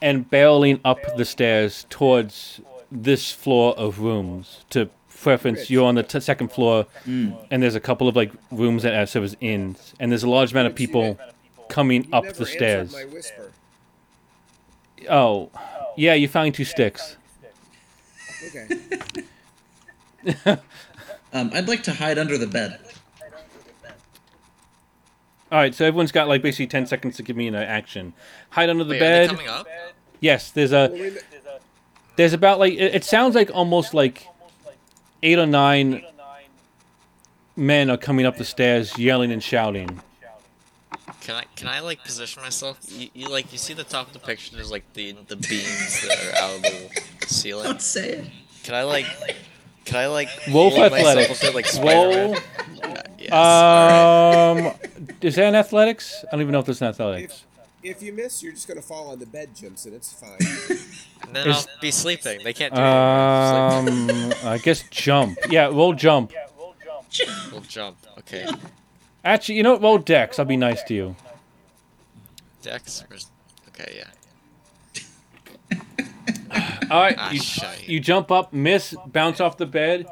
and 0.00 0.30
barreling 0.30 0.80
up 0.84 0.98
the 1.16 1.24
stairs 1.24 1.86
towards 1.90 2.60
this 2.90 3.32
floor 3.32 3.74
of 3.76 4.00
rooms. 4.00 4.64
To 4.70 4.88
preference, 5.08 5.70
you're 5.70 5.86
on 5.86 5.96
the 5.96 6.02
t- 6.02 6.20
second 6.20 6.52
floor, 6.52 6.86
and 7.06 7.62
there's 7.62 7.74
a 7.74 7.80
couple 7.80 8.08
of 8.08 8.16
like 8.16 8.32
rooms 8.50 8.82
that 8.84 8.94
have 8.94 9.08
service 9.08 9.34
inns, 9.40 9.94
and 9.98 10.12
there's 10.12 10.22
a 10.22 10.30
large 10.30 10.52
amount 10.52 10.68
of 10.68 10.74
people 10.74 11.18
coming 11.68 12.08
up 12.12 12.26
the 12.34 12.46
stairs. 12.46 12.94
Oh, 15.10 15.50
yeah, 15.96 16.14
you 16.14 16.28
found 16.28 16.54
two 16.54 16.64
sticks. 16.64 17.16
Okay. 18.46 20.56
Um, 21.32 21.50
I'd 21.52 21.68
like 21.68 21.82
to 21.82 21.92
hide 21.92 22.18
under 22.18 22.38
the 22.38 22.46
bed. 22.46 22.78
All 25.52 25.58
right, 25.58 25.74
so 25.74 25.84
everyone's 25.84 26.12
got 26.12 26.26
like 26.28 26.42
basically 26.42 26.66
ten 26.66 26.86
seconds 26.86 27.16
to 27.16 27.22
give 27.22 27.36
me 27.36 27.46
an 27.46 27.54
action. 27.54 28.12
Hide 28.50 28.68
under 28.68 28.84
the 28.84 28.90
Wait, 28.92 28.96
are 28.96 29.00
they 29.00 29.26
bed. 29.26 29.30
coming 29.30 29.48
up? 29.48 29.66
Yes, 30.20 30.50
there's 30.50 30.72
a 30.72 31.12
there's 32.16 32.32
about 32.32 32.58
like 32.58 32.72
it, 32.72 32.96
it 32.96 33.04
sounds 33.04 33.34
like 33.34 33.50
almost 33.54 33.94
like 33.94 34.26
eight 35.22 35.38
or 35.38 35.46
nine 35.46 36.04
men 37.54 37.90
are 37.90 37.96
coming 37.96 38.26
up 38.26 38.36
the 38.36 38.44
stairs 38.44 38.98
yelling 38.98 39.30
and 39.30 39.42
shouting. 39.42 40.00
Can 41.20 41.36
I 41.36 41.44
can 41.54 41.68
I 41.68 41.80
like 41.80 42.02
position 42.02 42.42
myself? 42.42 42.78
You, 42.88 43.08
you 43.14 43.28
like 43.28 43.52
you 43.52 43.58
see 43.58 43.74
the 43.74 43.84
top 43.84 44.08
of 44.08 44.12
the 44.12 44.18
picture? 44.18 44.56
There's 44.56 44.70
like 44.70 44.92
the 44.94 45.12
the 45.28 45.36
beams 45.36 46.02
that 46.02 46.18
are 46.24 46.42
out 46.42 46.56
of 46.56 46.62
the 46.62 47.26
ceiling. 47.26 47.64
Don't 47.64 47.82
say 47.82 48.10
it. 48.10 48.30
Can 48.64 48.74
I 48.74 48.82
like? 48.82 49.06
Can 49.84 49.98
I 49.98 50.06
like 50.08 50.28
Roll 50.48 50.70
hold 50.70 50.74
for 50.74 50.90
myself 50.90 51.30
athletics. 51.30 51.30
up 51.30 51.38
there 51.38 51.52
like 51.52 51.72
Roll. 51.74 52.34
Spider-Man? 52.34 53.08
Yes. 53.18 53.32
alright. 53.32 54.72
Um, 54.74 54.85
is 55.20 55.34
that 55.36 55.44
an 55.44 55.54
athletics? 55.54 56.24
I 56.28 56.32
don't 56.32 56.40
even 56.42 56.52
know 56.52 56.60
if 56.60 56.66
there's 56.66 56.80
an 56.82 56.88
athletics. 56.88 57.44
If 57.82 58.02
you 58.02 58.12
miss, 58.12 58.42
you're 58.42 58.52
just 58.52 58.66
gonna 58.66 58.82
fall 58.82 59.10
on 59.10 59.18
the 59.18 59.26
bed, 59.26 59.50
Jimson. 59.54 59.94
It's 59.94 60.12
fine. 60.12 60.38
And 61.26 61.34
then 61.34 61.48
Is- 61.48 61.66
I'll 61.66 61.80
be 61.80 61.90
sleeping. 61.90 62.40
They 62.44 62.52
can't 62.52 62.72
do 62.72 62.80
anything. 62.80 64.32
Um, 64.32 64.48
I 64.48 64.58
guess 64.58 64.84
jump. 64.90 65.38
Yeah, 65.48 65.66
roll 65.66 65.92
jump. 65.94 66.32
Sleep. 67.10 67.28
We'll 67.50 67.62
jump. 67.62 67.96
Okay. 68.18 68.46
Actually, 69.24 69.56
you 69.56 69.62
know 69.64 69.72
what? 69.72 69.82
Roll 69.82 69.98
dex. 69.98 70.38
I'll 70.38 70.44
be 70.44 70.56
nice 70.56 70.82
to 70.84 70.94
you. 70.94 71.16
Dex. 72.62 73.02
Where's... 73.08 73.28
Okay, 73.68 73.96
yeah. 73.98 75.78
All 76.90 77.00
right, 77.00 77.16
Ah, 77.18 77.30
you, 77.32 77.40
shite. 77.40 77.88
you 77.88 77.98
jump 77.98 78.30
up, 78.30 78.52
miss, 78.52 78.94
bounce 79.06 79.40
off 79.40 79.56
the 79.56 79.66
bed. 79.66 80.06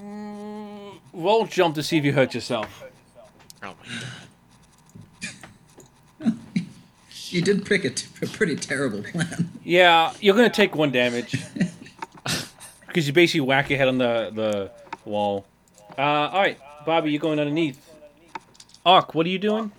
Mm, 0.00 0.94
Roll 1.12 1.44
jump 1.46 1.74
to 1.74 1.82
see 1.82 1.98
if 1.98 2.04
you 2.04 2.12
hurt 2.12 2.32
yourself. 2.34 2.84
Oh 3.62 3.66
my 3.68 3.74
god. 6.22 6.38
You 7.28 7.40
did 7.40 7.64
pick 7.64 7.84
a, 7.86 7.90
t- 7.90 8.08
a 8.20 8.26
pretty 8.26 8.56
terrible 8.56 9.02
plan. 9.02 9.50
Yeah, 9.64 10.12
you're 10.20 10.34
gonna 10.36 10.50
take 10.50 10.74
one 10.74 10.92
damage 10.92 11.42
because 12.86 13.06
you 13.06 13.12
basically 13.14 13.40
whack 13.40 13.70
your 13.70 13.78
head 13.78 13.88
on 13.88 13.96
the 13.98 14.30
the 14.34 14.70
wall. 15.10 15.46
Uh, 15.96 16.00
all 16.02 16.40
right, 16.40 16.58
Bobby, 16.84 17.10
you're 17.10 17.20
going 17.20 17.38
underneath. 17.38 17.78
Arc, 18.84 19.14
what 19.14 19.24
are 19.24 19.30
you 19.30 19.38
doing? 19.38 19.72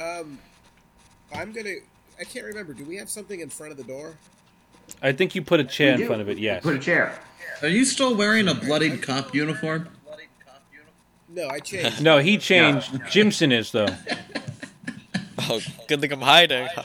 um, 0.00 0.38
I'm 1.34 1.52
gonna. 1.52 1.74
I 2.18 2.24
can't 2.24 2.46
remember. 2.46 2.72
Do 2.72 2.84
we 2.84 2.96
have 2.96 3.10
something 3.10 3.40
in 3.40 3.50
front 3.50 3.72
of 3.72 3.76
the 3.76 3.84
door? 3.84 4.16
I 5.02 5.12
think 5.12 5.34
you 5.34 5.42
put 5.42 5.60
a 5.60 5.64
chair 5.64 5.94
in 6.00 6.06
front 6.06 6.22
of 6.22 6.30
it. 6.30 6.38
Yes. 6.38 6.62
Put 6.62 6.76
a 6.76 6.78
chair. 6.78 7.18
Are 7.60 7.68
you 7.68 7.84
still 7.84 8.16
wearing 8.16 8.48
a 8.48 8.54
bloodied 8.54 9.02
cop 9.02 9.34
uniform? 9.34 9.88
No, 11.38 11.48
I 11.48 11.60
changed. 11.60 12.02
No, 12.02 12.18
he 12.18 12.36
changed. 12.36 12.90
Jimson 13.10 13.52
is 13.52 13.72
though. 13.72 13.86
Oh, 15.50 15.60
good 15.86 16.00
thing 16.02 16.12
I'm 16.12 16.20
hiding. 16.20 16.68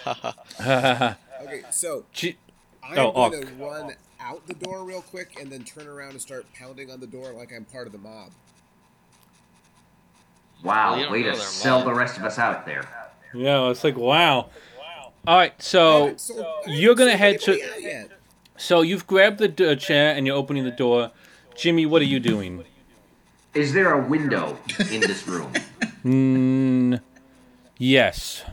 Okay, 0.62 1.64
so 1.72 2.06
Ji- 2.14 2.38
I'm 2.82 2.98
Oh, 2.98 3.12
gonna 3.12 3.38
Arc. 3.38 3.48
run 3.60 3.96
out 4.22 4.48
the 4.48 4.54
door 4.54 4.86
real 4.86 5.02
quick 5.02 5.38
and 5.42 5.52
then 5.52 5.64
turn 5.66 5.88
around 5.88 6.12
and 6.12 6.22
start 6.22 6.46
pounding 6.58 6.90
on 6.90 7.02
the 7.02 7.08
door 7.08 7.34
like 7.34 7.52
I'm 7.54 7.66
part 7.66 7.88
of 7.88 7.92
the 7.92 7.98
mob. 8.00 8.30
Wow, 10.64 10.96
Well, 10.96 11.12
way 11.12 11.24
to 11.24 11.36
sell 11.36 11.80
mob. 11.80 11.88
the 11.88 11.94
rest 11.94 12.18
of 12.18 12.24
us 12.24 12.40
out 12.40 12.66
there. 12.66 12.88
yeah, 13.34 13.70
it's 13.70 13.84
like 13.84 13.98
wow. 13.98 14.50
All 15.28 15.38
right, 15.38 15.62
so 15.62 16.04
Haven't 16.06 16.22
sold- 16.22 16.40
I 16.40 16.44
Oh, 16.46 16.62
you're 16.68 16.96
gonna 16.96 17.12
sold 17.12 17.20
head 17.20 17.42
to. 17.42 17.52
anybody 17.54 17.74
out 17.76 17.82
yet. 17.82 18.10
So 18.58 18.82
you've 18.82 19.08
grabbed 19.08 19.40
the 19.40 19.48
d- 19.50 19.68
uh, 19.68 19.76
chair 19.76 20.16
and 20.16 20.26
you're 20.28 20.38
opening 20.38 20.64
the 20.64 20.72
door. 20.72 21.12
Jimmy, 21.56 21.86
what 21.86 22.02
are 22.02 22.06
you 22.06 22.20
doing? 22.22 22.64
Is 23.54 23.74
there 23.74 23.94
a 23.94 24.02
window 24.08 24.58
in 24.92 25.02
this 25.02 25.28
room? 25.28 25.52
Mm, 26.04 27.00
yes. 27.78 28.44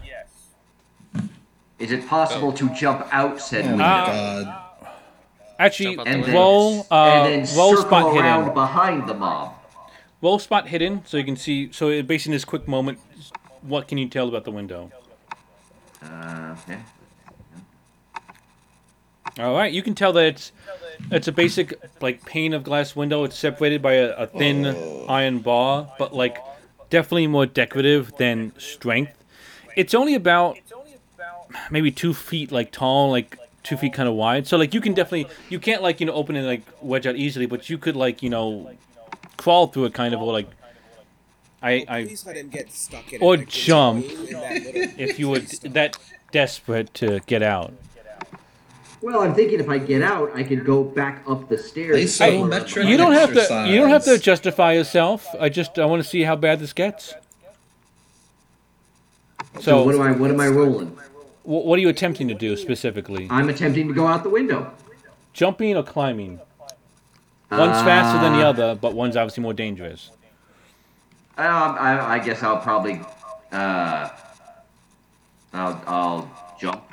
Is 1.79 1.91
it 1.93 2.07
possible 2.07 2.53
to 2.53 2.69
jump 2.75 3.07
out 3.11 3.41
said 3.41 3.65
window 3.65 3.83
Ah. 3.85 4.07
God. 4.07 4.57
Actually, 5.59 5.97
Jump 5.97 6.01
out 6.01 6.05
the 6.07 6.11
and 6.13 6.25
then, 6.25 6.35
roll. 6.35 6.87
Uh, 6.91 6.95
and 7.07 7.47
then 7.47 7.57
roll 7.57 7.71
circle 7.77 7.87
spot 7.89 8.17
around 8.17 8.41
hidden. 8.43 8.55
behind 8.55 9.09
the 9.09 9.15
mob? 9.15 9.55
Roll 10.23 10.39
spot 10.39 10.69
hidden, 10.69 11.03
so 11.07 11.17
you 11.17 11.25
can 11.25 11.37
see. 11.37 11.71
So 11.73 11.89
it- 11.89 12.07
basically, 12.07 12.33
in 12.33 12.37
this 12.37 12.45
quick 12.45 12.69
moment, 12.69 12.99
what 13.63 13.89
can 13.89 13.97
you 13.99 14.09
tell 14.09 14.29
about 14.29 14.45
the 14.45 14.51
window? 14.51 14.91
Uh, 16.03 16.55
okay. 16.69 16.79
All 19.39 19.55
right, 19.55 19.73
you 19.73 19.83
can 19.83 19.95
tell 19.95 20.13
that 20.15 20.25
it's 20.25 20.53
it's 21.11 21.29
a 21.29 21.33
basic 21.33 21.75
like 22.01 22.25
pane 22.25 22.53
of 22.53 22.65
glass 22.65 22.95
window. 22.95 23.25
It's 23.25 23.39
separated 23.39 23.81
by 23.81 23.95
a, 23.95 24.11
a 24.17 24.27
thin 24.27 24.67
oh. 24.67 25.07
iron 25.09 25.39
bar, 25.39 25.93
but 25.99 26.15
like 26.15 26.39
definitely 26.91 27.27
more 27.27 27.47
decorative 27.47 28.13
than 28.19 28.53
strength. 28.59 29.13
It's 29.77 29.95
only 29.95 30.15
about 30.15 30.59
maybe 31.71 31.91
two 31.91 32.13
feet 32.13 32.53
like 32.53 32.73
tall, 32.73 33.11
like 33.11 33.39
two 33.63 33.77
feet 33.77 33.93
kind 33.93 34.09
of 34.09 34.15
wide. 34.15 34.47
So 34.47 34.57
like 34.57 34.75
you 34.75 34.81
can 34.81 34.95
definitely 34.95 35.33
you 35.49 35.59
can't 35.59 35.83
like 35.83 36.01
you 36.01 36.07
know 36.07 36.13
open 36.13 36.37
it 36.37 36.43
like 36.43 36.63
wedge 36.83 37.07
out 37.07 37.17
easily, 37.17 37.47
but 37.47 37.71
you 37.71 37.79
could 37.79 37.97
like 37.97 38.23
you 38.23 38.31
know 38.31 38.71
crawl 39.37 39.69
through 39.69 39.87
it 39.87 39.95
kind 39.95 40.13
of 40.13 40.21
or 40.21 40.33
like 40.33 40.49
I 41.63 41.85
I 41.89 42.05
Please 42.05 42.27
let 42.27 42.37
him 42.37 42.49
get 42.49 42.71
stuck 42.73 43.13
in 43.13 43.23
it. 43.23 43.25
Or 43.25 43.37
like 43.37 43.49
jump. 43.49 44.05
in 44.05 44.33
that 44.33 44.53
if 44.99 45.19
you 45.19 45.29
were 45.29 45.41
system. 45.41 45.73
that 45.73 45.97
desperate 46.33 46.93
to 46.95 47.21
get 47.27 47.43
out. 47.43 47.73
Well, 49.03 49.23
I'm 49.23 49.35
thinking 49.35 49.61
if 49.61 49.69
I 49.69 49.79
get 49.79 50.03
out, 50.03 50.31
I 50.35 50.43
can 50.43 50.63
go 50.63 50.85
back 50.85 51.23
up 51.27 51.49
the 51.49 51.57
stairs. 51.57 51.97
Isometric 51.97 52.87
You 52.87 52.97
don't 52.99 53.13
have 53.13 53.33
to. 53.33 53.67
You 53.69 53.79
don't 53.79 53.89
have 53.91 54.05
to 54.05 54.19
justify 54.19 54.75
yourself. 54.75 55.27
I 55.39 55.49
just 55.49 55.79
I 55.79 55.87
want 55.87 56.03
to 56.03 56.09
see 56.09 56.23
how 56.23 56.37
bad 56.37 56.61
this 56.61 56.73
gets. 56.75 57.15
So 59.55 59.61
So, 59.61 59.83
what 59.85 59.95
am 59.95 60.03
I? 60.03 60.13
What 60.13 60.31
am 60.31 60.41
I 60.41 60.49
rolling? 60.49 60.97
what 61.43 61.79
are 61.79 61.83
you 61.83 61.89
attempting 61.89 62.29
to 62.29 62.35
do 62.35 62.57
specifically? 62.57 63.27
I'm 63.31 63.49
attempting 63.49 63.89
to 63.89 63.95
go 63.95 64.07
out 64.07 64.23
the 64.23 64.29
window. 64.29 64.73
Jumping 65.33 65.77
or 65.77 65.83
climbing? 65.83 66.39
One's 67.51 67.83
faster 67.83 68.21
than 68.21 68.35
the 68.39 68.45
Uh, 68.47 68.51
other, 68.51 68.75
but 68.77 68.95
one's 68.95 69.17
obviously 69.17 69.43
more 69.43 69.55
dangerous. 69.55 70.11
Um, 71.37 71.77
I, 71.81 72.17
I 72.17 72.19
guess 72.19 72.43
I'll 72.43 72.59
probably. 72.59 73.01
Uh, 73.51 74.09
I'll, 75.53 75.83
I'll 75.87 76.57
jump. 76.61 76.85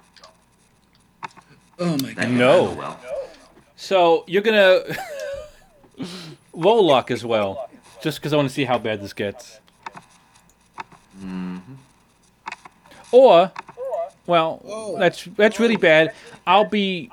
Oh 1.79 1.97
my 2.01 2.13
god. 2.13 2.29
No. 2.31 2.73
Well. 2.77 2.99
So 3.75 4.23
you're 4.27 4.41
gonna 4.41 4.81
roll 6.53 6.85
luck 6.85 7.11
as 7.11 7.23
well, 7.25 7.69
just 8.01 8.19
because 8.19 8.33
I 8.33 8.37
want 8.37 8.47
to 8.49 8.53
see 8.53 8.65
how 8.65 8.77
bad 8.79 9.01
this 9.01 9.13
gets. 9.13 9.59
Or, 13.11 13.51
well, 14.25 14.61
Oh. 14.67 14.97
that's 14.99 15.23
that's 15.37 15.59
really 15.59 15.77
bad. 15.77 16.13
I'll 16.45 16.65
be 16.65 17.09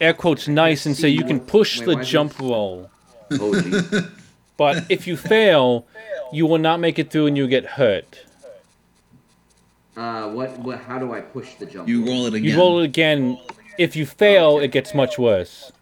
air 0.00 0.14
quotes 0.14 0.46
nice 0.48 0.86
and 0.86 0.96
say 0.96 1.08
you 1.08 1.24
can 1.24 1.40
push 1.40 1.80
Wait, 1.80 1.86
the 1.86 1.94
why 1.96 2.02
jump 2.02 2.32
this- 2.32 2.40
roll. 2.40 2.90
Oh. 3.32 4.08
But 4.58 4.84
if 4.90 5.06
you 5.08 5.16
fail, 5.16 5.86
you 6.32 6.46
will 6.46 6.58
not 6.58 6.78
make 6.78 6.98
it 6.98 7.10
through 7.10 7.26
and 7.26 7.36
you 7.36 7.48
get 7.48 7.64
hurt. 7.64 8.20
uh, 9.96 10.28
what? 10.28 10.56
What? 10.60 10.78
How 10.80 10.98
do 11.00 11.12
I 11.12 11.20
push 11.22 11.54
the 11.54 11.66
jump? 11.66 11.88
You 11.88 12.04
roll 12.06 12.26
it 12.26 12.34
again. 12.34 12.44
You 12.52 12.56
roll 12.58 12.78
it 12.80 12.84
again. 12.84 13.38
If 13.78 13.96
you 13.96 14.06
fail, 14.06 14.58
it 14.58 14.68
gets 14.68 14.94
much 14.94 15.18
worse. 15.18 15.72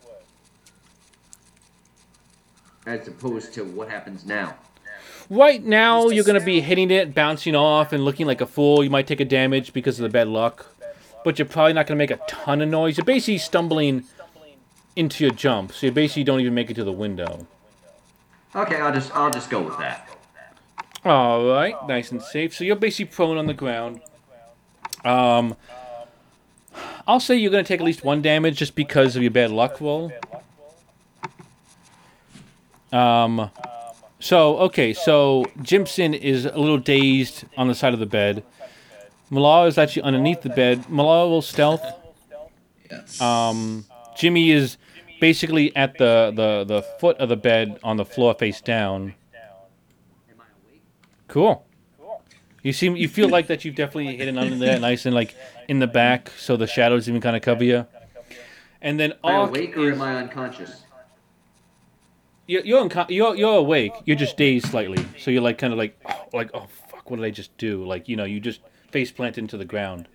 as 2.86 3.06
opposed 3.08 3.54
to 3.54 3.64
what 3.64 3.88
happens 3.88 4.24
now. 4.26 4.56
Right 5.28 5.64
now, 5.64 6.08
you're 6.08 6.24
going 6.24 6.38
to 6.38 6.44
be 6.44 6.60
hitting 6.60 6.90
it, 6.90 7.14
bouncing 7.14 7.54
off, 7.54 7.92
and 7.92 8.04
looking 8.04 8.26
like 8.26 8.40
a 8.40 8.46
fool. 8.46 8.82
You 8.82 8.90
might 8.90 9.06
take 9.06 9.20
a 9.20 9.24
damage 9.24 9.72
because 9.72 10.00
of 10.00 10.02
the 10.02 10.08
bad 10.08 10.26
luck, 10.26 10.66
but 11.24 11.38
you're 11.38 11.46
probably 11.46 11.72
not 11.72 11.86
going 11.86 11.96
to 11.96 12.02
make 12.02 12.10
a 12.10 12.20
ton 12.26 12.60
of 12.60 12.68
noise. 12.68 12.96
You're 12.96 13.04
basically 13.04 13.38
stumbling 13.38 14.04
into 14.96 15.22
your 15.22 15.32
jump, 15.32 15.72
so 15.72 15.86
you 15.86 15.92
basically 15.92 16.24
don't 16.24 16.40
even 16.40 16.54
make 16.54 16.68
it 16.68 16.74
to 16.74 16.84
the 16.84 16.92
window. 16.92 17.46
Okay, 18.56 18.76
I'll 18.76 18.92
just 18.92 19.14
I'll 19.14 19.30
just 19.30 19.50
go 19.50 19.62
with 19.62 19.78
that. 19.78 20.08
All 21.04 21.46
right, 21.46 21.76
nice 21.86 22.10
and 22.10 22.20
safe. 22.20 22.54
So 22.54 22.64
you're 22.64 22.74
basically 22.74 23.14
prone 23.14 23.38
on 23.38 23.46
the 23.46 23.54
ground. 23.54 24.00
Um, 25.04 25.54
I'll 27.06 27.20
say 27.20 27.36
you're 27.36 27.50
going 27.50 27.64
to 27.64 27.68
take 27.68 27.80
at 27.80 27.86
least 27.86 28.04
one 28.04 28.22
damage 28.22 28.58
just 28.58 28.74
because 28.74 29.16
of 29.16 29.22
your 29.22 29.30
bad 29.30 29.50
luck 29.50 29.80
roll. 29.80 30.12
Um, 32.92 33.50
so 34.18 34.58
okay, 34.58 34.92
so 34.92 35.46
Jimson 35.62 36.14
is 36.14 36.44
a 36.44 36.58
little 36.58 36.78
dazed 36.78 37.44
on 37.56 37.68
the 37.68 37.74
side 37.74 37.94
of 37.94 38.00
the 38.00 38.06
bed. 38.06 38.44
Merlara 39.30 39.68
is 39.68 39.78
actually 39.78 40.02
underneath 40.02 40.42
the 40.42 40.48
bed. 40.48 40.82
Merlara 40.84 41.30
will 41.30 41.42
stealth. 41.42 41.84
Yes. 42.90 43.20
Um, 43.20 43.86
Jimmy 44.16 44.50
is 44.50 44.76
basically 45.20 45.74
at 45.76 45.96
the, 45.98 46.32
the, 46.34 46.64
the 46.64 46.82
foot 46.98 47.16
of 47.18 47.28
the 47.28 47.36
bed 47.36 47.78
on 47.84 47.96
the 47.96 48.04
floor 48.04 48.34
face 48.34 48.60
down. 48.60 49.14
Cool. 51.28 51.64
You 52.62 52.72
seem 52.72 52.96
you 52.96 53.08
feel 53.08 53.28
like 53.28 53.46
that 53.46 53.64
you've 53.64 53.74
definitely 53.74 54.16
hidden 54.16 54.36
under 54.38 54.56
there, 54.56 54.78
nice 54.78 55.06
and 55.06 55.14
like 55.14 55.34
in 55.68 55.78
the 55.78 55.86
back, 55.86 56.30
so 56.36 56.56
the 56.56 56.66
shadows 56.66 57.08
even 57.08 57.20
kind 57.20 57.36
of 57.36 57.42
cover 57.42 57.64
you. 57.64 57.86
And 58.82 58.98
then 58.98 59.12
Am 59.12 59.18
I 59.24 59.48
awake 59.48 59.76
or 59.76 59.90
is, 59.90 59.96
am 59.96 60.02
I 60.02 60.16
unconscious? 60.16 60.82
you're 62.50 62.64
you're, 62.64 62.80
unco- 62.80 63.06
you're 63.08 63.36
you're 63.36 63.56
awake. 63.56 63.92
You're 64.04 64.16
just 64.16 64.36
dazed 64.36 64.66
slightly, 64.66 65.06
so 65.18 65.30
you're 65.30 65.42
like 65.42 65.56
kind 65.56 65.72
of 65.72 65.78
like 65.78 65.96
oh, 66.04 66.28
like 66.32 66.50
oh 66.52 66.66
fuck, 66.90 67.08
what 67.08 67.18
did 67.18 67.24
I 67.24 67.30
just 67.30 67.56
do? 67.58 67.84
Like 67.84 68.08
you 68.08 68.16
know, 68.16 68.24
you 68.24 68.40
just 68.40 68.60
face 68.90 69.12
plant 69.12 69.38
into 69.38 69.56
the 69.56 69.64
ground. 69.64 70.08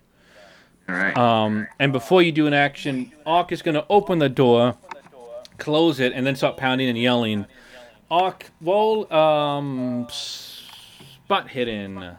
All 0.88 0.94
right. 0.94 1.16
Um, 1.16 1.66
and 1.78 1.92
before 1.92 2.20
you 2.22 2.32
do 2.32 2.46
an 2.46 2.52
action, 2.52 3.10
Arc 3.24 3.52
is 3.52 3.62
going 3.62 3.74
to 3.74 3.86
open 3.88 4.18
the 4.18 4.28
door, 4.28 4.76
close 5.58 5.98
it, 5.98 6.12
and 6.12 6.26
then 6.26 6.36
start 6.36 6.58
pounding 6.58 6.88
and 6.88 6.98
yelling. 6.98 7.46
Arc, 8.10 8.50
roll 8.60 9.12
um, 9.12 10.06
spot 10.10 11.48
hidden. 11.48 12.16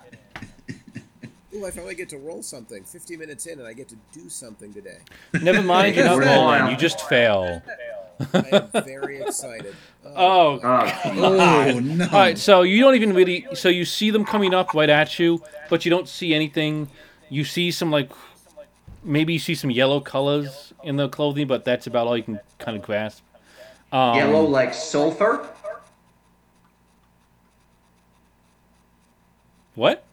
Ooh, 1.58 1.66
I 1.66 1.72
finally 1.72 1.95
get 1.95 2.10
to 2.10 2.18
roll 2.18 2.43
something. 2.43 2.84
50 2.84 3.18
minutes 3.18 3.45
in, 3.45 3.60
and 3.60 3.68
I 3.68 3.74
get 3.74 3.88
to 3.89 3.95
do 4.14 4.30
something 4.30 4.74
today. 4.74 4.99
Never 5.41 5.62
mind, 5.62 5.95
you're 5.95 6.05
not 6.05 6.18
We're 6.18 6.26
rolling. 6.26 6.70
You 6.72 6.78
just 6.78 7.01
fail. 7.08 7.64
I 8.34 8.49
am 8.51 8.84
very 8.84 9.22
excited. 9.22 9.76
Oh, 10.16 10.58
Oh, 10.64 11.03
Oh 11.03 11.80
no! 11.80 12.05
All 12.05 12.12
right, 12.12 12.38
so 12.38 12.62
you 12.62 12.80
don't 12.80 12.95
even 12.95 13.14
really. 13.14 13.45
So 13.53 13.68
you 13.68 13.84
see 13.84 14.10
them 14.10 14.24
coming 14.24 14.53
up 14.53 14.74
right 14.74 14.89
at 14.89 15.20
you, 15.20 15.43
but 15.70 15.84
you 15.84 15.91
don't 15.91 16.08
see 16.08 16.34
anything. 16.34 16.89
You 17.30 17.43
see 17.43 17.72
some 17.72 17.91
like, 17.91 18.10
maybe 19.03 19.34
you 19.34 19.39
see 19.39 19.53
some 19.53 19.70
yellow 19.70 19.99
colors 19.99 20.74
in 20.82 20.95
the 20.95 21.10
clothing, 21.10 21.45
but 21.45 21.66
that's 21.66 21.88
about 21.88 22.08
all 22.08 22.16
you 22.16 22.24
can 22.24 22.39
kind 22.58 22.78
of 22.78 22.84
grasp. 22.84 23.22
Um, 23.91 24.16
yellow 24.16 24.43
like 24.43 24.74
sulfur. 24.74 25.45
What? 29.76 30.07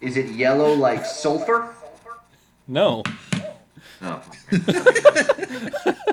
Is 0.00 0.16
it 0.16 0.30
yellow 0.30 0.72
like 0.74 1.04
sulfur? 1.22 1.74
No. 2.66 3.02
Oh. 4.02 4.22
oh. 4.52 5.94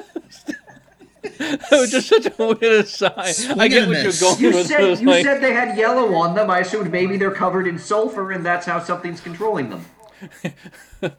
It 1.38 1.69
was 1.71 1.91
just 1.91 2.07
such 2.07 2.25
a 2.27 2.33
weird 2.38 2.86
aside. 2.86 3.36
I 3.59 3.67
get 3.67 3.88
what 3.88 4.01
you're 4.01 4.11
Swing 4.11 4.29
and 4.31 4.39
a 4.39 4.39
going 4.39 4.39
You 4.41 4.57
with. 4.57 4.67
said 4.67 4.83
it 4.83 4.89
was 4.89 5.01
you 5.01 5.07
like- 5.07 5.25
said 5.25 5.41
they 5.41 5.53
had 5.53 5.77
yellow 5.77 6.13
on 6.15 6.33
them. 6.33 6.49
I 6.49 6.59
assumed 6.59 6.91
maybe 6.91 7.17
they're 7.17 7.31
covered 7.31 7.67
in 7.67 7.77
sulfur, 7.77 8.31
and 8.31 8.45
that's 8.45 8.65
how 8.65 8.79
something's 8.81 9.19
controlling 9.19 9.69
them. 9.69 9.86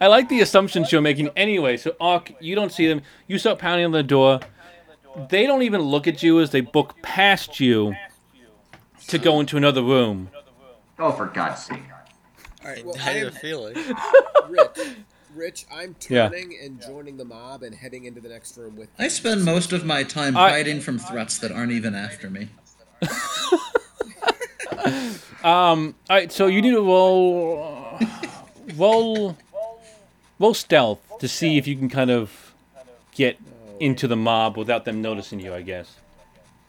I 0.00 0.06
like 0.06 0.28
the 0.28 0.40
assumptions 0.40 0.92
you're 0.92 1.02
making 1.02 1.30
anyway. 1.36 1.76
So, 1.76 1.96
Arc, 2.00 2.32
you 2.40 2.54
don't 2.54 2.70
see 2.72 2.86
them. 2.86 3.02
You 3.26 3.38
start 3.38 3.58
pounding 3.58 3.84
on 3.86 3.92
the 3.92 4.02
door. 4.02 4.40
They 5.28 5.46
don't 5.46 5.62
even 5.62 5.80
look 5.82 6.06
at 6.06 6.22
you 6.22 6.40
as 6.40 6.50
they 6.50 6.60
book 6.60 6.94
past 7.02 7.58
you 7.58 7.94
to 9.08 9.18
go 9.18 9.40
into 9.40 9.56
another 9.56 9.82
room. 9.82 10.30
Oh, 10.98 11.12
for 11.12 11.26
God's 11.26 11.64
sake! 11.64 11.82
All 12.68 12.74
right, 12.74 12.84
well, 12.84 12.96
How 12.96 13.10
I 13.10 13.14
do 13.14 13.18
you 13.20 13.26
am 13.28 13.32
feel? 13.32 13.72
Rich. 14.50 14.94
Rich, 15.34 15.66
I'm 15.72 15.96
Yeah. 16.10 16.28
turning 16.28 16.58
and 16.62 16.82
joining 16.82 17.16
the 17.16 17.24
mob 17.24 17.62
and 17.62 17.74
heading 17.74 18.04
into 18.04 18.20
the 18.20 18.28
next 18.28 18.58
room 18.58 18.76
with. 18.76 18.90
I 18.98 19.08
spend 19.08 19.42
most 19.42 19.72
of 19.72 19.86
my 19.86 20.02
time 20.02 20.36
I- 20.36 20.50
hiding 20.50 20.80
from 20.82 20.98
threats 20.98 21.38
that 21.38 21.50
aren't 21.50 21.72
even 21.72 21.94
after 21.94 22.28
me. 22.28 22.48
Um. 25.44 25.94
All 26.10 26.16
right. 26.16 26.32
So 26.32 26.46
you 26.48 26.60
need 26.60 26.72
to 26.72 26.80
roll, 26.80 27.98
roll, 28.76 29.36
roll 30.38 30.54
stealth 30.54 30.98
to 31.20 31.28
see 31.28 31.58
if 31.58 31.66
you 31.68 31.76
can 31.76 31.88
kind 31.88 32.10
of 32.10 32.52
get 33.14 33.38
into 33.78 34.08
the 34.08 34.16
mob 34.16 34.56
without 34.56 34.84
them 34.84 35.00
noticing 35.00 35.38
you. 35.40 35.54
I 35.54 35.62
guess. 35.62 35.94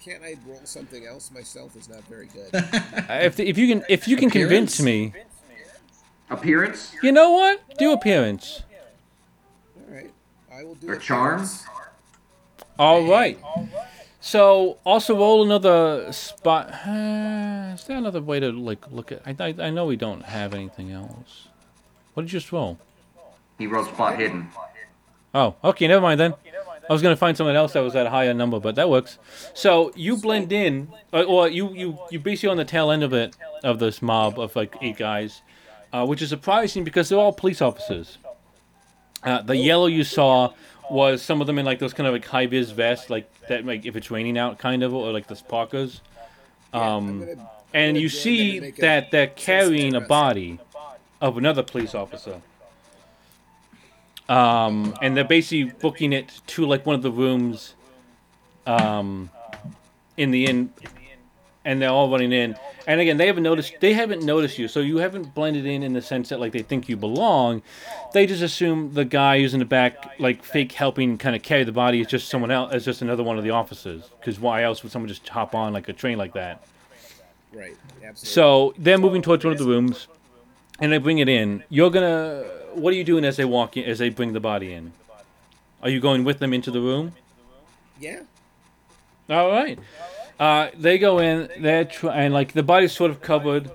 Can't 0.03 0.21
I 0.23 0.35
roll 0.45 0.61
something 0.65 1.05
else? 1.05 1.31
My 1.33 1.41
stealth 1.41 1.75
is 1.75 1.89
not 1.89 2.03
very 2.07 2.27
good. 2.27 2.49
Uh, 3.09 3.19
If 3.23 3.39
if 3.39 3.57
you 3.57 3.67
can 3.67 3.83
if 3.89 4.07
you 4.07 4.15
can 4.17 4.29
convince 4.29 4.79
me, 4.81 5.13
Appearance 6.29 6.93
you 7.01 7.11
know 7.11 7.31
what? 7.31 7.61
Do 7.77 7.91
appearance. 7.91 8.63
All 9.75 9.95
right, 9.95 10.11
I 10.53 10.63
will 10.63 10.75
do. 10.75 10.89
or 10.89 10.93
it 10.93 11.01
charm? 11.01 11.39
once. 11.39 11.65
All 12.77 13.07
right. 13.09 13.37
So 14.21 14.77
also 14.85 15.17
roll 15.17 15.43
another 15.43 16.11
spot. 16.11 16.71
Uh, 16.85 17.73
is 17.73 17.85
there 17.85 17.97
another 17.97 18.21
way 18.21 18.39
to 18.39 18.51
like 18.51 18.91
look 18.91 19.11
at? 19.11 19.21
I, 19.25 19.35
I 19.39 19.67
I 19.67 19.69
know 19.69 19.85
we 19.85 19.95
don't 19.95 20.23
have 20.23 20.53
anything 20.53 20.91
else. 20.91 21.47
What 22.13 22.23
did 22.23 22.33
you 22.33 22.39
just 22.39 22.51
roll? 22.51 22.77
He 23.57 23.67
rolled 23.67 23.87
spot 23.87 24.17
hidden. 24.17 24.49
Oh, 25.33 25.55
okay, 25.63 25.87
never 25.87 26.01
mind 26.01 26.19
then. 26.19 26.33
I 26.89 26.93
was 26.93 27.01
gonna 27.01 27.15
find 27.15 27.37
someone 27.37 27.55
else 27.55 27.73
that 27.73 27.81
was 27.81 27.95
at 27.95 28.07
a 28.07 28.09
higher 28.09 28.33
number, 28.33 28.59
but 28.59 28.75
that 28.75 28.89
works. 28.89 29.19
So 29.53 29.91
you 29.95 30.17
blend 30.17 30.51
in, 30.51 30.89
or, 31.13 31.23
or 31.23 31.49
you 31.49 31.71
you 31.73 31.99
you 32.09 32.19
basically 32.19 32.49
on 32.49 32.57
the 32.57 32.65
tail 32.65 32.89
end 32.91 33.03
of 33.03 33.13
it 33.13 33.35
of 33.63 33.79
this 33.79 34.01
mob 34.01 34.39
of 34.39 34.55
like 34.55 34.75
eight 34.81 34.97
guys, 34.97 35.43
uh, 35.93 36.05
which 36.05 36.21
is 36.21 36.29
surprising 36.29 36.83
because 36.83 37.09
they're 37.09 37.19
all 37.19 37.33
police 37.33 37.61
officers. 37.61 38.17
Uh, 39.23 39.41
the 39.41 39.55
yellow 39.55 39.87
you 39.87 40.03
saw 40.03 40.53
was 40.89 41.21
some 41.21 41.41
of 41.41 41.47
them 41.47 41.59
in 41.59 41.65
like 41.65 41.79
those 41.79 41.93
kind 41.93 42.07
of 42.07 42.13
like 42.13 42.25
high 42.25 42.45
vis 42.45 42.71
vests, 42.71 43.09
like 43.09 43.29
that, 43.47 43.65
like 43.65 43.85
if 43.85 43.95
it's 43.95 44.09
raining 44.09 44.37
out, 44.37 44.57
kind 44.57 44.83
of, 44.83 44.93
or 44.93 45.11
like 45.11 45.27
the 45.27 45.35
parkas. 45.35 46.01
Um, 46.73 47.27
and 47.73 47.97
you 47.97 48.09
see 48.09 48.71
that 48.71 49.11
they're 49.11 49.27
carrying 49.27 49.95
a 49.95 50.01
body 50.01 50.59
of 51.21 51.37
another 51.37 51.63
police 51.63 51.93
officer. 51.93 52.41
Um, 54.27 54.95
and 55.01 55.17
they're 55.17 55.23
basically 55.23 55.73
booking 55.79 56.13
it 56.13 56.41
to 56.47 56.65
like 56.65 56.85
one 56.85 56.95
of 56.95 57.01
the 57.01 57.11
rooms 57.11 57.73
um, 58.67 59.29
in 60.17 60.31
the 60.31 60.45
inn, 60.45 60.71
and 61.69 61.79
they're 61.79 61.91
all 61.91 62.09
running 62.09 62.31
in. 62.31 62.55
And 62.87 62.99
again, 62.99 63.17
they 63.17 63.27
haven't 63.27 63.43
noticed. 63.43 63.75
They 63.79 63.93
haven't 63.93 64.23
noticed 64.23 64.57
you, 64.57 64.67
so 64.67 64.79
you 64.79 64.97
haven't 64.97 65.35
blended 65.35 65.67
in 65.67 65.83
in 65.83 65.93
the 65.93 66.01
sense 66.01 66.29
that 66.29 66.39
like 66.39 66.51
they 66.51 66.63
think 66.63 66.89
you 66.89 66.97
belong. 66.97 67.61
They 68.11 68.25
just 68.25 68.41
assume 68.41 68.95
the 68.95 69.05
guy 69.05 69.39
who's 69.39 69.53
in 69.53 69.59
the 69.59 69.65
back, 69.65 70.15
like 70.17 70.43
fake 70.43 70.71
helping, 70.71 71.19
kind 71.19 71.35
of 71.35 71.43
carry 71.43 71.63
the 71.63 71.71
body, 71.71 72.01
is 72.01 72.07
just 72.07 72.27
someone 72.27 72.49
else. 72.49 72.73
Is 72.73 72.85
just 72.85 73.03
another 73.03 73.21
one 73.21 73.37
of 73.37 73.43
the 73.43 73.51
officers. 73.51 74.09
Because 74.19 74.39
why 74.39 74.63
else 74.63 74.81
would 74.81 74.91
someone 74.91 75.09
just 75.09 75.27
hop 75.29 75.53
on 75.53 75.71
like 75.71 75.87
a 75.89 75.93
train 75.93 76.17
like 76.17 76.33
that? 76.33 76.63
Right, 77.53 77.75
absolutely. 78.03 78.15
So 78.15 78.73
they're 78.79 78.97
moving 78.97 79.21
towards 79.21 79.45
one 79.45 79.53
of 79.53 79.59
the 79.59 79.65
rooms, 79.65 80.07
and 80.79 80.91
they 80.91 80.97
bring 80.97 81.19
it 81.19 81.29
in. 81.29 81.63
You're 81.69 81.91
gonna. 81.91 82.45
What 82.73 82.93
are 82.93 82.97
you 82.97 83.03
doing 83.03 83.25
as 83.25 83.37
they 83.37 83.45
walk 83.45 83.77
in? 83.77 83.85
As 83.85 83.99
they 83.99 84.09
bring 84.09 84.33
the 84.33 84.39
body 84.39 84.73
in? 84.73 84.93
Are 85.83 85.89
you 85.89 85.99
going 85.99 86.23
with 86.23 86.39
them 86.39 86.51
into 86.51 86.71
the 86.71 86.81
room? 86.81 87.13
yeah, 87.99 88.21
All 89.29 89.51
right. 89.51 89.77
Uh, 90.39 90.69
they 90.77 90.97
go 90.97 91.19
in. 91.19 91.49
They're 91.59 91.85
try- 91.85 92.15
and 92.23 92.33
like 92.33 92.53
the 92.53 92.63
body's 92.63 92.93
sort 92.93 93.11
of 93.11 93.21
covered 93.21 93.69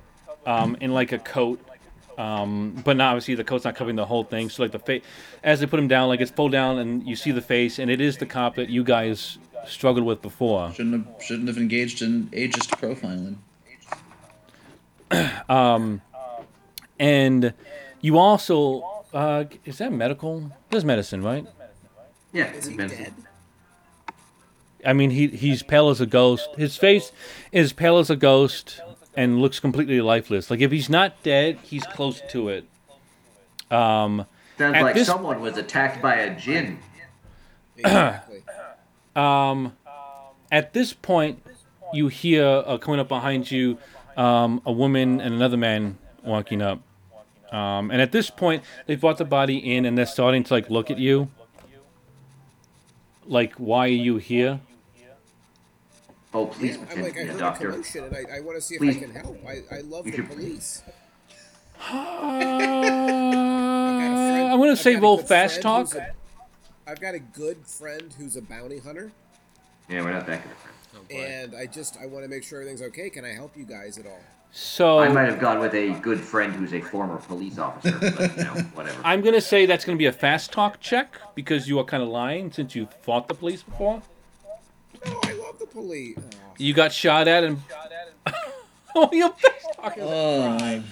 um, 0.47 0.77
in 0.81 0.93
like 0.95 1.13
a 1.13 1.19
coat, 1.19 1.61
um, 2.17 2.81
but 2.85 2.97
not 2.97 3.11
obviously 3.11 3.35
the 3.35 3.45
coat's 3.45 3.65
not 3.65 3.75
covering 3.77 3.97
the 3.97 4.07
whole 4.07 4.25
thing. 4.25 4.49
So 4.49 4.63
like 4.63 4.73
the 4.73 4.79
face, 4.79 5.03
as 5.43 5.61
they 5.61 5.67
put 5.67 5.79
him 5.79 5.89
down, 5.89 6.09
like 6.09 6.21
it's 6.21 6.31
pulled 6.31 6.53
down, 6.53 6.79
and 6.79 7.07
you 7.07 7.17
see 7.17 7.33
the 7.33 7.43
face, 7.43 7.79
and 7.79 7.91
it 7.91 8.01
is 8.01 8.17
the 8.17 8.27
cop 8.27 8.55
that 8.57 8.71
you 8.71 8.83
guys 8.83 9.37
struggled 9.67 10.07
with 10.07 10.23
before. 10.23 10.73
Shouldn't 10.73 11.07
have 11.07 11.23
shouldn't 11.23 11.49
have 11.49 11.59
engaged 11.59 12.01
in 12.03 12.29
ageist 12.29 12.71
profiling. 12.81 13.37
And 16.99 17.53
you 18.01 18.19
also 18.19 18.83
uh, 19.13 19.45
is 19.65 19.79
that 19.79 19.93
medical? 19.93 20.51
There's 20.71 20.85
medicine, 20.85 21.23
right? 21.23 21.47
Yeah, 22.33 22.45
it's 22.45 22.67
he 22.69 22.77
been- 22.77 22.89
dead? 22.89 23.13
I 24.85 24.93
mean, 24.93 25.11
he 25.11 25.29
he's 25.29 25.63
pale 25.63 25.89
as 25.89 26.01
a 26.01 26.07
ghost. 26.07 26.49
His 26.57 26.77
face 26.77 27.13
is 27.53 27.73
pale 27.73 27.99
as 27.99 28.11
a 28.11 28.17
ghost 28.17 28.81
and 29.17 29.41
looks 29.41 29.61
completely 29.61 30.01
lifeless. 30.01 30.51
Like 30.51 30.61
if 30.61 30.71
he's 30.71 30.91
not 30.91 31.23
dead, 31.23 31.59
he's 31.63 31.85
close 31.85 32.21
to 32.31 32.49
it. 32.49 32.65
Um, 33.71 34.27
Sounds 34.59 34.75
like 34.81 34.95
this- 34.95 35.07
someone 35.07 35.41
was 35.41 35.57
attacked 35.57 36.03
by 36.03 36.17
a 36.17 36.39
djinn. 36.39 36.79
Exactly. 37.77 38.43
um, 39.17 39.77
at 40.53 40.73
this 40.73 40.93
point, 40.93 41.45
you 41.93 42.09
hear 42.09 42.45
uh, 42.45 42.79
coming 42.79 43.01
up 43.01 43.09
behind 43.09 43.51
you 43.51 43.79
um, 44.17 44.63
a 44.65 44.73
woman 44.73 45.21
and 45.21 45.35
another 45.35 45.57
man 45.57 45.99
walking 46.23 46.63
up. 46.63 46.81
Um, 47.51 47.91
and 47.91 48.01
at 48.01 48.13
this 48.13 48.31
point, 48.31 48.65
they've 48.87 49.01
brought 49.01 49.19
the 49.19 49.25
body 49.25 49.59
in 49.59 49.85
and 49.85 49.97
they're 49.97 50.07
starting 50.07 50.43
to 50.45 50.55
like 50.55 50.71
look 50.71 50.91
at 50.91 50.99
you. 50.99 51.31
Like, 53.27 53.55
why 53.55 53.87
are 53.87 53.89
you 53.89 54.17
here? 54.17 54.61
Oh, 56.35 56.47
please 56.47 56.75
yeah, 56.77 56.81
I'm 56.83 56.87
pretend 56.87 57.05
like, 57.07 57.15
to 57.15 57.21
I 57.21 57.23
be 57.23 57.29
a 57.29 57.33
heard 57.33 57.37
a 57.37 57.39
doctor. 57.41 57.71
commotion, 57.71 58.05
and 58.05 58.17
I, 58.17 58.37
I 58.37 58.41
want 58.41 58.57
to 58.57 58.61
see 58.61 58.75
if 58.75 58.81
Please. 58.81 58.97
I 58.97 59.01
can 59.01 59.11
help. 59.15 59.39
I, 59.47 59.63
I 59.77 59.81
love 59.83 60.05
You 60.07 60.13
the 60.13 60.17
should- 60.19 60.29
police. 60.29 60.83
Uh, 61.87 61.93
I'm 64.53 64.59
gonna 64.59 64.71
I've 64.73 64.79
say 64.79 64.95
got 64.95 65.03
roll 65.03 65.19
fast 65.19 65.61
talk. 65.63 65.87
who's 65.93 65.95
a- 65.97 66.13
I've 66.87 67.01
got 67.01 67.15
a 67.15 67.19
good 67.19 67.59
friend 67.67 68.15
who's 68.17 68.37
a 68.37 68.43
bounty 68.43 68.79
hunter, 68.79 69.11
Yeah, 69.89 70.03
we're 70.03 70.13
not 70.13 70.27
that 70.27 70.43
good 70.43 70.53
of 70.53 70.59
friends. 70.59 70.79
Oh, 71.13 71.15
and 71.17 71.55
I 71.57 71.67
just 71.67 71.97
I 72.01 72.07
want 72.07 72.25
to 72.25 72.29
make 72.29 72.43
sure 72.45 72.61
everything's 72.61 72.83
okay. 72.89 73.11
Can 73.11 73.25
I 73.25 73.33
help 73.33 73.57
you 73.57 73.65
guys 73.65 73.99
at 73.99 74.07
all? 74.07 74.21
So 74.53 74.99
I 75.01 75.09
might 75.09 75.25
have 75.29 75.41
gone 75.41 75.59
with 75.59 75.75
a 75.75 75.91
good 76.01 76.21
friend 76.21 76.53
who's 76.55 76.73
a 76.73 76.81
former 76.81 77.17
police 77.17 77.59
officer, 77.59 77.99
but 77.99 78.37
you 78.37 78.45
know, 78.45 78.53
whatever. 78.75 79.01
I'm 79.05 79.21
gonna 79.21 79.41
say 79.41 79.67
that's 79.67 79.85
gonna 79.85 79.99
be 79.99 80.07
a 80.07 80.13
fast 80.13 80.53
talk 80.53 80.81
check 80.81 81.17
because 81.35 81.69
you 81.69 81.79
are 81.81 81.85
kind 81.85 82.03
of 82.03 82.09
lying 82.09 82.53
since 82.53 82.75
you 82.77 82.89
fought 83.03 83.27
the 83.29 83.35
police 83.35 83.63
before. 83.65 84.01
No, 85.07 85.21
I 85.25 85.33
love 85.35 85.59
the 85.59 85.67
police. 85.67 86.19
Oh, 86.19 86.37
You 86.59 86.75
got 86.75 86.93
shot 86.93 87.29
at 87.29 87.45
and 87.45 87.61
oh, 88.95 89.09
you're 89.13 89.31
fast 89.31 89.67
talking. 89.77 90.03
Oh, 90.05 90.83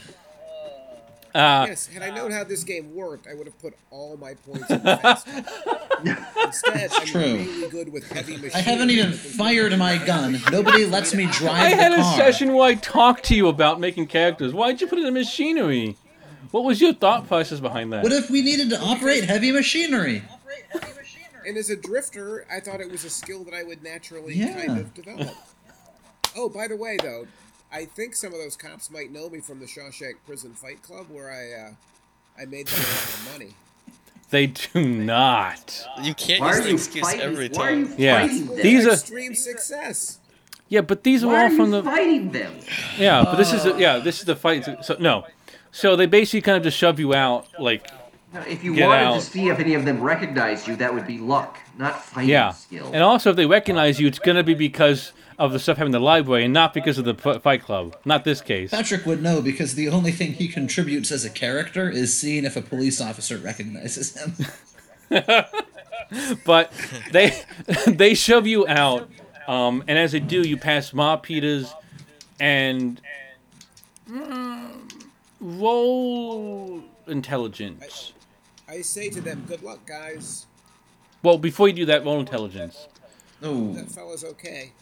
Uh, 1.34 1.64
yes, 1.66 1.86
had 1.86 2.02
I 2.02 2.10
known 2.14 2.30
how 2.30 2.44
this 2.44 2.62
game 2.62 2.94
worked, 2.94 3.26
I 3.26 3.32
would 3.32 3.46
have 3.46 3.58
put 3.58 3.74
all 3.90 4.18
my 4.18 4.34
points 4.34 4.68
in 4.70 4.80
fast. 4.80 5.26
Instead, 6.44 6.90
I'm 6.92 7.06
true. 7.06 7.22
really 7.22 7.70
good 7.70 7.90
with 7.90 8.10
heavy 8.10 8.36
machine. 8.36 8.50
I 8.54 8.60
haven't 8.60 8.90
even 8.90 9.12
fired 9.12 9.76
my 9.78 9.96
gun. 10.04 10.38
Nobody 10.50 10.84
lets 10.84 11.14
me 11.14 11.26
drive 11.32 11.54
I 11.54 11.68
had 11.70 11.92
the 11.92 12.00
a 12.00 12.04
session 12.16 12.52
where 12.52 12.66
I 12.68 12.74
talked 12.74 13.24
to 13.26 13.34
you 13.34 13.48
about 13.48 13.80
making 13.80 14.08
characters. 14.08 14.52
Why'd 14.52 14.80
you 14.82 14.86
put 14.86 14.98
it 14.98 15.06
in 15.06 15.14
machinery? 15.14 15.96
What 16.50 16.64
was 16.64 16.82
your 16.82 16.92
thought 16.92 17.26
process 17.28 17.60
behind 17.60 17.94
that? 17.94 18.02
What 18.02 18.12
if 18.12 18.28
we 18.28 18.42
needed 18.42 18.68
to 18.70 18.78
operate 18.80 19.24
heavy 19.24 19.52
machinery? 19.52 20.22
And 21.46 21.56
as 21.56 21.70
a 21.70 21.76
drifter, 21.76 22.46
I 22.50 22.60
thought 22.60 22.80
it 22.80 22.90
was 22.90 23.04
a 23.04 23.10
skill 23.10 23.44
that 23.44 23.54
I 23.54 23.62
would 23.62 23.82
naturally 23.82 24.34
Yeah. 24.34 24.66
kind 24.66 24.78
of 24.80 24.94
develop. 24.94 25.34
oh, 26.36 26.48
by 26.48 26.68
the 26.68 26.76
way, 26.76 26.96
though, 27.00 27.26
I 27.72 27.84
think 27.86 28.14
some 28.14 28.32
of 28.32 28.38
those 28.38 28.56
cops 28.56 28.90
might 28.90 29.10
know 29.10 29.28
me 29.30 29.40
from 29.40 29.60
the 29.60 29.66
Shawshank 29.66 30.14
Prison 30.26 30.52
Fight 30.54 30.82
Club, 30.82 31.06
where 31.10 31.30
I 31.30 31.68
uh, 31.68 31.72
I 32.40 32.44
made 32.46 32.66
them 32.66 32.80
a 32.80 32.82
lot 32.82 33.14
of 33.14 33.28
money. 33.32 33.54
They 34.30 34.46
do 34.46 34.82
not. 34.82 35.86
You 36.02 36.14
can't 36.14 36.40
Why 36.40 36.48
use 36.56 36.58
are 36.58 36.62
the 36.62 36.72
excuse 36.74 37.06
fighting? 37.06 37.20
every 37.20 37.48
Why 37.50 37.68
are 37.68 37.74
you 37.74 37.84
time. 37.86 37.94
Yeah. 37.98 38.20
fighting 38.20 38.46
them? 38.46 38.56
These 38.62 38.86
are 38.86 38.92
extreme 38.92 39.34
success. 39.34 40.18
yeah, 40.68 40.80
but 40.80 41.02
these 41.04 41.22
are 41.22 41.26
Why 41.26 41.34
all 41.40 41.46
are 41.46 41.50
you 41.50 41.56
from 41.56 41.70
the 41.70 41.82
fighting 41.82 42.30
them? 42.32 42.54
yeah, 42.98 43.22
but 43.24 43.36
this 43.36 43.52
is 43.52 43.64
the, 43.64 43.76
yeah, 43.78 43.98
this 43.98 44.20
is 44.20 44.24
the 44.24 44.36
fight. 44.36 44.66
So 44.84 44.96
no, 44.98 45.26
so 45.70 45.96
they 45.96 46.06
basically 46.06 46.40
kind 46.40 46.56
of 46.56 46.62
just 46.62 46.78
shove 46.78 46.98
you 46.98 47.12
out 47.14 47.46
like 47.60 47.86
No, 47.92 47.98
if 48.46 48.64
you 48.64 48.74
Get 48.74 48.88
wanted 48.88 49.04
out. 49.04 49.14
to 49.14 49.20
see 49.20 49.48
if 49.48 49.58
any 49.58 49.74
of 49.74 49.84
them 49.84 50.00
recognized 50.00 50.66
you, 50.68 50.76
that 50.76 50.92
would 50.94 51.06
be 51.06 51.18
luck, 51.18 51.58
not 51.78 52.02
fighting 52.02 52.30
yeah, 52.30 52.50
skill. 52.52 52.90
and 52.92 53.02
also 53.02 53.30
if 53.30 53.36
they 53.36 53.46
recognize 53.46 54.00
you, 54.00 54.06
it's 54.06 54.18
gonna 54.18 54.42
be 54.42 54.54
because 54.54 55.12
of 55.38 55.52
the 55.52 55.58
stuff 55.58 55.76
happening 55.78 55.94
in 55.94 56.00
the 56.00 56.04
library 56.04 56.44
and 56.44 56.52
not 56.54 56.72
because 56.74 56.98
of 56.98 57.04
the 57.04 57.16
f- 57.24 57.42
Fight 57.42 57.62
Club. 57.62 57.96
Not 58.04 58.24
this 58.24 58.40
case. 58.40 58.70
Patrick 58.70 59.04
would 59.06 59.22
know 59.22 59.40
because 59.42 59.74
the 59.74 59.88
only 59.88 60.12
thing 60.12 60.34
he 60.34 60.46
contributes 60.48 61.10
as 61.10 61.24
a 61.24 61.30
character 61.30 61.88
is 61.90 62.16
seeing 62.16 62.44
if 62.44 62.56
a 62.56 62.62
police 62.62 63.00
officer 63.00 63.38
recognizes 63.38 64.16
him. 64.16 64.34
but 66.44 66.72
they 67.10 67.42
they 67.86 68.14
shove 68.14 68.46
you 68.46 68.66
out, 68.68 69.10
um, 69.46 69.82
and 69.86 69.98
as 69.98 70.12
they 70.12 70.20
do, 70.20 70.42
you 70.42 70.56
pass 70.56 70.92
Ma 70.92 71.16
Peters 71.16 71.72
and 72.40 73.00
mm, 74.10 74.70
roll 75.40 76.82
intelligence. 77.06 78.11
I 78.72 78.80
say 78.80 79.10
to 79.10 79.20
them, 79.20 79.44
"Good 79.46 79.62
luck, 79.62 79.84
guys. 79.86 80.46
Well, 81.22 81.36
before 81.36 81.68
you 81.68 81.74
do 81.74 81.84
that, 81.86 82.04
roll 82.06 82.18
intelligence. 82.20 82.88
Oh, 83.42 83.74
That 83.74 83.90
fella's 83.90 84.24
okay." 84.24 84.72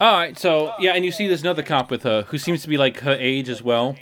All 0.00 0.12
right, 0.12 0.36
so 0.38 0.74
yeah, 0.80 0.92
and 0.94 1.04
you 1.04 1.12
see 1.12 1.28
there's 1.28 1.42
another 1.42 1.62
cop 1.62 1.90
with 1.92 2.02
her 2.02 2.22
who 2.22 2.38
seems 2.38 2.62
to 2.62 2.68
be 2.68 2.76
like 2.76 2.98
her 3.00 3.14
age 3.18 3.48
as 3.48 3.62
well. 3.62 3.96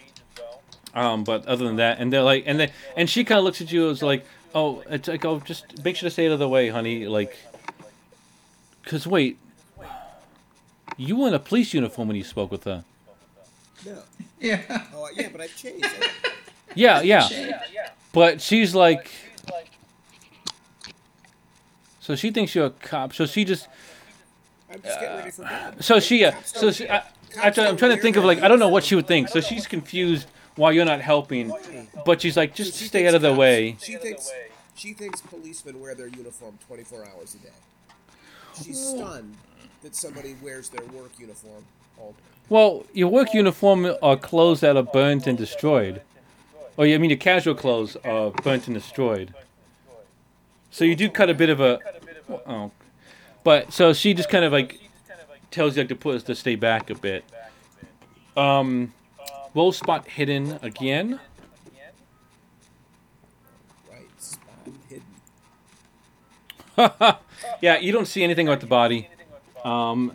Um, 0.95 1.25
but 1.25 1.45
other 1.47 1.65
than 1.67 1.77
that, 1.77 1.99
and 2.01 2.13
they're 2.13 2.23
like, 2.23 2.45
and 2.47 2.59
they, 2.59 2.73
and 2.97 3.11
she 3.11 3.23
kind 3.25 3.39
of 3.39 3.45
looks 3.45 3.61
at 3.61 3.71
you 3.71 3.91
as 3.91 4.03
like, 4.03 4.25
oh, 4.55 4.83
it's 4.89 5.09
like, 5.09 5.25
oh, 5.25 5.41
just 5.41 5.85
make 5.85 5.97
sure 5.97 6.09
to 6.09 6.11
stay 6.13 6.27
out 6.27 6.33
of 6.33 6.39
the 6.39 6.49
way, 6.49 6.69
honey, 6.71 7.07
like, 7.07 7.37
cause 8.87 9.07
wait, 9.07 9.37
you 10.97 11.17
were 11.17 11.29
in 11.29 11.35
a 11.35 11.39
police 11.39 11.75
uniform 11.75 12.09
when 12.09 12.17
you 12.17 12.25
spoke 12.25 12.51
with 12.51 12.65
her. 12.65 12.85
No. 13.85 13.99
yeah. 14.41 14.63
Oh 14.95 15.09
yeah, 15.15 15.29
but 15.31 15.41
I've 15.43 15.55
changed. 15.57 15.85
I- 15.85 16.11
Yeah, 16.77 17.03
yeah, 17.03 17.29
but 18.15 18.41
she's 18.41 18.75
like, 18.75 19.11
so 22.01 22.15
she 22.17 22.31
thinks 22.31 22.55
you're 22.55 22.67
a 22.67 22.71
cop, 22.71 23.13
so 23.13 23.27
she 23.27 23.45
just, 23.45 23.69
I'm 24.71 24.81
just 24.81 25.01
getting 25.01 25.17
ready 25.17 25.31
for 25.31 25.43
bed. 25.43 25.85
so 25.85 26.01
she, 26.01 26.25
uh, 26.25 26.33
so 26.45 26.71
she, 26.71 26.89
I, 26.89 26.99
I, 27.43 27.47
I'm 27.59 27.77
trying 27.77 27.97
to 27.97 28.01
think 28.01 28.17
of 28.17 28.25
like, 28.25 28.43
I 28.43 28.49
don't 28.49 28.59
know 28.59 28.69
what 28.69 28.85
she 28.85 28.95
would 28.95 29.07
think, 29.07 29.29
so 29.29 29.41
she's 29.41 29.67
confused 29.67 30.27
why 30.57 30.71
you're 30.71 30.85
not 30.85 31.01
helping, 31.01 31.53
but 32.07 32.21
she's 32.23 32.37
like, 32.37 32.55
just 32.55 32.79
She 32.79 32.85
stay 32.87 33.09
out 33.09 33.15
of 33.15 33.23
the 33.23 33.29
cops- 33.31 33.39
way. 33.39 33.77
She 33.81 33.97
thinks 33.97 34.31
she 34.77 34.93
thinks 34.93 35.21
policemen 35.21 35.81
wear 35.81 35.95
their 35.95 36.09
uniform 36.09 36.59
24 36.67 37.07
hours 37.15 37.35
a 37.35 37.39
day. 37.39 37.53
She's 38.63 38.79
stunned 38.79 39.37
that 39.83 39.95
somebody 39.95 40.37
wears 40.43 40.69
their 40.69 40.85
work 40.87 41.11
uniform 41.19 41.65
all 41.99 42.15
Well, 42.49 42.85
your 42.93 43.09
work 43.09 43.35
uniform 43.35 43.95
are 44.03 44.17
clothes 44.17 44.61
that 44.61 44.77
are 44.77 44.83
burnt 44.83 45.27
and 45.27 45.39
destroyed. 45.39 46.03
Or 46.77 46.87
I 46.87 46.99
mean, 46.99 47.11
your 47.11 47.19
casual 47.19 47.55
clothes 47.55 47.97
are 48.05 48.31
burnt 48.31 48.67
and 48.67 48.75
destroyed. 48.75 49.35
So 50.71 50.85
you 50.85 50.97
do 50.97 51.09
cut 51.09 51.31
a 51.31 51.35
bit 51.35 51.51
of 51.51 51.61
a. 51.61 51.79
Oh, 52.47 52.73
but 53.45 53.73
so 53.73 53.93
she 53.93 54.15
just 54.15 54.29
kind 54.29 54.45
of 54.45 54.53
like 54.53 54.81
tells 55.51 55.77
you 55.77 55.83
like 55.83 55.89
to 55.91 55.95
put 55.95 56.25
to 56.27 56.35
stay 56.35 56.57
back 56.57 56.91
a 56.91 56.95
bit. 56.95 57.25
Um, 58.37 58.93
roll 59.55 59.71
spot 59.71 60.09
hidden 60.09 60.59
again. 60.63 61.21
right 63.91 64.09
spot 64.19 64.69
hidden. 64.89 65.05
Yeah, 67.61 67.79
you 67.79 67.93
don't 67.93 68.07
see 68.07 68.25
anything 68.25 68.49
about 68.49 68.61
the 68.61 68.67
body. 68.67 69.09
Um, 69.65 70.13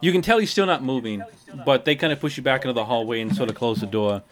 you 0.00 0.12
can 0.12 0.22
tell 0.22 0.38
he's 0.38 0.50
still 0.50 0.66
not 0.66 0.82
moving, 0.82 1.22
but 1.64 1.84
they 1.84 1.94
kind 1.94 2.12
of 2.12 2.20
push 2.20 2.36
you 2.36 2.42
back 2.42 2.64
into 2.64 2.72
the 2.72 2.84
hallway 2.84 3.20
and 3.20 3.34
sort 3.34 3.48
of 3.48 3.54
close 3.54 3.80
the 3.80 3.86
door. 3.86 4.22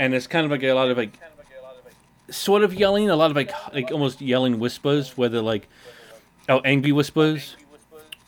And 0.00 0.14
it's 0.14 0.26
kind 0.26 0.46
of 0.46 0.50
like 0.50 0.62
a 0.62 0.72
lot 0.72 0.90
of 0.90 0.96
like, 0.96 1.12
sort 2.30 2.62
of 2.62 2.72
yelling, 2.72 3.10
a 3.10 3.16
lot 3.16 3.30
of 3.30 3.36
like 3.36 3.52
like 3.74 3.92
almost 3.92 4.22
yelling 4.22 4.58
whispers, 4.58 5.18
where 5.18 5.28
they're 5.28 5.42
like, 5.42 5.68
oh, 6.48 6.60
angry 6.60 6.90
whispers, 6.90 7.54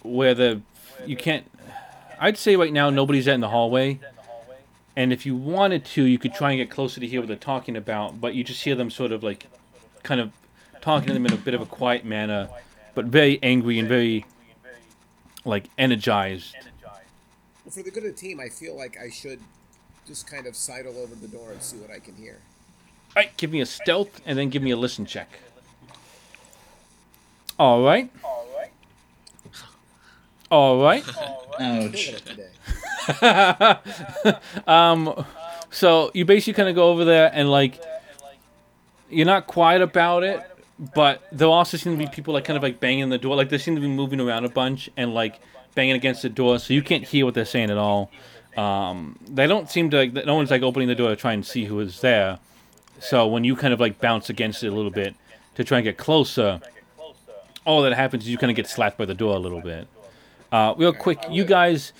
where 0.02 0.34
the 0.34 0.60
you 1.06 1.16
can't. 1.16 1.50
I'd 2.20 2.36
say 2.36 2.56
right 2.56 2.72
now 2.74 2.90
nobody's 2.90 3.26
in 3.26 3.40
the 3.40 3.48
hallway. 3.48 4.00
And 4.94 5.14
if 5.14 5.24
you 5.24 5.34
wanted 5.34 5.86
to, 5.86 6.02
you 6.02 6.18
could 6.18 6.34
try 6.34 6.50
and 6.50 6.58
get 6.58 6.68
closer 6.68 7.00
to 7.00 7.06
hear 7.06 7.20
what 7.22 7.26
they're 7.28 7.36
talking 7.36 7.74
about, 7.74 8.20
but 8.20 8.34
you 8.34 8.44
just 8.44 8.62
hear 8.62 8.74
them 8.74 8.90
sort 8.90 9.10
of 9.10 9.22
like, 9.22 9.46
kind 10.02 10.20
of 10.20 10.30
talking 10.82 11.08
to 11.08 11.14
them 11.14 11.24
in 11.24 11.32
a 11.32 11.38
bit 11.38 11.54
of 11.54 11.62
a 11.62 11.66
quiet 11.66 12.04
manner, 12.04 12.50
but 12.94 13.06
very 13.06 13.38
angry 13.42 13.78
and 13.78 13.88
very, 13.88 14.26
like, 15.46 15.70
energized. 15.78 16.54
For 17.70 17.82
the 17.82 17.90
good 17.90 18.04
of 18.04 18.14
the 18.14 18.20
team, 18.20 18.38
I 18.38 18.50
feel 18.50 18.76
like 18.76 18.98
I 19.02 19.08
should 19.08 19.40
just 20.06 20.26
kind 20.26 20.46
of 20.46 20.56
sidle 20.56 20.98
over 20.98 21.14
the 21.14 21.28
door 21.28 21.52
and 21.52 21.62
see 21.62 21.76
what 21.76 21.90
I 21.90 21.98
can 21.98 22.14
hear. 22.14 22.38
All 23.14 23.22
right, 23.22 23.36
give 23.36 23.52
me 23.52 23.60
a 23.60 23.66
stealth 23.66 24.20
and 24.26 24.38
then 24.38 24.48
give 24.48 24.62
me 24.62 24.70
a 24.70 24.76
listen 24.76 25.06
check. 25.06 25.28
All 27.58 27.82
right. 27.82 28.10
All 28.24 28.46
right. 28.56 28.70
All 30.50 30.82
right. 30.82 31.04
Ouch. 31.60 31.92
Killing 31.92 32.14
it 32.14 32.26
today. 32.26 32.48
um, 34.66 35.24
so 35.70 36.10
you 36.14 36.24
basically 36.24 36.54
kind 36.54 36.68
of 36.68 36.74
go 36.74 36.88
over 36.90 37.04
there 37.04 37.30
and 37.32 37.50
like, 37.50 37.80
you're 39.10 39.26
not 39.26 39.46
quiet 39.46 39.82
about 39.82 40.24
it, 40.24 40.40
but 40.94 41.22
there 41.30 41.48
also 41.48 41.76
seem 41.76 41.96
to 41.96 42.04
be 42.04 42.10
people 42.10 42.34
like 42.34 42.44
kind 42.44 42.56
of 42.56 42.62
like 42.62 42.80
banging 42.80 43.08
the 43.10 43.18
door, 43.18 43.36
like 43.36 43.50
they 43.50 43.58
seem 43.58 43.74
to 43.74 43.80
be 43.80 43.88
moving 43.88 44.20
around 44.20 44.44
a 44.44 44.48
bunch 44.48 44.90
and 44.96 45.14
like 45.14 45.40
banging 45.74 45.94
against 45.94 46.22
the 46.22 46.28
door, 46.28 46.58
so 46.58 46.74
you 46.74 46.82
can't 46.82 47.04
hear 47.04 47.24
what 47.24 47.34
they're 47.34 47.44
saying 47.44 47.70
at 47.70 47.78
all. 47.78 48.10
Um, 48.56 49.18
they 49.28 49.46
don't 49.46 49.70
seem 49.70 49.90
to 49.90 49.96
like, 49.96 50.12
no 50.12 50.34
one's 50.34 50.50
like 50.50 50.62
opening 50.62 50.88
the 50.88 50.94
door 50.94 51.08
to 51.10 51.16
try 51.16 51.32
and 51.32 51.44
see 51.44 51.64
who 51.64 51.80
is 51.80 52.00
there. 52.00 52.38
So 53.00 53.26
when 53.26 53.44
you 53.44 53.56
kind 53.56 53.72
of 53.72 53.80
like 53.80 54.00
bounce 54.00 54.30
against 54.30 54.62
it 54.62 54.68
a 54.68 54.72
little 54.72 54.90
bit 54.90 55.14
to 55.54 55.64
try 55.64 55.78
and 55.78 55.84
get 55.84 55.96
closer, 55.96 56.60
all 57.64 57.82
that 57.82 57.92
happens 57.94 58.24
is 58.24 58.28
you 58.30 58.38
kind 58.38 58.50
of 58.50 58.56
get 58.56 58.68
slapped 58.68 58.98
by 58.98 59.04
the 59.04 59.14
door 59.14 59.36
a 59.36 59.38
little 59.38 59.60
bit. 59.60 59.88
Uh, 60.50 60.74
real 60.76 60.92
quick, 60.92 61.18
you 61.30 61.44
guys 61.44 61.92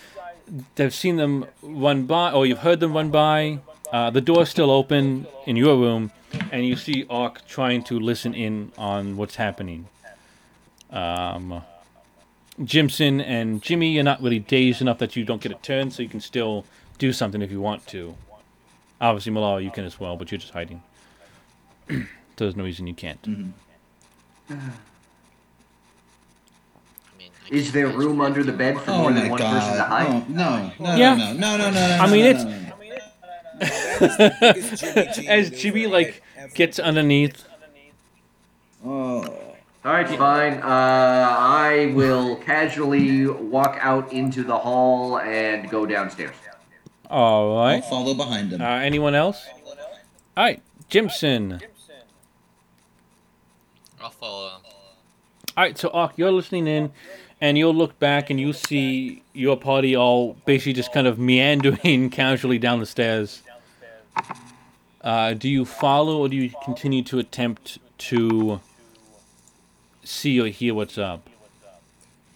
have 0.76 0.92
seen 0.92 1.16
them 1.16 1.46
run 1.62 2.04
by, 2.04 2.30
or 2.32 2.44
you've 2.46 2.58
heard 2.58 2.80
them 2.80 2.92
run 2.92 3.10
by. 3.10 3.58
Uh, 3.90 4.10
the 4.10 4.20
door's 4.20 4.48
still 4.48 4.70
open 4.70 5.26
in 5.46 5.56
your 5.56 5.76
room, 5.76 6.12
and 6.50 6.66
you 6.66 6.76
see 6.76 7.06
Arc 7.08 7.46
trying 7.46 7.82
to 7.84 7.98
listen 7.98 8.34
in 8.34 8.72
on 8.76 9.16
what's 9.16 9.36
happening. 9.36 9.86
Um, 10.90 11.62
Jimson 12.64 13.20
and 13.20 13.62
Jimmy, 13.62 13.90
you're 13.92 14.04
not 14.04 14.22
really 14.22 14.38
dazed 14.38 14.80
enough 14.80 14.98
that 14.98 15.16
you 15.16 15.24
don't 15.24 15.40
get 15.42 15.52
a 15.52 15.56
turn, 15.56 15.90
so 15.90 16.02
you 16.02 16.08
can 16.08 16.20
still 16.20 16.64
do 16.98 17.12
something 17.12 17.42
if 17.42 17.50
you 17.50 17.60
want 17.60 17.86
to. 17.88 18.14
Obviously, 19.00 19.32
Merlara, 19.32 19.62
you 19.62 19.70
can 19.70 19.84
as 19.84 19.98
well, 19.98 20.16
but 20.16 20.30
you're 20.30 20.38
just 20.38 20.52
hiding. 20.52 20.82
so 21.88 21.96
there's 22.36 22.56
no 22.56 22.64
reason 22.64 22.86
you 22.86 22.94
can't. 22.94 23.18
I 23.24 23.28
mean, 23.28 23.54
I 24.50 24.56
Is 27.50 27.72
there 27.72 27.88
room 27.88 28.20
under 28.20 28.42
the 28.42 28.52
bed 28.52 28.80
for 28.80 28.90
Oh 28.90 28.98
more 29.02 29.12
than 29.12 29.24
my 29.24 29.30
one 29.30 29.38
person 29.40 29.76
to 29.76 29.82
hide? 29.84 30.30
No, 30.30 30.72
no, 30.78 30.78
no, 30.78 30.96
Yeah. 30.96 31.14
no, 31.16 31.32
no, 31.34 31.56
no, 31.56 31.70
no, 31.70 31.70
no. 31.70 31.98
I 32.00 32.10
mean, 32.10 32.24
it's- 32.24 32.44
no, 32.44 32.50
no. 32.50 32.58
That 33.58 34.56
is 34.56 34.70
the 34.70 34.76
biggest 34.80 34.82
Jimmy 34.82 35.08
G 35.14 35.28
As 35.28 35.50
Jimmy 35.50 35.86
like 35.86 36.22
gets 36.54 36.78
underneath, 36.78 37.44
Oh. 38.84 39.38
All 39.84 39.92
right, 39.92 40.08
fine. 40.08 40.54
Uh, 40.54 40.62
I 40.64 41.92
will 41.94 42.36
casually 42.36 43.26
walk 43.26 43.78
out 43.80 44.12
into 44.12 44.44
the 44.44 44.56
hall 44.56 45.18
and 45.18 45.68
go 45.68 45.86
downstairs. 45.86 46.36
all 47.10 47.58
I'll 47.58 47.64
right. 47.64 47.84
follow 47.84 48.14
behind 48.14 48.52
him. 48.52 48.60
Uh, 48.62 48.64
anyone 48.64 49.14
else? 49.16 49.44
All 50.36 50.44
right, 50.44 50.62
Jimson. 50.88 51.60
I'll 54.00 54.10
follow. 54.10 54.50
All 54.50 54.62
right, 55.56 55.76
so 55.76 55.88
Arc, 55.90 56.12
you're 56.16 56.30
listening 56.32 56.66
in, 56.68 56.92
and 57.40 57.58
you'll 57.58 57.74
look 57.74 57.98
back 57.98 58.30
and 58.30 58.38
you'll 58.40 58.52
see 58.52 59.22
your 59.32 59.56
party 59.56 59.96
all 59.96 60.34
basically 60.46 60.72
just 60.74 60.92
kind 60.92 61.06
of 61.08 61.18
meandering 61.18 62.08
casually 62.10 62.58
down 62.58 62.78
the 62.78 62.86
stairs. 62.86 63.42
Uh, 65.00 65.34
do 65.34 65.48
you 65.48 65.64
follow, 65.64 66.18
or 66.18 66.28
do 66.28 66.36
you 66.36 66.52
continue 66.64 67.02
to 67.02 67.18
attempt 67.18 67.78
to 67.98 68.60
see 70.04 70.40
or 70.40 70.46
hear 70.48 70.74
what's 70.74 70.98
up? 70.98 71.28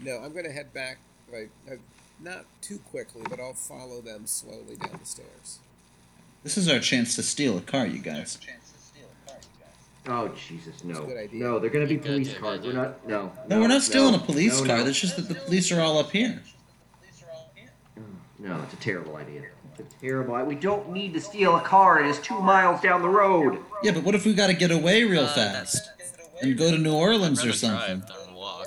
No, 0.00 0.18
I'm 0.18 0.32
gonna 0.34 0.50
head 0.52 0.72
back. 0.72 0.98
Like, 1.32 1.50
uh, 1.70 1.74
not 2.20 2.44
too 2.60 2.78
quickly, 2.90 3.22
but 3.28 3.40
I'll 3.40 3.54
follow 3.54 4.00
them 4.00 4.26
slowly 4.26 4.76
down 4.76 4.98
the 5.00 5.06
stairs. 5.06 5.58
This 6.44 6.56
is 6.56 6.68
our 6.68 6.78
chance 6.78 7.16
to 7.16 7.22
steal 7.22 7.58
a 7.58 7.60
car, 7.60 7.86
you 7.86 7.98
guys. 7.98 8.38
Oh 10.08 10.28
Jesus, 10.28 10.84
no, 10.84 11.02
a 11.02 11.06
good 11.06 11.16
idea. 11.16 11.40
no, 11.42 11.58
they're 11.58 11.70
gonna 11.70 11.86
be 11.86 11.96
Good 11.96 12.04
police 12.04 12.28
idea, 12.28 12.40
cars. 12.40 12.60
good 12.60 12.74
We're 12.76 12.80
not. 12.80 13.08
No, 13.08 13.32
No, 13.48 13.60
we're 13.60 13.66
not 13.68 13.82
stealing 13.82 14.12
no, 14.12 14.18
a 14.18 14.22
police 14.22 14.60
no, 14.60 14.66
car. 14.66 14.78
No. 14.78 14.84
That's 14.84 15.00
just 15.00 15.16
that 15.16 15.28
the 15.28 15.34
police 15.34 15.72
are 15.72 15.80
all 15.80 15.98
up 15.98 16.12
here. 16.12 16.40
no, 18.38 18.60
it's 18.62 18.74
a 18.74 18.76
terrible 18.76 19.16
idea. 19.16 19.42
It's 19.78 19.94
a 19.94 19.98
terrible. 19.98 20.34
i- 20.36 20.42
We 20.44 20.54
don't 20.54 20.90
need 20.92 21.12
to 21.14 21.20
steal 21.20 21.56
a 21.56 21.60
car. 21.60 22.00
It 22.04 22.06
is 22.08 22.20
two 22.20 22.40
miles 22.40 22.80
down 22.80 23.02
the 23.02 23.08
road. 23.08 23.58
Yeah, 23.82 23.90
but 23.92 24.04
what 24.04 24.14
if 24.14 24.24
we 24.24 24.32
got 24.32 24.46
to 24.46 24.54
get 24.54 24.70
away 24.70 25.02
real 25.04 25.24
Uh, 25.24 25.34
fast? 25.34 25.90
That's 26.36 26.46
and 26.46 26.58
go 26.58 26.70
to 26.70 26.78
New 26.78 26.94
Orleans 26.94 27.44
or 27.44 27.52
something. 27.52 28.02
walk. 28.34 28.66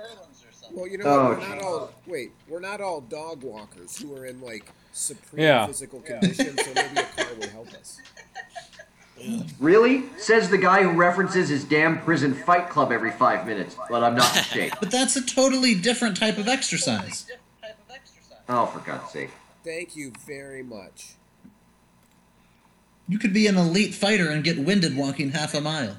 Well, 0.71 0.87
you 0.87 0.97
know, 0.99 1.05
Oh, 1.05 1.29
we're 1.29 1.47
not 1.47 1.61
all 1.63 1.91
wait. 2.05 2.31
We're 2.47 2.59
not 2.59 2.79
all 2.81 3.01
dog 3.01 3.43
walkers 3.43 3.97
who 3.97 4.15
are 4.15 4.25
in 4.25 4.39
like 4.41 4.71
supreme 4.93 5.43
Yeah. 5.43 5.65
physical 5.67 5.99
condition. 6.01 6.57
So 6.57 6.71
maybe 6.75 6.99
a 6.99 7.03
car 7.03 7.33
will 7.39 7.49
help 7.49 7.73
us. 7.73 7.99
Really? 9.59 10.05
Says 10.17 10.49
the 10.49 10.57
guy 10.57 10.81
who 10.81 10.91
references 10.91 11.49
his 11.49 11.65
damn 11.65 11.99
prison 11.99 12.33
fight 12.33 12.69
club 12.69 12.89
every 12.93 13.11
five 13.11 13.45
minutes, 13.45 13.75
but 13.89 14.01
I'm 14.01 14.15
not 14.15 14.33
in 14.37 14.43
shape. 14.43 14.73
But 14.79 14.91
that's 14.91 15.17
a 15.17 15.21
totally 15.25 15.75
different 15.75 16.15
type 16.15 16.37
of 16.37 16.47
exercise. 16.47 17.29
Oh, 18.47 18.67
for 18.67 18.79
God's 18.79 19.11
sake. 19.11 19.31
Thank 19.65 19.97
you 19.97 20.13
very 20.25 20.63
much. 20.63 21.15
You 23.09 23.19
could 23.19 23.33
be 23.33 23.45
an 23.47 23.57
elite 23.57 23.93
fighter 23.93 24.29
and 24.29 24.41
get 24.41 24.57
winded 24.57 24.95
walking 24.95 25.31
half 25.31 25.53
a 25.53 25.59
mile. 25.59 25.97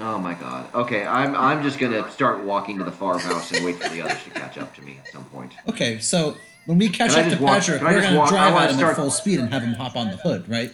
Oh 0.00 0.18
my 0.18 0.34
God. 0.34 0.72
Okay, 0.74 1.04
I'm 1.04 1.34
I'm 1.34 1.62
just 1.62 1.78
gonna 1.78 2.08
start 2.10 2.44
walking 2.44 2.78
to 2.78 2.84
the 2.84 2.92
farmhouse 2.92 3.50
and 3.52 3.64
wait 3.64 3.76
for 3.82 3.88
the 3.88 4.02
others 4.02 4.22
to 4.24 4.30
catch 4.30 4.56
up 4.58 4.74
to 4.76 4.82
me 4.82 4.98
at 5.04 5.08
some 5.12 5.24
point. 5.24 5.52
Okay, 5.68 5.98
so 5.98 6.36
when 6.66 6.78
we 6.78 6.88
catch 6.88 7.14
Can 7.14 7.32
up 7.32 7.36
to 7.38 7.42
walk- 7.42 7.54
Patrick, 7.58 7.82
we're 7.82 8.00
gonna 8.00 8.16
walk- 8.18 8.28
drive 8.28 8.54
at 8.54 8.70
him 8.70 8.76
start- 8.76 8.90
at 8.92 8.96
full 8.96 9.10
speed 9.10 9.40
and 9.40 9.52
have 9.52 9.62
him 9.62 9.74
hop 9.74 9.96
on 9.96 10.10
the 10.10 10.16
hood, 10.16 10.48
right? 10.48 10.70